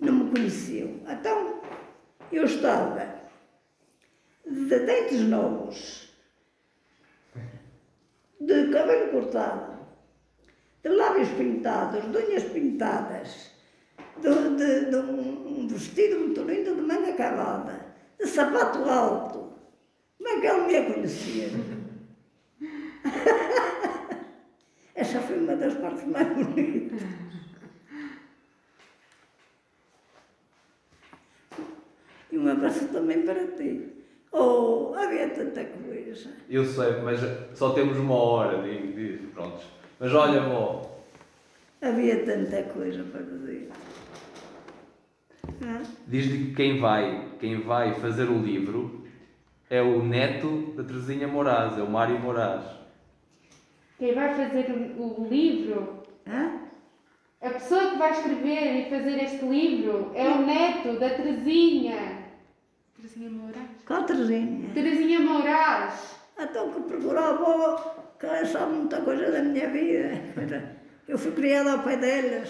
Não 0.00 0.12
me 0.12 0.30
conheceu. 0.30 1.00
Então, 1.08 1.60
eu 2.30 2.44
estava 2.44 3.18
de 4.46 4.78
dentes 4.80 5.20
novos, 5.22 6.08
de 8.40 8.70
cabelo 8.70 9.10
cortado, 9.10 9.78
de 10.82 10.88
lábios 10.90 11.28
pintados, 11.30 12.10
de 12.10 12.16
unhas 12.16 12.44
pintadas, 12.44 13.47
de, 14.20 14.56
de- 14.56 14.90
de 14.90 14.96
um, 14.96 15.66
vestido 15.68 16.18
muito 16.20 16.42
lindo 16.42 16.74
de 16.74 16.80
manga 16.82 17.12
cavada, 17.12 17.74
de 18.18 18.26
sapato 18.26 18.78
alto. 18.88 19.52
Como 20.16 20.28
é 20.28 20.40
que 20.40 20.46
ele 20.46 20.60
me 20.66 20.72
ia 20.72 20.84
conhecer? 20.92 21.50
Essa 24.94 25.20
foi 25.20 25.38
uma 25.38 25.54
das 25.56 25.74
partes 25.74 26.04
mais 26.06 26.26
bonitas. 26.28 27.00
E 32.30 32.38
um 32.38 32.48
abraço 32.48 32.88
também 32.88 33.22
para 33.22 33.46
ti. 33.56 33.88
Oh, 34.32 34.92
havia 34.94 35.28
tanta 35.30 35.64
coisa. 35.64 36.30
Eu 36.48 36.64
sei, 36.64 37.00
mas 37.02 37.20
só 37.56 37.70
temos 37.72 37.96
uma 37.96 38.14
hora, 38.14 38.62
digo, 38.62 38.92
digo, 38.92 39.28
prontos. 39.28 39.64
Mas 39.98 40.12
olha, 40.14 40.40
vó, 40.42 40.96
Havia 41.80 42.24
tanta 42.24 42.62
coisa 42.64 43.04
para 43.04 43.22
dizer. 43.22 43.70
Diz-lhe 46.06 46.46
que 46.46 46.54
quem 46.54 46.78
vai, 46.80 47.28
quem 47.38 47.60
vai 47.60 47.94
fazer 47.94 48.24
o 48.28 48.38
livro 48.38 49.04
é 49.70 49.82
o 49.82 50.02
neto 50.02 50.72
da 50.76 50.84
Teresinha 50.84 51.28
Moraes, 51.28 51.76
é 51.78 51.82
o 51.82 51.90
Mário 51.90 52.18
Moraes. 52.18 52.64
Quem 53.98 54.14
vai 54.14 54.34
fazer 54.34 54.70
o, 54.96 55.22
o 55.22 55.28
livro, 55.28 56.02
Hã? 56.26 56.60
a 57.42 57.50
pessoa 57.50 57.90
que 57.90 57.98
vai 57.98 58.10
escrever 58.12 58.86
e 58.86 58.90
fazer 58.90 59.22
este 59.22 59.44
livro 59.44 60.12
é 60.14 60.28
o 60.28 60.46
neto 60.46 60.98
da 60.98 61.10
Terezinha. 61.10 62.24
Terezinha 62.96 63.30
Moraes? 63.30 63.84
Qual 63.86 64.04
Teresinha? 64.04 64.70
Terezinha 64.72 65.20
Moraes. 65.20 66.16
Então 66.38 66.70
que 66.70 66.80
procurava, 66.82 67.96
que 68.18 68.26
ela 68.26 68.46
sabe 68.46 68.74
muita 68.74 69.00
coisa 69.02 69.30
da 69.30 69.42
minha 69.42 69.68
vida. 69.70 70.76
Eu 71.06 71.18
fui 71.18 71.32
criada 71.32 71.72
ao 71.72 71.82
pé 71.82 71.96
delas. 71.96 72.48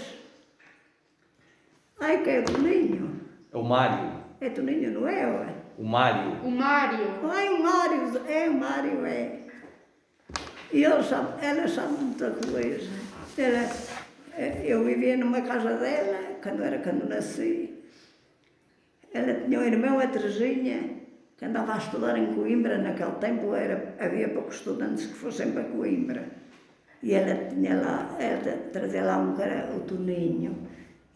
Ai, 2.01 2.23
que 2.23 2.31
é 2.31 2.41
o 2.41 2.45
Toninho? 2.45 3.21
É 3.53 3.57
o 3.57 3.63
Mário. 3.65 4.13
É 4.41 4.49
Toninho, 4.51 4.93
não 4.93 5.09
é? 5.09 5.27
ué? 5.27 5.55
O 5.79 5.85
Mário. 5.85 6.33
O 6.45 6.51
Mário. 6.51 7.07
Ai, 7.31 7.49
o 7.51 7.63
Mário, 7.63 8.21
é 8.29 8.49
o 8.49 8.55
Mário, 8.55 9.07
é. 9.07 9.39
E 10.73 10.85
ele 10.85 11.03
sabe, 11.03 11.45
ela 11.45 11.67
sabe 11.67 11.93
muita 11.95 12.31
coisa. 12.31 12.91
Ela, 13.37 13.71
eh, 14.37 14.63
eu 14.67 14.85
vivia 14.85 15.17
numa 15.17 15.41
casa 15.41 15.75
dela, 15.77 16.19
quando 16.43 16.63
era 16.63 16.79
quando 16.79 17.09
nasci. 17.09 17.75
Ela 19.13 19.35
tinha 19.41 19.59
um 19.59 19.63
irmão, 19.65 19.99
a 19.99 20.07
Teresinha, 20.07 20.81
que 21.37 21.45
andava 21.45 21.75
a 21.75 21.79
estudar 21.79 22.19
em 22.19 22.35
Coimbra. 22.35 22.77
Naquele 22.79 23.13
tempo 23.13 23.55
era, 23.55 23.95
havia 23.99 24.29
poucos 24.29 24.57
estudantes 24.57 25.07
que 25.07 25.15
fossem 25.15 25.53
para 25.53 25.65
Coimbra. 25.65 26.29
E 27.03 27.15
ela 27.15 27.49
tinha 27.49 27.81
lá, 27.81 28.17
ela 28.21 28.39
tra- 28.43 28.59
trazia 28.73 29.05
lá 29.05 29.17
um 29.19 29.35
cara, 29.35 29.71
o 29.75 29.81
Toninho. 29.81 30.67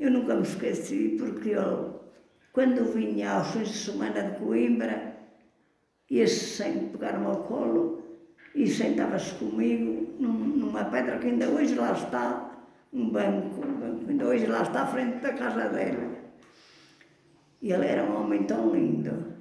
Eu 0.03 0.11
nunca 0.11 0.34
me 0.34 0.42
esqueci, 0.42 1.14
porque 1.16 1.50
ele, 1.50 1.92
quando 2.53 2.84
vinha 2.92 3.34
aos 3.34 3.53
fins 3.53 3.68
de 3.68 3.78
semana 3.78 4.20
de 4.22 4.38
Coimbra, 4.40 5.16
ia-se 6.11 6.44
sempre 6.57 6.86
pegar-me 6.98 7.24
ao 7.26 7.44
colo 7.44 8.03
e 8.53 8.66
sentava-se 8.66 9.32
comigo 9.36 10.14
num- 10.18 10.57
numa 10.57 10.84
pedra 10.86 11.18
que 11.18 11.28
ainda 11.28 11.48
hoje 11.48 11.76
lá 11.76 11.92
está, 11.92 12.50
um 12.92 13.09
banco, 13.11 13.64
um 13.64 13.74
banco 13.80 14.11
ainda 14.11 14.24
hoje 14.26 14.46
lá 14.46 14.62
está 14.62 14.82
à 14.82 14.86
frente 14.88 15.20
da 15.20 15.32
casa 15.34 15.68
dela. 15.68 16.11
E 17.62 17.72
ele 17.72 17.86
era 17.86 18.03
um 18.03 18.24
homem 18.24 18.42
tão 18.42 18.74
lindo 18.74 19.34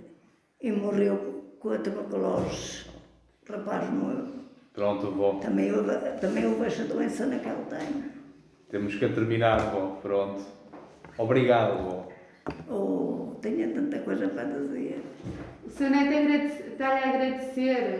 e 0.62 0.72
morreu 0.72 1.56
com 1.60 1.70
a 1.72 1.80
tuberculose. 1.80 2.86
Rapaz 3.50 3.90
morreu. 3.90 4.28
Pronto, 4.74 5.10
vó. 5.12 5.40
Também 5.40 5.74
houve, 5.74 5.92
também 6.22 6.46
houve 6.46 6.66
essa 6.68 6.84
doença 6.86 7.26
naquele 7.26 7.66
tempo. 7.66 8.11
Temos 8.72 8.96
que 8.96 9.08
terminar, 9.10 9.60
vó. 9.72 10.00
Pronto. 10.02 10.42
Obrigado, 11.18 11.84
vó. 11.84 12.08
Oh, 12.70 13.36
tinha 13.42 13.68
tanta 13.70 14.00
coisa 14.00 14.28
para 14.30 14.46
dizer. 14.46 15.04
O 15.66 15.70
seu 15.70 15.90
neto 15.90 16.08
agradece- 16.18 16.64
está-lhe 16.70 17.04
a 17.04 17.10
agradecer. 17.10 18.00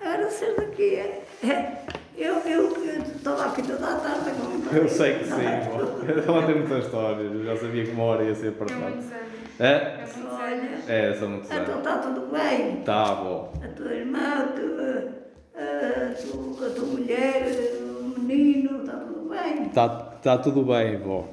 Agradecer 0.00 0.54
daqui. 0.56 0.94
É, 0.96 1.22
é, 1.44 1.82
eu, 2.16 2.34
eu, 2.40 2.76
eu 2.86 3.02
estava 3.02 3.44
aqui 3.46 3.62
toda 3.62 3.86
a 3.86 3.96
tarde 4.00 4.30
com 4.30 4.76
Eu 4.76 4.88
sei 4.88 5.18
que 5.18 5.24
sim, 5.26 5.30
vó. 5.30 6.32
Ela 6.32 6.46
tem 6.46 6.56
muitas 6.56 6.84
histórias. 6.86 7.32
Eu 7.32 7.44
já 7.44 7.56
sabia 7.56 7.84
que 7.84 7.90
uma 7.92 8.04
hora 8.04 8.24
ia 8.24 8.34
ser 8.34 8.54
anos. 8.58 9.04
É? 9.60 9.72
É 9.74 9.96
muitos 9.98 10.16
anos. 10.16 10.32
Olha, 10.40 10.92
É, 10.92 11.14
são 11.14 11.28
muitos 11.30 11.50
então 11.50 11.64
anos. 11.64 11.76
está 11.76 11.98
tudo 11.98 12.32
bem. 12.32 12.76
Tá, 12.82 13.14
vó. 13.14 13.52
A 13.62 13.68
tua 13.68 13.92
irmã, 13.92 14.18
a 14.18 14.46
tua, 14.48 15.12
a 15.54 16.14
tua, 16.14 16.66
a 16.66 16.70
tua 16.70 16.86
mulher, 16.86 17.42
o 17.80 18.20
menino, 18.20 18.80
está 18.80 18.96
tudo 18.96 19.11
bem. 19.32 19.68
Tá, 19.70 19.88
tá 19.88 20.38
tudo 20.38 20.62
bem, 20.64 20.98
vó. 20.98 21.24